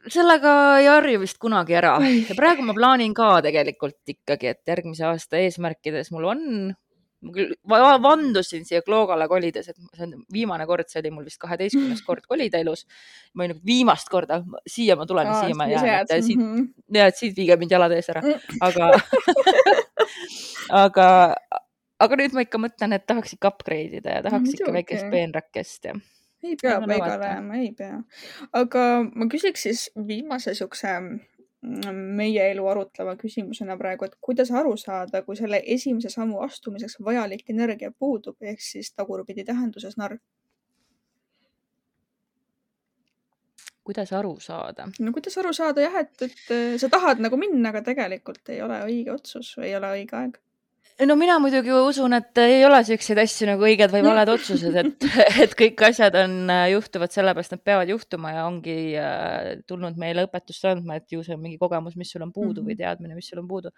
sellega 0.08 0.52
ei 0.80 0.88
harju 0.88 1.20
vist 1.20 1.38
kunagi 1.42 1.76
ära 1.76 1.98
ja 2.00 2.36
praegu 2.38 2.64
ma 2.64 2.74
plaanin 2.78 3.14
ka 3.14 3.42
tegelikult 3.44 4.00
ikkagi, 4.08 4.48
et 4.54 4.62
järgmise 4.68 5.04
aasta 5.06 5.38
eesmärkides 5.44 6.12
mul 6.16 6.26
on, 6.32 6.44
ma 7.22 7.32
küll 7.34 7.52
va- 7.68 7.98
vandusin 8.00 8.64
siia 8.64 8.82
Kloogale 8.86 9.28
kolides, 9.28 9.68
et 9.68 9.76
see 9.98 10.04
on 10.06 10.14
viimane 10.32 10.66
kord, 10.70 10.88
see 10.88 11.02
oli 11.02 11.12
mul 11.12 11.26
vist 11.28 11.40
kaheteistkümnes 11.42 12.02
kord 12.06 12.24
kolida 12.30 12.60
elus. 12.64 12.86
ma 13.34 13.44
olin 13.44 13.60
viimast 13.66 14.08
korda, 14.10 14.44
siia 14.70 14.96
ma 14.96 15.06
tulen 15.06 15.28
ja 15.28 15.42
siia 15.44 15.56
ma 15.58 15.66
jään, 15.68 16.06
et 16.06 16.24
siit, 16.24 16.38
Mhm. 16.40 16.68
ja 16.94 17.08
et 17.08 17.16
siit 17.18 17.36
viige 17.36 17.58
mind 17.60 17.72
jalad 17.72 17.92
ees 17.92 18.08
ära, 18.10 18.22
Mm. 18.22 18.40
aga 18.62 18.92
aga, 20.70 21.36
aga 22.00 22.20
nüüd 22.20 22.36
ma 22.38 22.46
ikka 22.46 22.62
mõtlen, 22.62 22.94
et 22.94 23.08
tahaks 23.10 23.34
ikka 23.38 23.54
upgrade 23.54 24.02
ida 24.02 24.20
ja 24.20 24.28
tahaks 24.28 24.54
ikka 24.54 24.70
Muidugi. 24.70 24.78
väikest 24.78 25.12
peenrakest 25.14 25.90
ja 25.90 25.98
ei 26.44 26.56
pea 26.62 26.82
vaata. 26.82 27.26
jääma, 27.26 27.56
ei 27.56 27.72
pea. 27.78 28.02
aga 28.54 28.84
ma 29.16 29.28
küsiks 29.32 29.66
siis 29.68 29.90
viimase 30.08 30.54
siukse 30.58 30.94
mm, 31.00 32.02
meie 32.20 32.50
elu 32.52 32.68
arutleva 32.68 33.16
küsimusena 33.20 33.78
praegu, 33.78 34.06
et 34.06 34.18
kuidas 34.22 34.52
aru 34.52 34.76
saada, 34.78 35.24
kui 35.26 35.36
selle 35.40 35.62
esimese 35.66 36.10
sammu 36.14 36.42
astumiseks 36.46 37.00
vajalik 37.04 37.50
energia 37.54 37.92
puudub, 37.92 38.38
ehk 38.42 38.62
siis 38.62 38.94
tagurpidi 38.94 39.46
tähenduses 39.48 39.98
narr. 39.98 40.20
kuidas 43.88 44.12
aru 44.14 44.34
saada? 44.44 44.90
no 45.00 45.12
kuidas 45.16 45.38
aru 45.40 45.54
saada 45.56 45.82
jah, 45.82 46.02
et, 46.02 46.22
et 46.22 46.80
sa 46.82 46.90
tahad 46.92 47.24
nagu 47.24 47.38
minna, 47.40 47.70
aga 47.70 47.82
tegelikult 47.86 48.50
ei 48.52 48.62
ole 48.62 48.82
õige 48.84 49.14
otsus 49.16 49.54
või 49.58 49.72
ei 49.72 49.78
ole 49.80 49.94
õige 50.00 50.18
aeg. 50.20 50.42
No 51.06 51.16
mina 51.16 51.36
muidugi 51.38 51.70
usun, 51.72 52.14
et 52.18 52.40
ei 52.42 52.64
ole 52.66 52.80
siukseid 52.88 53.20
asju 53.22 53.46
nagu 53.52 53.66
õiged 53.68 53.92
või 53.94 54.02
valed 54.06 54.32
otsused, 54.34 54.76
et, 54.82 55.06
et 55.44 55.54
kõik 55.60 55.84
asjad 55.90 56.16
on, 56.24 56.38
juhtuvad 56.72 57.14
sellepärast, 57.14 57.54
nad 57.54 57.62
peavad 57.62 57.92
juhtuma 57.92 58.32
ja 58.34 58.46
ongi 58.50 58.78
äh, 58.98 59.52
tulnud 59.70 60.00
meile 60.02 60.26
õpetust 60.26 60.66
andma, 60.72 60.98
et 60.98 61.12
ju 61.14 61.22
see 61.24 61.36
on 61.38 61.44
mingi 61.44 61.60
kogemus, 61.62 61.96
mis 62.00 62.10
sul 62.12 62.26
on 62.26 62.32
puudu 62.34 62.64
või 62.66 62.74
Mhm. 62.74 62.82
teadmine, 62.82 63.16
mis 63.16 63.30
sul 63.30 63.40
on 63.44 63.48
puudu. 63.48 63.70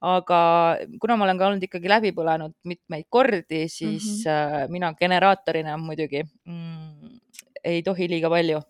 aga 0.00 0.78
kuna 1.02 1.16
ma 1.16 1.24
olen 1.26 1.38
ka 1.38 1.46
olnud 1.48 1.62
ikkagi 1.66 1.88
läbi 1.90 2.12
põlenud 2.14 2.52
mitmeid 2.64 3.06
kordi, 3.10 3.64
siis 3.68 4.24
Mhm. 4.24 4.28
äh, 4.30 4.68
mina 4.70 4.92
generaatorina 4.94 5.76
muidugi 5.76 6.22
mm, 6.46 7.18
ei 7.64 7.82
tohi 7.82 8.06
liiga 8.08 8.30
palju 8.30 8.60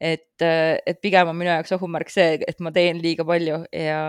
et, 0.00 0.42
et 0.42 1.00
pigem 1.00 1.28
on 1.30 1.36
minu 1.36 1.50
jaoks 1.50 1.72
ohumärk 1.76 2.10
see, 2.12 2.38
et 2.46 2.58
ma 2.60 2.72
teen 2.74 3.00
liiga 3.02 3.24
palju 3.24 3.62
ja, 3.72 4.00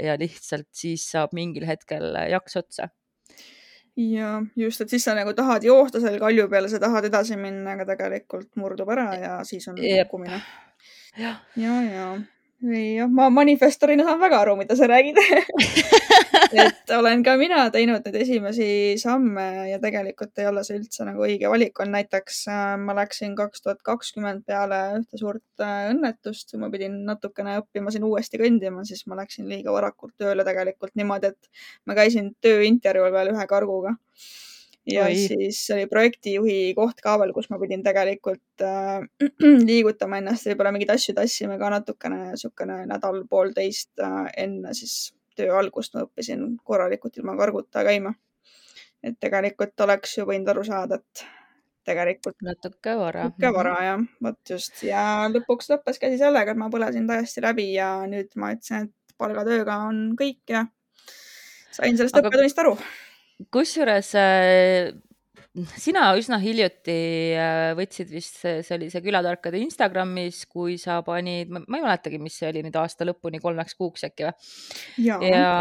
ja 0.00 0.18
lihtsalt 0.20 0.68
siis 0.72 1.06
saab 1.12 1.34
mingil 1.36 1.66
hetkel 1.68 2.16
jaks 2.32 2.60
otsa. 2.60 2.88
ja 4.00 4.36
just, 4.56 4.80
et 4.80 4.94
siis 4.94 5.04
sa 5.04 5.16
nagu 5.18 5.34
tahad 5.36 5.64
joosta 5.64 6.00
seal 6.00 6.18
kalju 6.22 6.48
peale, 6.52 6.70
sa 6.72 6.80
tahad 6.82 7.10
edasi 7.10 7.36
minna, 7.40 7.76
aga 7.76 7.88
tegelikult 7.94 8.50
murdub 8.60 8.90
ära 8.96 9.10
ja 9.20 9.34
siis 9.44 9.68
on 9.68 9.76
kukkumine. 9.80 10.40
ja, 11.20 11.36
ja, 11.60 11.80
ei 12.72 12.94
jah, 12.96 13.10
ma 13.10 13.28
manifestorina 13.30 14.06
saan 14.08 14.22
väga 14.22 14.40
aru, 14.40 14.56
mida 14.62 14.76
sa 14.76 14.88
räägid 14.88 15.20
et 16.60 16.92
olen 16.96 17.22
ka 17.26 17.34
mina 17.40 17.64
teinud 17.74 18.06
neid 18.06 18.16
esimesi 18.20 18.68
samme 19.00 19.46
ja 19.70 19.80
tegelikult 19.82 20.38
ei 20.42 20.48
ole 20.50 20.64
see 20.66 20.78
üldse 20.78 21.06
nagu 21.08 21.24
õige 21.26 21.50
valik 21.52 21.80
on. 21.82 21.92
näiteks 21.94 22.40
äh, 22.52 22.62
ma 22.80 22.96
läksin 22.98 23.34
kaks 23.38 23.64
tuhat 23.64 23.82
kakskümmend 23.86 24.44
peale 24.48 24.80
ühte 25.00 25.20
suurt 25.20 25.64
äh, 25.64 25.90
õnnetust, 25.92 26.56
ma 26.60 26.70
pidin 26.72 27.02
natukene 27.08 27.58
õppima 27.62 27.94
siin 27.94 28.06
uuesti 28.08 28.40
kõndima, 28.40 28.86
siis 28.88 29.06
ma 29.10 29.18
läksin 29.20 29.50
liiga 29.50 29.74
varakult 29.74 30.16
tööle 30.20 30.46
tegelikult 30.46 30.94
niimoodi, 30.98 31.34
et 31.34 31.68
ma 31.86 31.98
käisin 31.98 32.34
tööintervjuul 32.44 33.14
veel 33.14 33.34
ühe 33.34 33.46
karguga 33.50 33.96
ja 34.86 35.04
Oi. 35.04 35.16
Siis 35.16 35.64
oli 35.74 35.86
projektijuhi 35.86 36.74
koht 36.76 37.00
ka 37.04 37.16
veel, 37.20 37.32
kus 37.36 37.48
ma 37.52 37.58
pidin 37.60 37.82
tegelikult 37.84 38.64
äh, 38.64 39.04
liigutama 39.68 40.20
ennast, 40.20 40.48
võib-olla 40.50 40.74
mingeid 40.74 40.94
asju 40.94 41.16
tassima 41.16 41.58
ka 41.60 41.72
natukene, 41.78 42.20
niisugune 42.32 42.82
nädal-poolteist 42.90 44.04
äh, 44.04 44.24
enne 44.44 44.74
siis 44.76 45.14
töö 45.36 45.54
algust 45.58 45.94
ma 45.94 46.04
õppisin 46.06 46.44
korralikult 46.64 47.16
ilma 47.20 47.36
karguta 47.40 47.84
käima. 47.86 48.14
et 49.04 49.18
tegelikult 49.20 49.80
oleks 49.84 50.14
ju 50.16 50.24
võinud 50.24 50.48
aru 50.48 50.62
saada, 50.64 50.96
et 50.96 51.24
tegelikult 51.84 52.40
natuke 52.42 52.94
vara. 52.96 53.28
natuke 53.28 53.50
vara 53.52 53.74
jah, 53.84 54.04
vot 54.24 54.50
just 54.50 54.82
ja 54.86 55.02
lõpuks 55.32 55.68
lõppeski 55.72 56.08
asi 56.08 56.20
sellega, 56.22 56.54
et 56.54 56.60
ma 56.60 56.70
põlesin 56.72 57.08
täiesti 57.08 57.44
läbi 57.44 57.70
ja 57.74 57.90
nüüd 58.10 58.32
ma 58.40 58.54
ütlesin, 58.56 58.88
et 58.88 59.16
palgatööga 59.20 59.76
on 59.88 60.06
kõik 60.18 60.54
ja 60.54 60.64
sain 61.74 61.98
sellest 61.98 62.16
Aga- 62.16 62.30
õppetunnist 62.30 62.62
aru. 62.62 62.76
kusjuures 63.54 64.14
äh, 64.18 64.94
sina 65.78 66.08
üsna 66.18 66.38
hiljuti 66.42 66.96
äh, 67.38 67.72
võtsid 67.78 68.10
vist, 68.10 68.40
see 68.42 68.74
oli 68.74 68.88
see 68.90 69.02
Külatarkade 69.04 69.60
Instagramis, 69.62 70.42
kui 70.50 70.76
sa 70.82 70.98
panid, 71.06 71.52
ma 71.52 71.62
ei 71.62 71.84
mäletagi, 71.84 72.18
mis 72.22 72.38
see 72.40 72.48
oli 72.50 72.64
nüüd 72.66 72.78
aasta 72.80 73.06
lõpuni, 73.06 73.38
kolmeks 73.42 73.78
kuuks 73.78 74.06
äkki 74.08 74.26
või? 74.26 74.34
ja, 75.06 75.20
ja, 75.22 75.52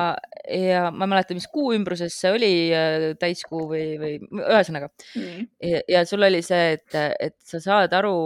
ja 0.49 0.87
ma 0.89 1.05
ei 1.05 1.13
mäleta, 1.13 1.37
mis 1.37 1.47
kuu 1.51 1.75
ümbruses 1.77 2.17
see 2.17 2.33
oli, 2.33 2.53
äh, 2.73 3.07
täiskuu 3.21 3.67
või, 3.69 3.85
või 4.01 4.17
ühesõnaga 4.41 4.89
nii. 5.13 5.47
ja, 5.69 5.85
ja 5.97 6.05
sul 6.09 6.25
oli 6.25 6.41
see, 6.45 6.79
et, 6.79 6.97
et 6.97 7.37
sa 7.45 7.61
saad 7.61 7.93
aru 7.93 8.17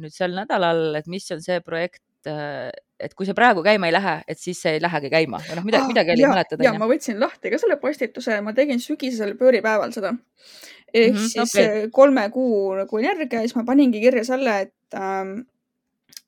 nüüd 0.00 0.14
sel 0.14 0.32
nädalal, 0.34 0.88
et 0.98 1.12
mis 1.12 1.28
on 1.34 1.44
see 1.44 1.60
projekt, 1.64 2.02
et 3.00 3.14
kui 3.14 3.26
see 3.28 3.36
praegu 3.36 3.62
käima 3.64 3.90
ei 3.90 3.94
lähe, 3.94 4.14
et 4.28 4.40
siis 4.40 4.60
see 4.62 4.76
ei 4.76 4.82
lähegi 4.82 5.10
käima 5.12 5.40
või 5.44 5.58
noh, 5.58 5.66
midagi, 5.66 5.90
midagi 5.90 6.14
oli 6.14 6.24
ja, 6.24 6.30
mäletad 6.32 6.62
ja 6.64 6.72
ma 6.78 6.88
võtsin 6.90 7.20
lahti 7.20 7.52
ka 7.52 7.60
selle 7.60 7.76
postituse, 7.80 8.38
ma 8.44 8.54
tegin 8.56 8.80
sügisesel 8.82 9.34
pööripäeval 9.40 9.92
seda. 9.96 10.14
ehk 10.94 11.12
mm 11.12 11.18
-hmm, 11.18 11.28
siis 11.34 11.54
okay. 11.54 11.90
kolme 11.92 12.28
kuu 12.30 12.74
nagu 12.78 12.98
energia 12.98 13.42
ja 13.42 13.44
siis 13.48 13.56
ma 13.56 13.64
paningi 13.64 14.00
kirja 14.00 14.24
selle, 14.24 14.60
et 14.60 14.94
ähm, 14.94 15.38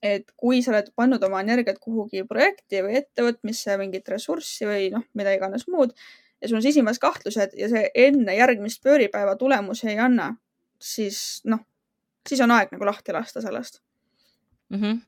et 0.03 0.31
kui 0.37 0.61
sa 0.63 0.71
oled 0.71 0.93
pannud 0.95 1.23
oma 1.23 1.41
energiat 1.43 1.79
kuhugi 1.79 2.23
projekti 2.23 2.83
või 2.85 2.95
ettevõtmisse, 3.01 3.77
mingit 3.77 4.07
ressurssi 4.07 4.65
või 4.65 4.89
noh, 4.93 5.03
mida 5.13 5.33
iganes 5.35 5.67
muud 5.67 5.91
ja 6.41 6.47
sul 6.47 6.59
on 6.59 6.63
sisimas 6.63 6.99
kahtlused 6.99 7.55
ja 7.57 7.69
see 7.71 7.89
enne 7.95 8.35
järgmist 8.35 8.83
pööripäeva 8.83 9.35
tulemusi 9.35 9.89
ei 9.91 9.99
anna, 9.99 10.31
siis 10.79 11.41
noh, 11.45 11.65
siis 12.27 12.41
on 12.45 12.53
aeg 12.55 12.71
nagu 12.75 12.87
lahti 12.87 13.15
lasta 13.15 13.43
sellest. 13.43 13.81
Mm. 14.69 14.79
-hmm. 14.81 14.99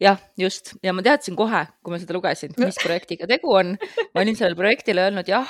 jah, 0.00 0.18
just 0.38 0.74
ja 0.82 0.92
ma 0.92 1.02
teadsin 1.02 1.36
kohe, 1.36 1.64
kui 1.82 1.92
ma 1.92 1.98
seda 1.98 2.14
lugesin, 2.14 2.52
mis 2.58 2.78
projektiga 2.82 3.26
tegu 3.26 3.52
on. 3.54 3.76
ma 4.14 4.22
olin 4.22 4.36
sellele 4.36 4.56
projektile 4.56 5.02
öelnud 5.08 5.28
jah, 5.28 5.48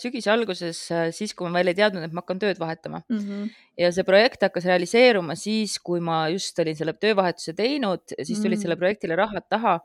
sügise 0.00 0.30
alguses, 0.32 0.88
siis 1.12 1.34
kui 1.34 1.48
ma 1.48 1.58
veel 1.58 1.68
ei 1.74 1.78
teadnud, 1.82 2.02
et 2.06 2.12
ma 2.12 2.24
hakkan 2.24 2.38
tööd 2.38 2.58
vahetama 2.58 3.02
Mm 3.08 3.18
-hmm. 3.18 3.50
ja 3.78 3.92
see 3.92 4.04
projekt 4.04 4.42
hakkas 4.42 4.64
realiseeruma 4.64 5.34
siis, 5.34 5.78
kui 5.78 6.00
ma 6.00 6.28
just 6.28 6.58
olin 6.58 6.76
selle 6.76 6.92
töövahetuse 6.92 7.52
teinud, 7.52 8.02
siis 8.22 8.38
tulid 8.40 8.58
Mm. 8.58 8.62
sellele 8.62 8.76
projektile 8.78 9.16
rahad 9.16 9.48
taha. 9.48 9.80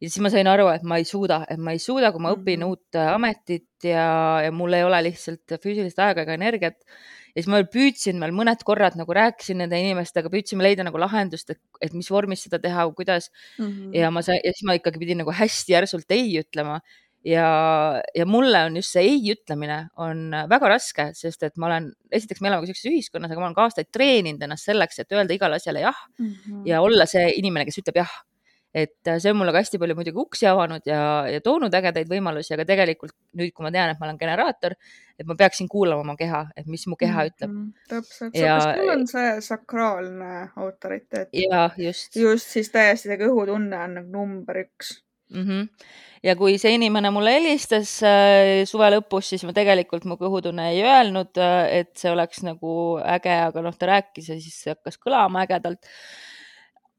Ja 0.00 0.08
siis 0.08 0.20
ma 0.22 0.30
sain 0.30 0.46
aru, 0.46 0.68
et 0.70 0.82
ma 0.86 0.96
ei 1.00 1.04
suuda, 1.04 1.40
et 1.50 1.58
ma 1.58 1.72
ei 1.74 1.78
suuda, 1.82 2.12
kui 2.12 2.20
ma 2.22 2.30
õpin 2.36 2.60
Mhm. 2.60 2.68
uut 2.68 2.94
äh, 2.94 3.14
ametit 3.14 3.66
ja, 3.82 4.40
ja 4.44 4.50
mul 4.52 4.72
ei 4.72 4.84
ole 4.84 5.02
lihtsalt 5.08 5.58
füüsilist 5.62 5.98
aega 5.98 6.22
ega 6.22 6.34
energiat. 6.34 6.76
ja 7.34 7.42
siis 7.42 7.46
ma 7.50 7.56
veel 7.60 7.68
püüdsin 7.70 8.20
veel 8.20 8.32
mõned 8.34 8.62
korrad 8.66 8.96
nagu 8.96 9.12
rääkisin 9.14 9.58
nende 9.62 9.78
inimestega, 9.78 10.30
püüdsime 10.32 10.62
leida 10.64 10.82
nagu 10.82 10.98
lahendust, 10.98 11.50
et, 11.50 11.60
et 11.80 11.92
mis 11.94 12.08
vormis 12.10 12.42
seda 12.42 12.58
teha, 12.58 12.86
kuidas 12.94 13.30
Mm 13.58 13.66
-hmm. 13.66 13.94
ja 13.94 14.10
ma 14.10 14.22
sain 14.22 14.40
ja 14.44 14.52
siis 14.52 14.64
ma 14.66 14.74
ikkagi 14.74 14.98
pidin 14.98 15.18
nagu 15.18 15.30
hästi 15.30 15.72
järsult 15.72 16.10
ei 16.10 16.40
ütlema 16.40 16.80
ja, 17.24 18.00
ja 18.14 18.24
mulle 18.26 18.64
on 18.64 18.76
just 18.76 18.92
see 18.94 19.02
ei 19.02 19.32
ütlemine 19.34 19.88
on 19.96 20.30
väga 20.48 20.68
raske, 20.68 21.10
sest 21.14 21.42
et 21.42 21.56
ma 21.56 21.66
olen, 21.66 21.92
esiteks 22.12 22.40
me 22.40 22.48
elame 22.48 22.62
ka 22.62 22.66
siukses 22.70 22.90
ühiskonnas, 22.92 23.30
aga 23.30 23.40
ma 23.40 23.46
olen 23.46 23.54
ka 23.54 23.62
aastaid 23.66 23.88
treeninud 23.92 24.42
ennast 24.42 24.64
selleks, 24.64 24.98
et 24.98 25.12
öelda 25.12 25.34
igale 25.34 25.56
asjale 25.56 25.80
jah 25.80 25.96
Mm 26.18 26.26
-hmm. 26.32 26.62
ja 26.66 26.80
olla 26.80 27.06
see 27.06 27.32
inimene, 27.36 27.64
kes 27.64 27.78
ütleb 27.82 27.96
jah. 27.96 28.10
Et 28.74 29.10
see 29.16 29.32
on 29.32 29.38
mulle 29.40 29.52
ka 29.54 29.62
hästi 29.62 29.80
palju 29.80 29.96
muidugi 29.96 30.20
uksi 30.20 30.48
avanud 30.50 30.84
ja, 30.88 31.00
ja 31.30 31.40
toonud 31.44 31.74
ägedaid 31.74 32.10
võimalusi, 32.10 32.52
aga 32.56 32.66
tegelikult 32.68 33.14
nüüd, 33.38 33.52
kui 33.54 33.64
ma 33.64 33.72
tean, 33.74 33.92
et 33.92 34.00
ma 34.00 34.08
olen 34.08 34.20
generaator, 34.20 34.76
et 35.18 35.28
ma 35.28 35.36
peaksin 35.38 35.70
kuulama 35.72 36.04
oma 36.04 36.16
keha, 36.18 36.44
et 36.58 36.68
mis 36.68 36.84
mu 36.90 36.98
keha 37.00 37.26
ütleb 37.30 37.48
mm. 37.48 37.64
-hmm. 37.64 37.88
täpselt 37.88 38.36
kas 38.36 38.68
sul 38.68 38.92
on 38.92 39.06
see 39.08 39.34
sakraalne 39.48 40.32
autoriteet? 40.56 41.32
ja 41.32 41.70
just. 41.76 42.16
just, 42.16 42.52
siis 42.52 42.70
täiesti 42.74 43.08
see 43.08 43.20
kõhutunne 43.24 43.84
on 43.84 44.00
nagu 44.02 44.12
number 44.12 44.60
üks 44.66 44.98
mm. 45.32 45.44
-hmm. 45.48 45.68
ja 46.22 46.36
kui 46.36 46.58
see 46.58 46.74
inimene 46.76 47.10
mulle 47.10 47.34
helistas 47.38 47.98
äh, 48.04 48.64
suve 48.68 48.92
lõpus, 48.92 49.32
siis 49.32 49.44
ma 49.48 49.56
tegelikult 49.56 50.04
mu 50.04 50.20
kõhutunne 50.20 50.70
ei 50.74 50.84
öelnud, 50.84 51.32
äh, 51.40 51.80
et 51.80 51.96
see 51.96 52.12
oleks 52.12 52.44
nagu 52.44 52.98
äge, 53.16 53.36
aga 53.48 53.64
noh, 53.64 53.76
ta 53.76 53.94
rääkis 53.96 54.28
ja 54.28 54.40
siis 54.40 54.64
hakkas 54.76 55.00
kõlama 55.00 55.46
ägedalt 55.48 55.88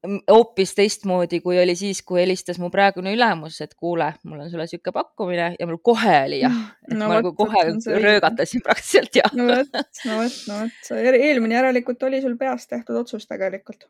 hoopis 0.08 0.72
teistmoodi, 0.78 1.42
kui 1.44 1.58
oli 1.60 1.76
siis, 1.76 2.00
kui 2.08 2.22
helistas 2.22 2.60
mu 2.62 2.70
praegune 2.72 3.12
ülemus, 3.16 3.60
et 3.66 3.74
kuule, 3.76 4.08
mul 4.24 4.46
on 4.46 4.52
sulle 4.52 4.68
sihuke 4.70 4.94
pakkumine 4.96 5.52
ja 5.60 5.68
mul 5.68 5.82
kohe 5.84 6.16
oli 6.24 6.40
jah, 6.40 6.60
et 6.88 6.96
no, 6.96 7.10
ma 7.10 7.20
nagu 7.20 7.34
kohe 7.36 7.66
röögatasin 8.00 8.64
praktiliselt 8.64 9.20
jah. 9.20 9.34
no 9.36 9.50
vot, 9.52 9.82
no 10.08 10.20
vot, 10.22 10.38
no 10.48 10.60
vot, 10.64 10.92
eelmine 11.10 11.60
järelikult 11.60 12.08
oli 12.08 12.22
sul 12.24 12.38
peas 12.40 12.70
tehtud 12.72 13.02
otsus 13.02 13.28
tegelikult. 13.28 13.90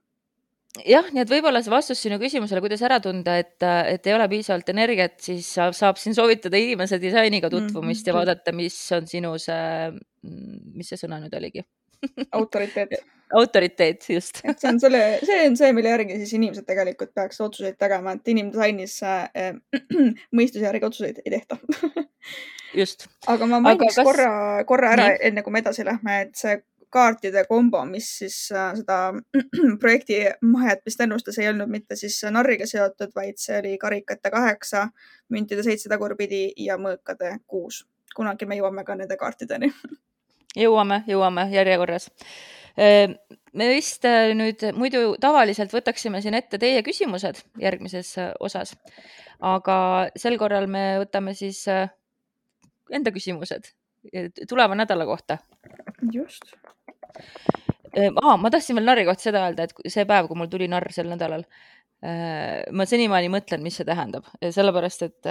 jah, 0.82 1.05
nii 1.14 1.22
et 1.22 1.30
võib-olla 1.30 1.62
see 1.62 1.74
vastus 1.76 2.01
sinu 2.01 2.18
küsimusele, 2.22 2.64
kuidas 2.66 2.82
ära 2.89 2.97
tunda, 3.03 3.38
et, 3.38 3.60
et 3.62 4.10
ei 4.10 4.18
ole 4.18 4.26
piisavalt 4.34 4.74
energiat, 4.74 5.20
siis 5.22 5.45
saab, 5.60 5.78
saab 5.78 6.01
siin 6.01 6.18
soovitada 6.18 6.57
inimese 6.57 6.97
disainiga 7.01 7.53
tutvumist 7.53 8.01
mm 8.01 8.10
-hmm. 8.10 8.16
ja 8.16 8.18
vaadata, 8.18 8.55
mis 8.57 8.80
on 8.97 9.05
sinu 9.05 9.38
see, 9.38 9.93
mis 10.74 10.89
see 10.89 11.05
sõna 11.05 11.22
nüüd 11.22 11.38
oligi 11.38 11.68
autoriteet 12.32 13.00
autoriteet, 13.34 14.10
just. 14.10 14.41
et 14.43 14.60
see 14.60 14.70
on 14.70 14.80
selle, 14.82 15.02
see 15.26 15.41
on 15.47 15.58
see, 15.60 15.74
mille 15.78 15.91
järgi 15.91 16.18
siis 16.22 16.34
inimesed 16.38 16.66
tegelikult 16.68 17.12
peaks 17.16 17.41
otsuseid 17.45 17.78
tegema, 17.82 18.16
et 18.18 18.32
inimdisainis 18.34 18.95
äh, 19.06 19.52
mõistuse 20.38 20.66
järgi 20.66 20.88
otsuseid 20.89 21.22
ei 21.26 21.36
tehta 21.36 21.60
just. 22.82 23.08
aga 23.28 23.50
ma 23.52 23.62
mainiks 23.68 24.00
kas... 24.00 24.08
korra, 24.08 24.32
korra 24.70 24.95
ära, 24.97 25.12
enne 25.30 25.45
kui 25.45 25.54
me 25.54 25.64
edasi 25.64 25.86
lähme, 25.88 26.22
et 26.26 26.36
see 26.39 26.58
kaartide 26.89 27.43
kombo, 27.45 27.84
mis 27.86 28.10
siis 28.24 28.39
äh, 28.56 28.74
seda 28.82 29.00
projekti 29.84 30.24
mahajätmist 30.41 31.06
ennustas, 31.06 31.38
ei 31.38 31.52
olnud 31.52 31.70
mitte 31.70 32.00
siis 32.00 32.18
narriga 32.34 32.66
seotud, 32.70 33.14
vaid 33.16 33.38
see 33.41 33.60
oli 33.62 33.78
karikate 33.82 34.34
kaheksa, 34.34 34.88
müntide 35.30 35.66
seitse 35.66 35.91
tagurpidi 35.91 36.47
ja 36.66 36.82
mõõkade 36.82 37.38
kuus. 37.47 37.86
kunagi 38.16 38.45
me 38.50 38.58
jõuame 38.58 38.84
ka 38.84 38.95
nende 38.97 39.16
kaartideni 39.22 39.70
jõuame, 40.58 41.04
jõuame 41.08 41.50
järjekorras 41.54 42.10
Ehm, 42.80 43.18
me 43.58 43.68
vist 43.74 44.06
äh, 44.08 44.32
nüüd 44.38 44.64
muidu 44.78 45.16
tavaliselt 45.22 45.74
võtaksime 45.74 46.22
siin 46.24 46.38
ette 46.38 46.60
teie 46.62 46.84
küsimused 46.86 47.41
järgmises 47.60 48.14
äh, 48.22 48.30
osas, 48.39 48.76
aga 49.43 49.76
sel 50.20 50.38
korral 50.39 50.70
me 50.72 50.84
võtame 51.02 51.34
siis 51.36 51.66
äh, 51.72 51.89
enda 52.93 53.12
küsimused 53.16 53.74
tuleva 54.47 54.78
nädala 54.80 55.04
kohta. 55.06 55.41
just. 56.14 56.54
Ah, 58.00 58.38
ma 58.39 58.52
tahtsin 58.54 58.78
veel 58.78 58.88
narri 58.88 59.04
kohta 59.04 59.28
seda 59.28 59.41
öelda, 59.43 59.66
et 59.66 59.91
see 59.91 60.06
päev, 60.08 60.30
kui 60.30 60.39
mul 60.39 60.47
tuli 60.47 60.70
narr 60.72 60.88
sel 60.93 61.10
nädalal, 61.10 61.41
ma 62.72 62.86
senimaani 62.88 63.32
mõtlen, 63.34 63.64
mis 63.66 63.76
see 63.76 63.88
tähendab, 63.88 64.30
sellepärast 64.39 65.04
et 65.10 65.30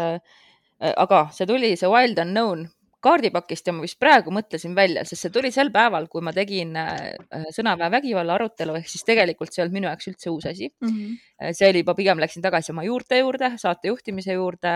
aga 0.91 1.21
see 1.33 1.49
tuli, 1.49 1.71
see 1.81 1.89
Wild 1.89 2.21
Unknown 2.21 2.66
kaardipakist 3.05 3.69
ja 3.69 3.75
ma 3.75 3.85
vist 3.85 3.99
praegu 4.01 4.33
mõtlesin 4.35 4.75
välja, 4.77 5.05
sest 5.07 5.27
see 5.27 5.35
tuli 5.35 5.53
sel 5.55 5.71
päeval, 5.75 6.09
kui 6.11 6.25
ma 6.25 6.33
tegin 6.35 6.75
äh, 6.79 7.15
sõnaväe 7.55 7.91
vägivalla 7.95 8.35
arutelu, 8.39 8.75
ehk 8.81 8.91
siis 8.91 9.07
tegelikult 9.07 9.53
see 9.53 9.63
ei 9.63 9.67
olnud 9.67 9.79
minu 9.79 9.91
jaoks 9.91 10.11
üldse 10.11 10.33
uus 10.33 10.49
asi 10.51 10.69
mm. 10.69 10.89
-hmm. 10.89 11.55
see 11.55 11.71
oli 11.71 11.85
juba, 11.85 11.95
pigem 11.99 12.19
läksin 12.19 12.43
tagasi 12.43 12.75
oma 12.75 12.85
juurte 12.87 13.21
juurde, 13.23 13.55
saate 13.63 13.93
juhtimise 13.93 14.35
juurde 14.35 14.75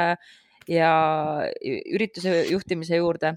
ja 0.70 0.93
ürituse 1.64 2.45
juhtimise 2.51 3.01
juurde. 3.01 3.35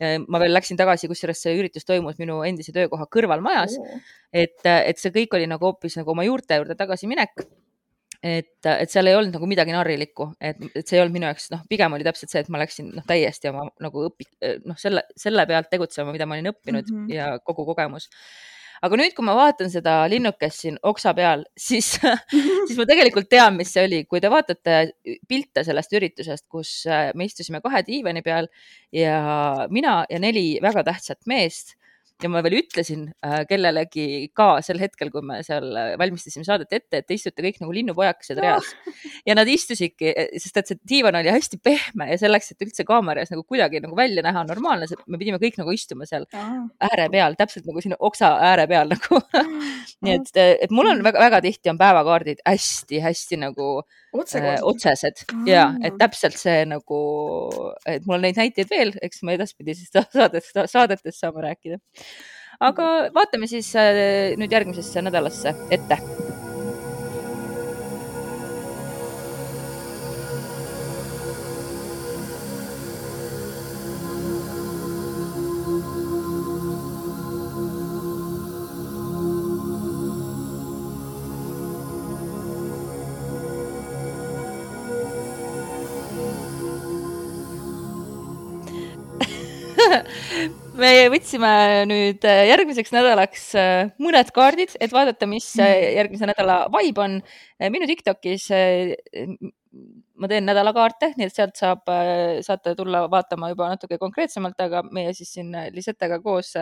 Äh, 0.00 0.18
ma 0.26 0.40
veel 0.42 0.54
läksin 0.54 0.80
tagasi, 0.80 1.08
kusjuures 1.10 1.42
see 1.46 1.54
üritus 1.58 1.86
toimus 1.86 2.18
minu 2.18 2.42
endise 2.42 2.72
töökoha 2.72 3.06
kõrvalmajas 3.06 3.78
oh.. 3.78 3.98
et, 4.32 4.64
et 4.64 4.98
see 4.98 5.14
kõik 5.14 5.36
oli 5.38 5.46
nagu 5.46 5.70
hoopis 5.70 5.98
nagu 6.00 6.10
oma 6.10 6.24
juurte 6.26 6.58
juurde 6.58 6.74
tagasiminek 6.74 7.44
et, 8.24 8.56
et 8.64 8.90
seal 8.90 9.10
ei 9.10 9.16
olnud 9.18 9.34
nagu 9.36 9.48
midagi 9.48 9.74
narrilikku, 9.74 10.30
et, 10.40 10.60
et 10.72 10.82
see 10.86 10.96
ei 10.96 11.02
olnud 11.02 11.14
minu 11.18 11.28
jaoks, 11.28 11.50
noh, 11.52 11.60
pigem 11.68 11.92
oli 11.96 12.06
täpselt 12.06 12.32
see, 12.32 12.40
et 12.44 12.50
ma 12.52 12.62
läksin 12.62 12.88
noh, 12.96 13.04
täiesti 13.08 13.50
oma 13.50 13.66
nagu 13.84 14.06
õpi-, 14.08 14.30
noh, 14.64 14.78
selle, 14.80 15.04
selle 15.20 15.44
pealt 15.50 15.68
tegutsema, 15.72 16.14
mida 16.14 16.28
ma 16.28 16.38
olin 16.38 16.52
õppinud 16.54 16.88
mm 16.88 17.02
-hmm. 17.02 17.14
ja 17.14 17.34
kogu 17.44 17.66
kogemus. 17.68 18.08
aga 18.84 18.96
nüüd, 19.00 19.14
kui 19.16 19.24
ma 19.24 19.34
vaatan 19.36 19.70
seda 19.70 20.08
linnukest 20.08 20.64
siin 20.64 20.78
oksa 20.82 21.14
peal, 21.14 21.44
siis 21.56 21.92
siis 22.66 22.78
ma 22.80 22.88
tegelikult 22.88 23.28
tean, 23.28 23.56
mis 23.60 23.72
see 23.72 23.84
oli, 23.84 24.02
kui 24.08 24.20
te 24.20 24.30
vaatate 24.32 24.80
pilte 25.28 25.64
sellest 25.64 25.92
üritusest, 25.92 26.48
kus 26.48 26.86
äh, 26.88 27.10
me 27.14 27.28
istusime 27.28 27.60
kahe 27.60 27.84
diivani 27.86 28.22
peal 28.22 28.48
ja 28.92 29.20
mina 29.70 30.04
ja 30.10 30.18
neli 30.18 30.58
väga 30.62 30.84
tähtsat 30.84 31.26
meest 31.26 31.76
ja 32.24 32.30
ma 32.32 32.40
veel 32.44 32.58
ütlesin 32.62 33.06
äh, 33.24 33.42
kellelegi 33.48 34.30
ka 34.36 34.56
sel 34.64 34.80
hetkel, 34.80 35.10
kui 35.12 35.24
me 35.26 35.40
seal 35.46 35.66
äh, 35.76 35.92
valmistasime 36.00 36.46
saadet 36.46 36.72
ette, 36.72 37.00
et 37.00 37.08
te 37.08 37.16
istute 37.16 37.44
kõik 37.44 37.60
nagu 37.62 37.74
linnupojakesed 37.76 38.40
reas. 38.40 38.70
Ja 39.28 39.36
nad 39.36 39.48
istusidki, 39.50 40.12
e, 40.12 40.26
sest 40.40 40.60
et 40.60 40.70
see 40.70 40.80
diivan 40.94 41.18
oli 41.20 41.32
hästi 41.32 41.60
pehme 41.64 42.08
ja 42.10 42.18
selleks, 42.20 42.54
et 42.54 42.64
üldse 42.64 42.86
kaameras 42.88 43.32
nagu 43.32 43.44
kuidagi 43.44 43.82
nagu 43.84 43.96
välja 43.98 44.24
näha 44.24 44.44
normaalne, 44.48 44.88
me 45.06 45.20
pidime 45.20 45.40
kõik 45.42 45.58
nagu 45.60 45.74
istuma 45.74 46.08
seal 46.08 46.26
ääre 46.34 47.08
peal, 47.12 47.36
täpselt 47.38 47.68
nagu 47.68 47.84
siin 47.84 47.96
oksa 47.98 48.34
ääre 48.52 48.66
peal 48.70 48.92
nagu. 48.94 49.20
Nii 50.04 50.16
et, 50.16 50.32
et 50.66 50.72
mul 50.74 50.88
on 50.90 51.04
väga-väga 51.04 51.42
tihti 51.44 51.72
on 51.72 51.80
päevakaardid 51.80 52.40
hästi-hästi 52.48 53.40
nagu 53.44 53.68
Otsekohased. 54.14 54.62
otsesed. 54.62 55.24
Ja 55.48 55.66
et 55.84 55.96
täpselt 55.98 56.36
see 56.38 56.62
nagu, 56.70 56.98
et 57.88 58.04
mul 58.06 58.18
on 58.20 58.24
neid 58.24 58.38
näiteid 58.38 58.70
veel, 58.70 58.92
eks 59.02 59.24
me 59.26 59.34
edaspidi 59.34 59.74
siis 59.74 59.90
saadet, 60.14 60.46
saadetes 60.70 61.18
saame 61.18 61.42
rääkida 61.48 61.80
aga 62.60 62.90
vaatame 63.14 63.50
siis 63.50 63.72
äh, 63.76 64.36
nüüd 64.40 64.52
järgmisesse 64.54 65.02
nädalasse 65.04 65.54
ette 65.74 65.98
me 90.84 90.92
võtsime 91.12 91.50
nüüd 91.88 92.24
äh, 92.28 92.44
järgmiseks 92.50 92.92
nädalaks 92.94 93.44
äh, 93.58 93.90
mõned 94.02 94.30
kaardid, 94.36 94.74
et 94.82 94.92
vaadata, 94.92 95.28
mis 95.30 95.46
äh, 95.56 95.70
mhm. 95.70 95.96
järgmise 96.00 96.28
nädala 96.30 96.58
vibe 96.74 97.04
on. 97.04 97.18
minu 97.72 97.88
Tiktokis 97.88 98.48
ma 100.14 100.30
teen 100.30 100.46
nädalakaarte, 100.46 101.12
nii 101.18 101.26
et 101.28 101.34
sealt 101.34 101.56
saab, 101.58 101.88
saate 102.46 102.74
tulla 102.78 103.04
vaatama 103.10 103.50
juba 103.52 103.70
natuke 103.72 103.98
konkreetsemalt, 103.98 104.58
aga 104.60 104.82
meie 104.94 105.14
siis 105.16 105.32
siin 105.34 105.54
Lisetega 105.74 106.20
koos 106.22 106.52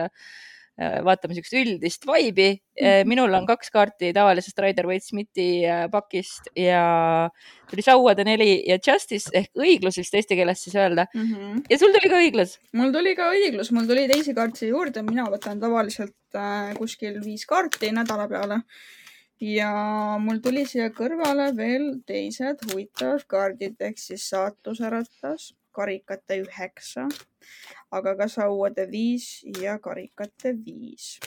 vaatame 0.79 1.35
niisugust 1.35 1.53
üldist 1.59 2.07
vibe'i. 2.09 2.57
Äh, 2.73 3.03
mhm. 3.03 3.09
minul 3.11 3.35
on 3.37 3.45
kaks 3.45 3.69
kaarti 3.69 4.09
tavalisest 4.15 4.57
Rider 4.63 4.87
Waite 4.89 5.05
Smithi 5.05 5.61
äh, 5.69 5.83
pakist 5.93 6.47
ja 6.57 7.29
tuli 7.69 7.85
Sauade 7.85 8.25
neli 8.25 8.63
ja 8.65 8.79
Justice 8.81 9.29
ehk 9.37 9.51
õiglus 9.61 9.99
vist 10.01 10.17
eesti 10.17 10.39
keeles 10.39 10.63
siis 10.65 10.73
öelda 10.73 11.05
mm. 11.13 11.27
-hmm. 11.27 11.61
ja 11.69 11.77
sul 11.77 11.93
tuli 11.93 12.09
ka 12.09 12.17
õiglus? 12.17 12.57
mul 12.73 12.89
tuli 12.95 13.13
ka 13.15 13.29
õiglus, 13.29 13.69
mul 13.71 13.85
tuli 13.85 14.07
teisi 14.09 14.33
kaarte 14.33 14.71
juurde, 14.71 15.05
mina 15.05 15.27
võtan 15.29 15.61
tavaliselt 15.61 16.17
äh, 16.33 16.73
kuskil 16.79 17.21
viis 17.21 17.45
kaarti 17.45 17.91
nädala 17.93 18.25
peale 18.27 18.63
ja 19.43 19.71
mul 20.17 20.41
tuli 20.41 20.65
siia 20.65 20.89
kõrvale 20.89 21.51
veel 21.55 21.99
teised 22.07 22.65
huvitavad 22.71 23.27
kaardid 23.27 23.77
ehk 23.77 24.01
siis 24.01 24.25
saatusäratas, 24.33 25.53
karikate 25.73 26.39
üheksa, 26.43 27.07
aga 27.91 28.15
ka 28.19 28.29
sauade 28.31 28.85
viis 28.91 29.43
ja 29.61 29.79
karikate 29.83 30.55
viis. 30.65 31.17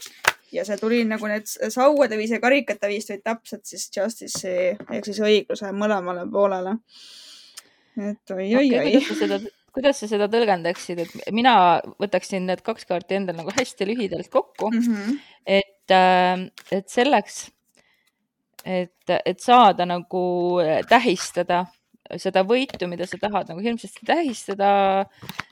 ja 0.52 0.64
see 0.64 0.78
tuli 0.78 1.02
nagu 1.04 1.26
need 1.26 1.48
sauade 1.74 2.16
viis 2.16 2.30
ja 2.30 2.40
karikate 2.40 2.88
viis 2.88 3.08
tulid 3.08 3.24
täpselt 3.26 3.66
siis 3.66 3.90
Justice'i 3.96 4.72
ehk 4.76 5.04
siis 5.04 5.20
õigluse 5.20 5.72
mõlemale 5.74 6.26
poolele. 6.32 6.76
et 7.96 8.36
oi-oi-oi 8.36 8.96
okay, 9.02 9.50
kuidas 9.76 10.00
sa 10.00 10.08
seda 10.08 10.28
tõlgendaksid, 10.32 11.02
et 11.04 11.32
mina 11.36 11.56
võtaksin 12.00 12.46
need 12.48 12.62
kaks 12.64 12.88
kaarti 12.88 13.18
endal 13.18 13.36
nagu 13.42 13.52
hästi 13.52 13.88
lühidalt 13.90 14.30
kokku 14.32 14.70
mm, 14.72 14.86
-hmm. 14.86 15.18
et, 15.58 15.92
äh, 15.92 16.46
et 16.72 16.88
selleks, 16.88 17.50
et, 18.64 19.16
et 19.18 19.40
saada 19.40 19.86
nagu 19.86 20.22
tähistada 20.88 21.66
seda 22.22 22.42
võitu, 22.46 22.88
mida 22.90 23.06
sa 23.08 23.18
tahad 23.20 23.50
nagu 23.52 23.62
hirmsasti 23.64 24.06
tähistada, 24.06 24.70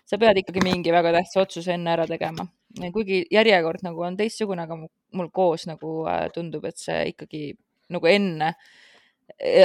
sa 0.07 0.21
pead 0.21 0.43
ikkagi 0.43 0.63
mingi 0.65 0.93
väga 0.95 1.13
tähtsa 1.19 1.43
otsuse 1.45 1.75
enne 1.75 1.95
ära 1.97 2.07
tegema. 2.11 2.47
kuigi 2.93 3.21
järjekord 3.31 3.85
nagu 3.87 4.03
on 4.03 4.17
teistsugune, 4.19 4.65
aga 4.67 4.79
mul 5.15 5.29
koos 5.31 5.67
nagu 5.71 6.01
äh, 6.11 6.27
tundub, 6.35 6.65
et 6.67 6.79
see 6.79 7.13
ikkagi 7.13 7.53
nagu 7.95 8.07
enne 8.11 8.55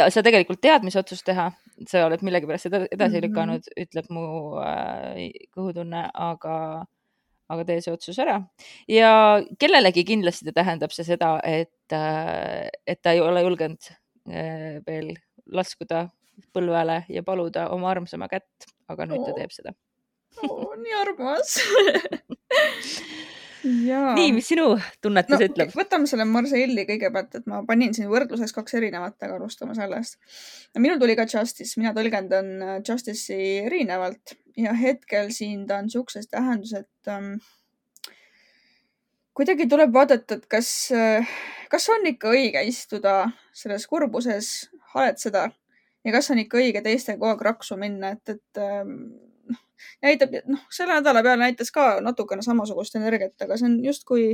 sa 0.09 0.21
tegelikult 0.23 0.61
tead, 0.61 0.85
mis 0.87 0.95
otsust 0.99 1.25
teha, 1.27 1.49
sa 1.89 2.05
oled 2.07 2.21
millegipärast 2.23 2.67
seda 2.67 2.85
edasi 2.91 3.19
Mhm. 3.19 3.25
lükanud, 3.25 3.67
ütleb 3.77 4.07
mu 4.09 4.23
äh, 4.61 5.31
kõhutunne, 5.55 6.09
aga, 6.13 6.85
aga 7.49 7.65
tee 7.65 7.81
see 7.81 7.93
otsus 7.93 8.19
ära. 8.19 8.37
ja 8.87 9.41
kellelegi 9.59 10.05
kindlasti 10.05 10.53
tähendab 10.53 10.91
see 10.91 11.03
seda, 11.03 11.39
et 11.43 11.91
äh,, 11.91 12.69
et 12.87 13.01
ta 13.01 13.11
ei 13.11 13.19
ole 13.19 13.41
julgenud 13.41 13.91
veel 14.85 15.15
laskuda 15.51 16.09
põlvele 16.55 17.03
ja 17.09 17.23
paluda 17.25 17.69
oma 17.75 17.91
armsama 17.91 18.29
kätt, 18.31 18.69
aga 18.91 19.07
nüüd 19.09 19.25
ta 19.25 19.33
Oo. 19.33 19.37
teeb 19.37 19.55
seda. 19.55 19.75
oo, 20.45 20.75
nii 20.77 20.95
armas 21.01 21.55
jaa. 23.89 24.13
nii, 24.15 24.31
mis 24.35 24.47
sinu 24.51 24.71
tunnetus 25.03 25.35
no 25.35 25.47
ütleb? 25.49 25.71
võtame 25.75 26.09
selle 26.09 26.25
Marseille'i 26.29 26.85
kõigepealt, 26.87 27.39
et 27.39 27.47
ma 27.49 27.61
panin 27.67 27.93
siin 27.95 28.09
võrdluseks 28.11 28.55
kaks 28.55 28.77
erinevat, 28.79 29.17
aga 29.25 29.37
alustame 29.39 29.75
sellest. 29.77 30.19
minul 30.77 30.99
tuli 31.01 31.17
ka 31.19 31.27
Justice, 31.29 31.75
mina 31.81 31.93
tõlgendan 31.97 32.51
äh, 32.63 32.75
Justice'i 32.85 33.55
erinevalt 33.65 34.35
ja 34.59 34.75
hetkel 34.77 35.33
siin 35.35 35.65
ta 35.67 35.79
on 35.83 35.89
siukses 35.91 36.29
tähenduses, 36.31 36.85
et 36.85 37.11
ähm, 37.11 37.37
kuidagi 39.39 39.69
tuleb 39.71 39.93
vaadata, 39.95 40.39
et 40.39 40.47
kas, 40.51 40.69
kas 41.71 41.89
on 41.93 42.07
ikka 42.11 42.33
õige 42.35 42.63
istuda 42.67 43.21
selles 43.55 43.87
kurbuses, 43.87 44.69
haletseda 44.95 45.47
ja 46.05 46.13
kas 46.15 46.31
on 46.33 46.41
ikka 46.43 46.59
õige 46.61 46.83
teistega 46.85 47.19
kogu 47.19 47.33
aeg 47.33 47.45
raksu 47.49 47.77
minna, 47.79 48.13
et, 48.15 48.35
et 48.35 48.61
ähm, 48.63 48.95
noh, 49.51 49.61
näitab, 50.05 50.35
noh, 50.49 50.65
selle 50.73 50.99
nädala 50.99 51.23
peale 51.25 51.43
näitas 51.43 51.71
ka 51.75 51.91
natukene 52.05 52.45
samasugust 52.45 52.95
energiat, 52.99 53.35
aga 53.45 53.57
see 53.59 53.69
on 53.69 53.77
justkui, 53.85 54.27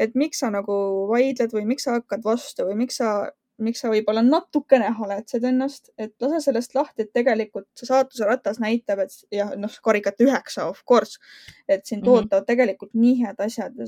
et 0.00 0.16
miks 0.18 0.42
sa 0.42 0.50
nagu 0.54 0.76
vaidled 1.10 1.54
või 1.54 1.66
miks 1.74 1.86
sa 1.88 1.98
hakkad 1.98 2.24
vastu 2.24 2.68
või 2.68 2.80
miks 2.84 3.00
sa, 3.02 3.14
miks 3.62 3.82
sa 3.84 3.90
võib-olla 3.92 4.22
natukene 4.24 4.88
haletsed 4.98 5.44
ennast, 5.46 5.90
et 5.98 6.14
lase 6.22 6.40
sellest 6.46 6.74
lahti, 6.74 7.04
et 7.04 7.12
tegelikult 7.14 7.68
see 7.78 7.86
saatuse 7.86 8.26
ratas 8.26 8.58
näitab, 8.62 9.04
et 9.04 9.14
ja 9.34 9.46
noh, 9.58 9.76
karikat 9.84 10.20
üheksa, 10.24 10.66
of 10.70 10.82
course, 10.88 11.20
et 11.68 11.86
sind 11.86 12.02
mm. 12.02 12.08
-hmm. 12.08 12.24
ootavad 12.24 12.48
tegelikult 12.48 12.94
nii 12.98 13.14
head 13.22 13.40
asjad 13.46 13.78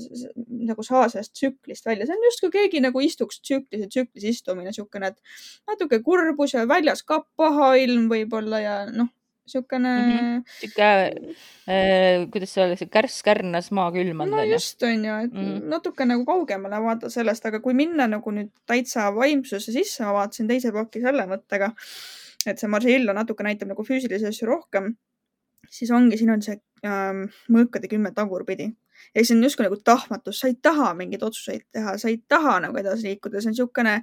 nagu 0.69 0.83
saa 0.83 1.09
sellest 1.09 1.33
tsüklist 1.33 1.85
välja, 1.85 2.05
see 2.05 2.15
on 2.15 2.27
justkui 2.29 2.51
keegi 2.55 2.83
nagu 2.83 3.03
istuks 3.03 3.41
tsüklis 3.41 3.83
ja 3.83 3.91
tsüklis 3.91 4.29
istumine, 4.31 4.71
niisugune, 4.71 5.07
et 5.07 5.19
natuke 5.67 5.99
kurbus 6.03 6.53
ja 6.53 6.67
väljas 6.67 7.03
ka 7.03 7.23
paha 7.35 7.75
ilm 7.75 8.07
võib-olla 8.11 8.63
ja 8.63 8.75
noh, 8.91 9.11
niisugune 9.47 9.93
mm 9.97 10.17
Mhm. 10.37 10.43
sihuke 10.59 10.89
äh,, 11.67 12.27
kuidas 12.31 12.53
see 12.53 12.63
oli, 12.63 12.77
see 12.79 12.89
kärss 12.91 13.23
kärnas 13.25 13.71
maa 13.75 13.89
külmand 13.95 14.31
no 14.31 14.41
onju. 14.41 14.53
just 14.53 14.83
onju, 14.83 15.13
et 15.25 15.33
mm. 15.33 15.43
-hmm. 15.43 15.65
natuke 15.73 16.05
nagu 16.05 16.25
kaugemale 16.25 16.81
vaadata 16.83 17.09
sellest, 17.09 17.45
aga 17.45 17.59
kui 17.59 17.73
minna 17.73 18.07
nagu 18.07 18.31
nüüd 18.31 18.51
täitsa 18.69 19.09
vaimsuse 19.15 19.71
sisse, 19.71 20.03
ma 20.03 20.13
vaatasin 20.19 20.47
teise 20.47 20.71
paki 20.71 21.01
selle 21.03 21.27
mõttega, 21.29 21.73
et 22.45 22.59
see 22.59 22.71
Marseille 22.71 23.13
natuke 23.13 23.43
näitab 23.43 23.73
nagu 23.73 23.83
füüsilisi 23.83 24.27
asju 24.31 24.47
rohkem, 24.47 24.95
siis 25.69 25.91
ongi, 25.91 26.17
siin 26.17 26.31
on 26.31 26.41
see 26.41 26.59
ähm, 26.85 27.27
mõõkade 27.51 27.91
kümme 27.91 28.13
tagurpidi. 28.15 28.71
ja 29.15 29.25
see 29.25 29.35
on 29.37 29.43
justkui 29.43 29.67
nagu 29.67 29.77
tahtmatus, 29.77 30.39
sa 30.39 30.47
ei 30.47 30.57
taha 30.61 30.93
mingeid 30.93 31.23
otsuseid 31.23 31.67
teha, 31.71 31.97
sa 31.97 32.09
ei 32.09 32.17
taha 32.27 32.59
nagu 32.59 32.77
edasi 32.77 33.07
liikuda, 33.07 33.41
see 33.41 33.51
on 33.51 33.55
niisugune 33.55 34.01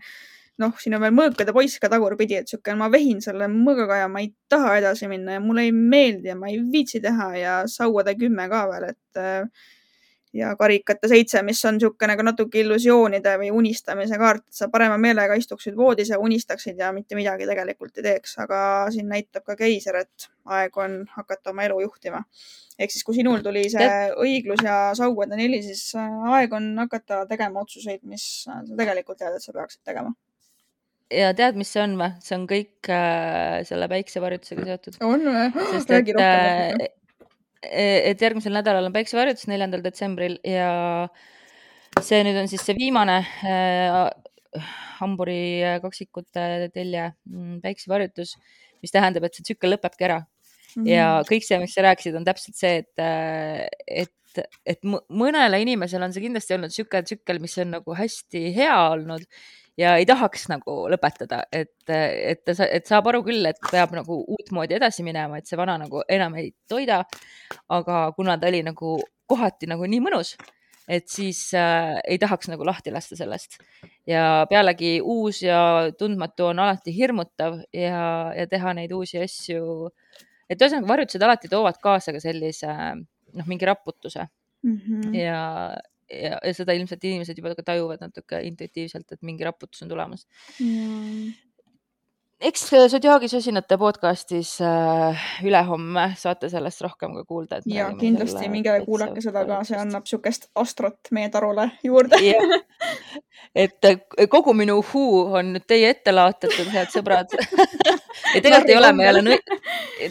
noh, 0.63 0.75
siin 0.79 0.95
on 0.97 1.03
veel 1.03 1.15
mõõkade 1.15 1.55
poiss 1.55 1.81
ka 1.83 1.91
tagurpidi, 1.93 2.39
et 2.41 2.51
sihuke, 2.51 2.75
ma 2.79 2.91
vehin 2.93 3.23
selle 3.25 3.49
mõõgaga 3.51 4.05
ja 4.05 4.11
ma 4.11 4.23
ei 4.23 4.31
taha 4.51 4.77
edasi 4.81 5.09
minna 5.11 5.39
ja 5.39 5.43
mulle 5.43 5.67
ei 5.69 5.73
meeldi 5.75 6.31
ja 6.31 6.37
ma 6.39 6.51
ei 6.53 6.61
viitsi 6.73 7.01
teha 7.03 7.31
ja 7.39 7.55
sauade 7.71 8.15
kümme 8.21 8.47
ka 8.53 8.65
veel, 8.71 8.93
et 8.95 9.21
äh, 9.21 9.71
ja 10.35 10.57
karikate 10.59 11.09
seitse, 11.09 11.43
mis 11.47 11.61
on 11.69 11.79
niisugune 11.79 12.11
nagu 12.11 12.25
natuke 12.27 12.61
illusioonide 12.63 13.37
või 13.41 13.53
unistamise 13.55 14.19
kaart, 14.19 14.49
et 14.49 14.59
sa 14.59 14.69
parema 14.73 14.97
meelega 15.01 15.37
istuksid 15.39 15.77
voodis 15.79 16.11
ja 16.11 16.19
unistaksid 16.23 16.81
ja 16.81 16.91
mitte 16.97 17.19
midagi 17.19 17.47
tegelikult 17.49 18.01
ei 18.01 18.09
teeks, 18.09 18.37
aga 18.43 18.59
siin 18.95 19.09
näitab 19.11 19.47
ka 19.47 19.57
keiser, 19.59 20.03
et 20.03 20.29
aeg 20.59 20.77
on 20.83 21.01
hakata 21.15 21.55
oma 21.55 21.67
elu 21.69 21.81
juhtima. 21.87 22.25
ehk 22.79 22.91
siis, 22.91 23.05
kui 23.07 23.15
sinul 23.15 23.43
tuli 23.43 23.69
see 23.71 23.91
õiglus 24.19 24.65
ja 24.67 24.79
sauade 24.99 25.39
neli, 25.39 25.63
siis 25.63 25.93
äh, 25.95 26.31
aeg 26.35 26.53
on 26.59 26.73
hakata 26.83 27.23
tegema 27.31 27.63
otsuseid, 27.63 28.03
mis 28.03 28.25
äh, 28.51 28.65
sa 28.67 28.79
tegelikult 28.83 29.23
tead, 29.23 29.37
et 29.37 29.43
sa 29.43 29.55
peaksid 29.55 29.85
tegema. 29.87 30.11
Ja 31.13 31.33
tead, 31.37 31.59
mis 31.61 31.71
see 31.75 31.83
on 31.85 31.97
või? 32.01 32.11
see 32.25 32.37
on 32.39 32.49
kõik 32.51 32.91
äh, 32.93 33.63
selle 33.69 33.89
päiksevarjutusega 33.93 34.67
seotud. 34.71 34.99
on 35.05 35.25
või? 35.29 35.47
sest 35.75 35.95
räägi 35.95 36.17
et 36.17 36.25
äh, 36.25 36.91
et 37.65 38.21
järgmisel 38.21 38.53
nädalal 38.53 38.91
on 38.91 38.93
päiksevarjutus, 38.93 39.49
neljandal 39.49 39.81
detsembril 39.85 40.37
ja 40.45 41.09
see 42.05 42.21
nüüd 42.27 42.37
on 42.43 42.51
siis 42.51 42.65
see 42.67 42.77
viimane 42.77 43.23
äh, 43.25 44.03
hamburi 45.01 45.41
äh, 45.65 45.81
kaksikute 45.83 46.69
telje 46.75 47.09
mm, 47.25 47.63
päiksevarjutus, 47.65 48.37
mis 48.85 48.93
tähendab, 48.93 49.25
et 49.25 49.39
see 49.39 49.49
tsükkel 49.49 49.73
lõpebki 49.75 50.09
ära 50.11 50.21
Mhm. 50.75 50.87
ja 50.91 51.09
kõik 51.27 51.47
see, 51.47 51.59
mis 51.63 51.75
sa 51.75 51.85
rääkisid, 51.87 52.17
on 52.19 52.27
täpselt 52.27 52.59
see, 52.59 52.83
et, 52.83 53.03
äh, 53.03 53.67
et, 53.87 54.41
et 54.67 54.81
mõnele 54.85 55.61
inimesele 55.63 56.09
on 56.09 56.15
see 56.15 56.25
kindlasti 56.25 56.57
olnud 56.57 56.73
niisugune 56.73 57.07
tsükkel, 57.07 57.41
mis 57.43 57.55
on 57.63 57.77
nagu 57.77 57.95
hästi 57.95 58.49
hea 58.57 58.75
olnud 58.91 59.27
ja 59.81 59.95
ei 59.99 60.07
tahaks 60.07 60.49
nagu 60.53 60.77
lõpetada, 60.93 61.43
et, 61.53 61.75
et, 61.91 62.43
et 62.49 62.87
saab 62.87 63.09
aru 63.11 63.23
küll, 63.27 63.47
et 63.49 63.59
peab 63.71 63.95
nagu 63.97 64.21
uutmoodi 64.37 64.79
edasi 64.79 65.07
minema, 65.07 65.39
et 65.39 65.51
see 65.51 65.59
vana 65.59 65.77
nagu 65.81 66.05
enam 66.09 66.37
ei 66.41 66.53
toida. 66.71 67.03
aga 67.69 68.05
kuna 68.17 68.39
ta 68.39 68.51
oli 68.51 68.63
nagu 68.67 68.99
kohati 69.27 69.67
nagu 69.71 69.87
nii 69.89 70.03
mõnus, 70.05 70.35
et 70.89 71.09
siis 71.09 71.49
äh, 71.57 71.97
ei 72.05 72.19
tahaks 72.21 72.51
nagu 72.53 72.65
lahti 72.67 72.93
lasta 72.93 73.17
sellest 73.17 73.57
ja 74.07 74.45
pealegi 74.51 74.99
uus 75.01 75.41
ja 75.43 75.91
tundmatu 75.99 76.51
on 76.51 76.61
alati 76.61 76.93
hirmutav 76.93 77.63
ja, 77.73 78.33
ja 78.37 78.47
teha 78.51 78.75
neid 78.77 78.93
uusi 78.93 79.23
asju. 79.25 79.89
et 80.49 80.61
ühesõnaga 80.61 80.91
varjutused 80.91 81.25
alati 81.25 81.49
toovad 81.49 81.81
kaasa 81.81 82.13
ka 82.13 82.21
sellise 82.21 82.69
noh, 82.69 83.47
mingi 83.49 83.65
raputuse 83.67 84.27
mm. 84.63 84.77
-hmm. 84.77 85.17
ja, 85.17 85.41
ja, 86.11 86.39
ja 86.39 86.55
seda 86.55 86.75
ilmselt 86.77 87.05
inimesed 87.05 87.39
juba 87.39 87.55
ka 87.55 87.65
tajuvad 87.73 88.03
natuke 88.05 88.41
intuitiivselt, 88.49 89.11
et 89.13 89.23
mingi 89.23 89.47
raputus 89.47 89.83
on 89.85 89.91
tulemas. 89.93 90.27
Ja. 90.61 90.89
eks 92.45 92.67
Zodiaagi 92.93 93.29
sosinate 93.31 93.79
podcastis 93.81 94.57
äh, 94.65 95.27
ülehomme 95.47 96.11
saate 96.21 96.51
sellest 96.53 96.83
rohkem 96.85 97.15
ka 97.19 97.25
kuulda. 97.29 97.61
ja 97.67 97.91
kindlasti 97.99 98.49
minge 98.53 98.75
kuulake 98.85 99.23
seda 99.25 99.47
ka, 99.49 99.63
see 99.65 99.79
annab 99.81 100.05
niisugust 100.07 100.51
astrot 100.55 101.13
meie 101.15 101.31
tarule 101.33 101.71
juurde. 101.85 102.21
et 103.55 103.93
kogu 104.31 104.55
minu 104.55 104.81
uhuu 104.83 105.29
on 105.39 105.55
nüüd 105.57 105.69
teie 105.69 105.95
ette 105.95 106.13
laotatud, 106.13 106.69
head 106.75 106.93
sõbrad 106.93 107.33
ja 108.35 108.41
tegelikult 108.41 108.71
ei 108.71 108.79
ole 108.79 108.93
me 108.93 109.09
jälle 109.09 109.23
nõi... 109.27 109.39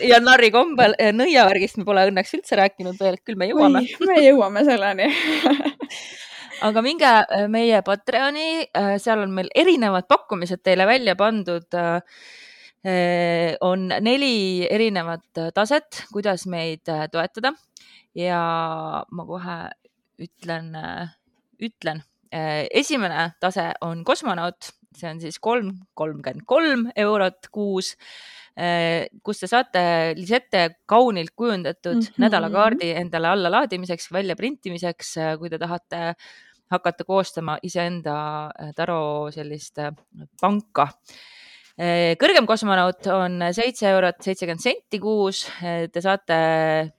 ja 0.10 0.20
narri 0.24 0.51
kombel 0.54 0.95
nõiavärgist 1.16 1.80
me 1.80 1.88
pole 1.88 2.06
õnneks 2.10 2.36
üldse 2.38 2.60
rääkinud 2.60 2.99
veel, 2.99 3.20
küll 3.26 3.39
me 3.39 3.49
jõuame. 3.51 3.84
me 4.08 4.20
jõuame 4.24 4.66
selleni 4.68 5.10
aga 6.68 6.84
minge 6.86 7.12
meie 7.51 7.82
Patreoni, 7.86 8.47
seal 9.01 9.26
on 9.26 9.36
meil 9.36 9.51
erinevad 9.56 10.08
pakkumised 10.10 10.64
teile 10.64 10.88
välja 10.88 11.16
pandud. 11.20 11.68
on 13.64 13.88
neli 13.88 14.68
erinevat 14.68 15.39
taset, 15.56 16.04
kuidas 16.12 16.45
meid 16.51 16.84
toetada 17.12 17.54
ja 18.16 18.41
ma 19.12 19.26
kohe 19.26 19.58
ütlen, 20.20 20.74
ütlen, 21.64 22.04
esimene 22.74 23.32
tase 23.39 23.72
on 23.82 24.04
kosmonaut, 24.04 24.74
see 24.98 25.10
on 25.10 25.20
siis 25.22 25.39
kolm, 25.39 25.74
kolmkümmend 25.94 26.46
kolm 26.46 26.88
eurot 26.96 27.52
kuus 27.52 27.96
kus 29.26 29.39
te 29.41 29.48
saate 29.50 29.82
Lisette 30.14 30.64
kaunilt 30.86 31.32
kujundatud 31.36 31.96
mm 31.96 32.02
-hmm. 32.02 32.22
nädalakaardi 32.22 32.91
endale 33.02 33.28
allalaadimiseks, 33.28 34.12
väljaprintimiseks, 34.14 35.16
kui 35.39 35.50
te 35.50 35.58
tahate 35.58 36.14
hakata 36.70 37.04
koostama 37.04 37.58
iseenda 37.64 38.52
taro 38.76 39.32
sellist 39.32 39.78
panka. 40.41 40.88
Kõrgem 41.74 42.45
kosmonaut 42.45 43.07
on 43.09 43.39
seitse 43.55 43.88
eurot 43.89 44.19
seitsekümmend 44.21 44.61
senti 44.61 44.99
kuus. 45.01 45.43
Te 45.59 46.01
saate 46.05 46.36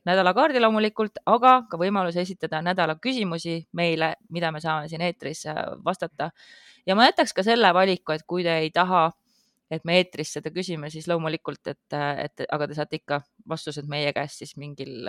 nädalakaardi 0.08 0.62
loomulikult, 0.62 1.20
aga 1.30 1.60
ka 1.70 1.78
võimaluse 1.78 2.24
esitada 2.24 2.58
nädala 2.64 2.96
küsimusi 2.98 3.60
meile, 3.72 4.16
mida 4.34 4.50
me 4.50 4.60
saame 4.60 4.88
siin 4.90 5.04
eetris 5.06 5.44
vastata. 5.84 6.30
ja 6.86 6.94
ma 6.94 7.06
jätaks 7.06 7.32
ka 7.32 7.42
selle 7.42 7.70
valiku, 7.74 8.12
et 8.12 8.26
kui 8.26 8.42
te 8.42 8.58
ei 8.58 8.70
taha 8.70 9.10
et 9.70 9.84
me 9.84 9.96
eetris 9.98 10.34
seda 10.36 10.50
küsime, 10.50 10.90
siis 10.90 11.06
loomulikult, 11.08 11.66
et, 11.66 11.96
et 11.96 12.44
aga 12.52 12.66
te 12.68 12.74
saate 12.74 12.98
ikka 13.00 13.20
vastused 13.48 13.86
meie 13.88 14.12
käest 14.12 14.42
siis 14.42 14.56
mingil 14.56 15.08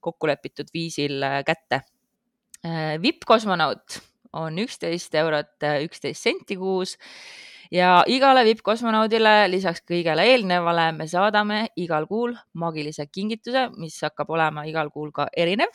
kokkulepitud 0.00 0.68
viisil 0.74 1.24
kätte. 1.46 1.80
vippkosmonaut 3.02 3.98
on 4.32 4.58
üksteist 4.58 5.14
eurot 5.14 5.64
üksteist 5.82 6.22
senti 6.22 6.56
kuus 6.56 6.96
ja 7.72 8.02
igale 8.06 8.44
vippkosmonaudile 8.44 9.48
lisaks 9.50 9.84
kõigele 9.88 10.26
eelnevale 10.34 10.90
me 10.96 11.06
saadame 11.08 11.62
igal 11.80 12.06
kuul 12.10 12.34
maagilise 12.54 13.06
kingituse, 13.08 13.68
mis 13.80 13.96
hakkab 14.04 14.30
olema 14.30 14.66
igal 14.68 14.90
kuul 14.92 15.10
ka 15.12 15.28
erinev. 15.36 15.72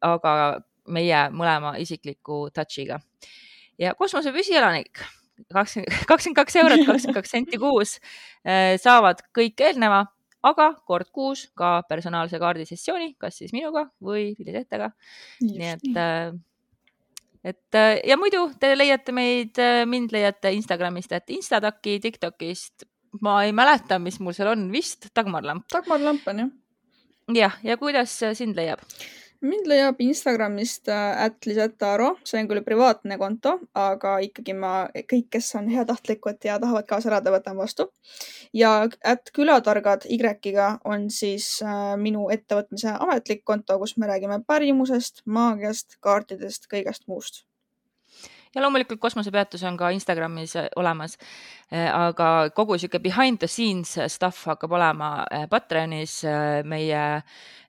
aga 0.00 0.60
meie 0.86 1.24
mõlema 1.34 1.74
isikliku 1.78 2.48
touch'iga 2.54 3.00
ja 3.78 3.94
kosmose 3.98 4.30
püsielanik 4.34 5.02
kakskümmend, 5.52 6.06
kakskümmend 6.08 6.38
kaks 6.38 6.58
eurot, 6.60 6.84
kakskümmend 6.88 7.18
kaks 7.18 7.34
senti 7.34 7.60
kuus 7.60 7.96
äh, 8.46 8.76
saavad 8.82 9.22
kõik 9.36 9.62
eelneva, 9.66 10.04
aga 10.46 10.68
kord 10.88 11.10
kuus 11.14 11.46
ka 11.58 11.80
personaalse 11.88 12.40
kaardisessiooni, 12.42 13.14
kas 13.20 13.40
siis 13.40 13.54
minuga 13.54 13.86
või 14.02 14.32
Lili 14.38 14.54
Tehtega. 14.54 14.92
nii 15.42 15.70
et, 15.74 15.88
äh, 15.96 16.32
et 17.44 17.78
ja 18.06 18.16
muidu 18.20 18.44
te 18.60 18.74
leiate 18.76 19.12
meid, 19.12 19.58
mind 19.90 20.12
leiate 20.14 20.52
Instagramist, 20.54 21.12
et 21.12 21.30
Instataki, 21.34 21.98
Tiktokist. 22.00 22.86
ma 23.20 23.42
ei 23.44 23.52
mäleta, 23.52 23.98
mis 23.98 24.20
mul 24.20 24.32
seal 24.32 24.52
on, 24.54 24.70
vist 24.72 25.10
Dagmar 25.14 25.44
Lamp. 25.44 25.66
Dagmar 25.72 26.00
Lamp 26.00 26.28
on 26.28 26.38
jah. 26.38 26.52
jah, 27.34 27.58
ja 27.62 27.76
kuidas 27.76 28.14
sind 28.38 28.56
leiab? 28.56 28.80
Mind 29.42 29.66
leiab 29.70 30.00
Instagramist 30.02 30.88
äh, 30.88 31.30
see 32.24 32.40
on 32.40 32.48
küll 32.50 32.62
privaatne 32.66 33.18
konto, 33.18 33.58
aga 33.74 34.16
ikkagi 34.26 34.54
ma, 34.56 34.72
kõik, 34.94 35.28
kes 35.36 35.52
on 35.58 35.68
heatahtlikud 35.72 36.42
ja 36.46 36.58
tahavad 36.62 36.88
kaasa 36.88 37.10
elada, 37.10 37.34
võtan 37.34 37.58
vastu. 37.58 37.90
ja 38.52 38.88
@külatargad 39.34 40.06
Y-ga 40.08 40.78
on 40.84 41.10
siis 41.10 41.60
äh, 41.62 41.96
minu 41.96 42.28
ettevõtmise 42.30 42.96
ametlik 42.98 43.44
konto, 43.44 43.78
kus 43.78 43.96
me 43.96 44.06
räägime 44.06 44.42
pärimusest, 44.46 45.22
maagiast, 45.26 45.98
kaartidest, 46.00 46.68
kõigest 46.70 47.08
muust 47.08 47.44
ja 48.54 48.62
loomulikult 48.62 49.00
kosmosepeatus 49.00 49.62
on 49.68 49.76
ka 49.76 49.90
Instagramis 49.90 50.56
äh, 50.56 50.68
olemas. 50.76 51.18
aga 51.72 52.50
kogu 52.54 52.76
sihuke 52.78 52.98
behind 53.00 53.38
the 53.38 53.48
scenes 53.48 53.96
stuff 54.12 54.44
hakkab 54.46 54.72
olema 54.76 55.24
Patreonis 55.48 56.18
meie 56.68 57.22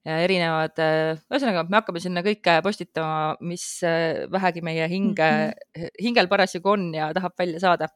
erinevad, 0.03 0.75
äh, 0.83 1.19
ühesõnaga, 1.31 1.63
me 1.69 1.79
hakkame 1.79 2.01
sinna 2.03 2.23
kõike 2.25 2.57
postitama, 2.65 3.35
mis 3.47 3.65
äh, 3.87 4.25
vähegi 4.31 4.63
meie 4.65 4.87
hinge 4.91 5.29
mm, 5.29 5.53
-hmm. 5.53 5.93
hingel 6.05 6.27
parasjagu 6.27 6.73
on 6.75 6.89
ja 6.93 7.13
tahab 7.13 7.37
välja 7.39 7.59
saada. 7.59 7.87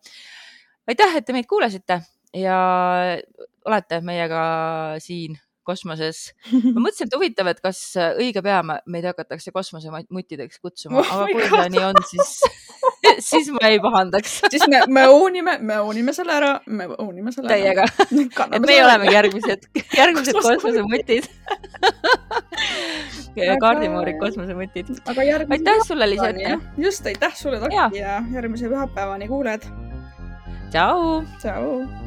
aitäh, 0.88 1.18
et 1.18 1.26
te 1.26 1.34
meid 1.34 1.46
kuulasite 1.46 2.02
ja 2.34 2.58
olete 3.66 4.02
meiega 4.02 4.96
siin 5.00 5.38
kosmoses. 5.68 6.32
ma 6.52 6.82
mõtlesin, 6.86 7.10
et 7.10 7.18
huvitav, 7.18 7.52
et 7.52 7.62
kas 7.64 7.82
õige 8.16 8.44
pea 8.46 8.62
meid 8.64 9.08
hakatakse 9.10 9.54
kosmosemuttideks 9.56 10.62
kutsuma, 10.64 11.04
aga 11.04 11.28
kui 11.34 11.50
see 11.52 11.70
nii 11.76 11.86
on, 11.90 12.02
siis 12.10 12.34
siis 13.30 13.52
ma 13.56 13.70
ei 13.72 13.80
pahandaks 13.84 14.40
siis 14.52 14.66
me, 14.72 14.82
me 14.92 15.08
ownime, 15.12 15.58
me 15.64 15.80
ownime 15.84 16.14
selle 16.16 16.36
ära, 16.38 16.54
me 16.68 16.88
ownime 16.98 17.34
selle 17.36 17.52
Teiega. 17.52 17.86
ära. 17.88 18.08
Teiega. 18.10 18.50
et 18.58 18.68
meie 18.68 18.84
olemegi 18.86 19.16
järgmised, 19.16 19.70
järgmised 19.98 20.42
kosmosemutid 20.42 21.30
kaardimoorid 23.60 24.20
kosmosemutid. 24.20 24.86
aitäh 25.50 25.78
sulle, 25.88 26.10
Liisat. 26.10 26.36
just, 26.78 27.06
aitäh 27.06 27.36
sulle, 27.36 27.60
Taki 27.60 27.98
ja 27.98 28.24
järgmise 28.34 28.70
pühapäevani, 28.70 29.28
kuulajad. 29.28 29.62
tšau. 30.72 31.24
tšau. 31.40 32.07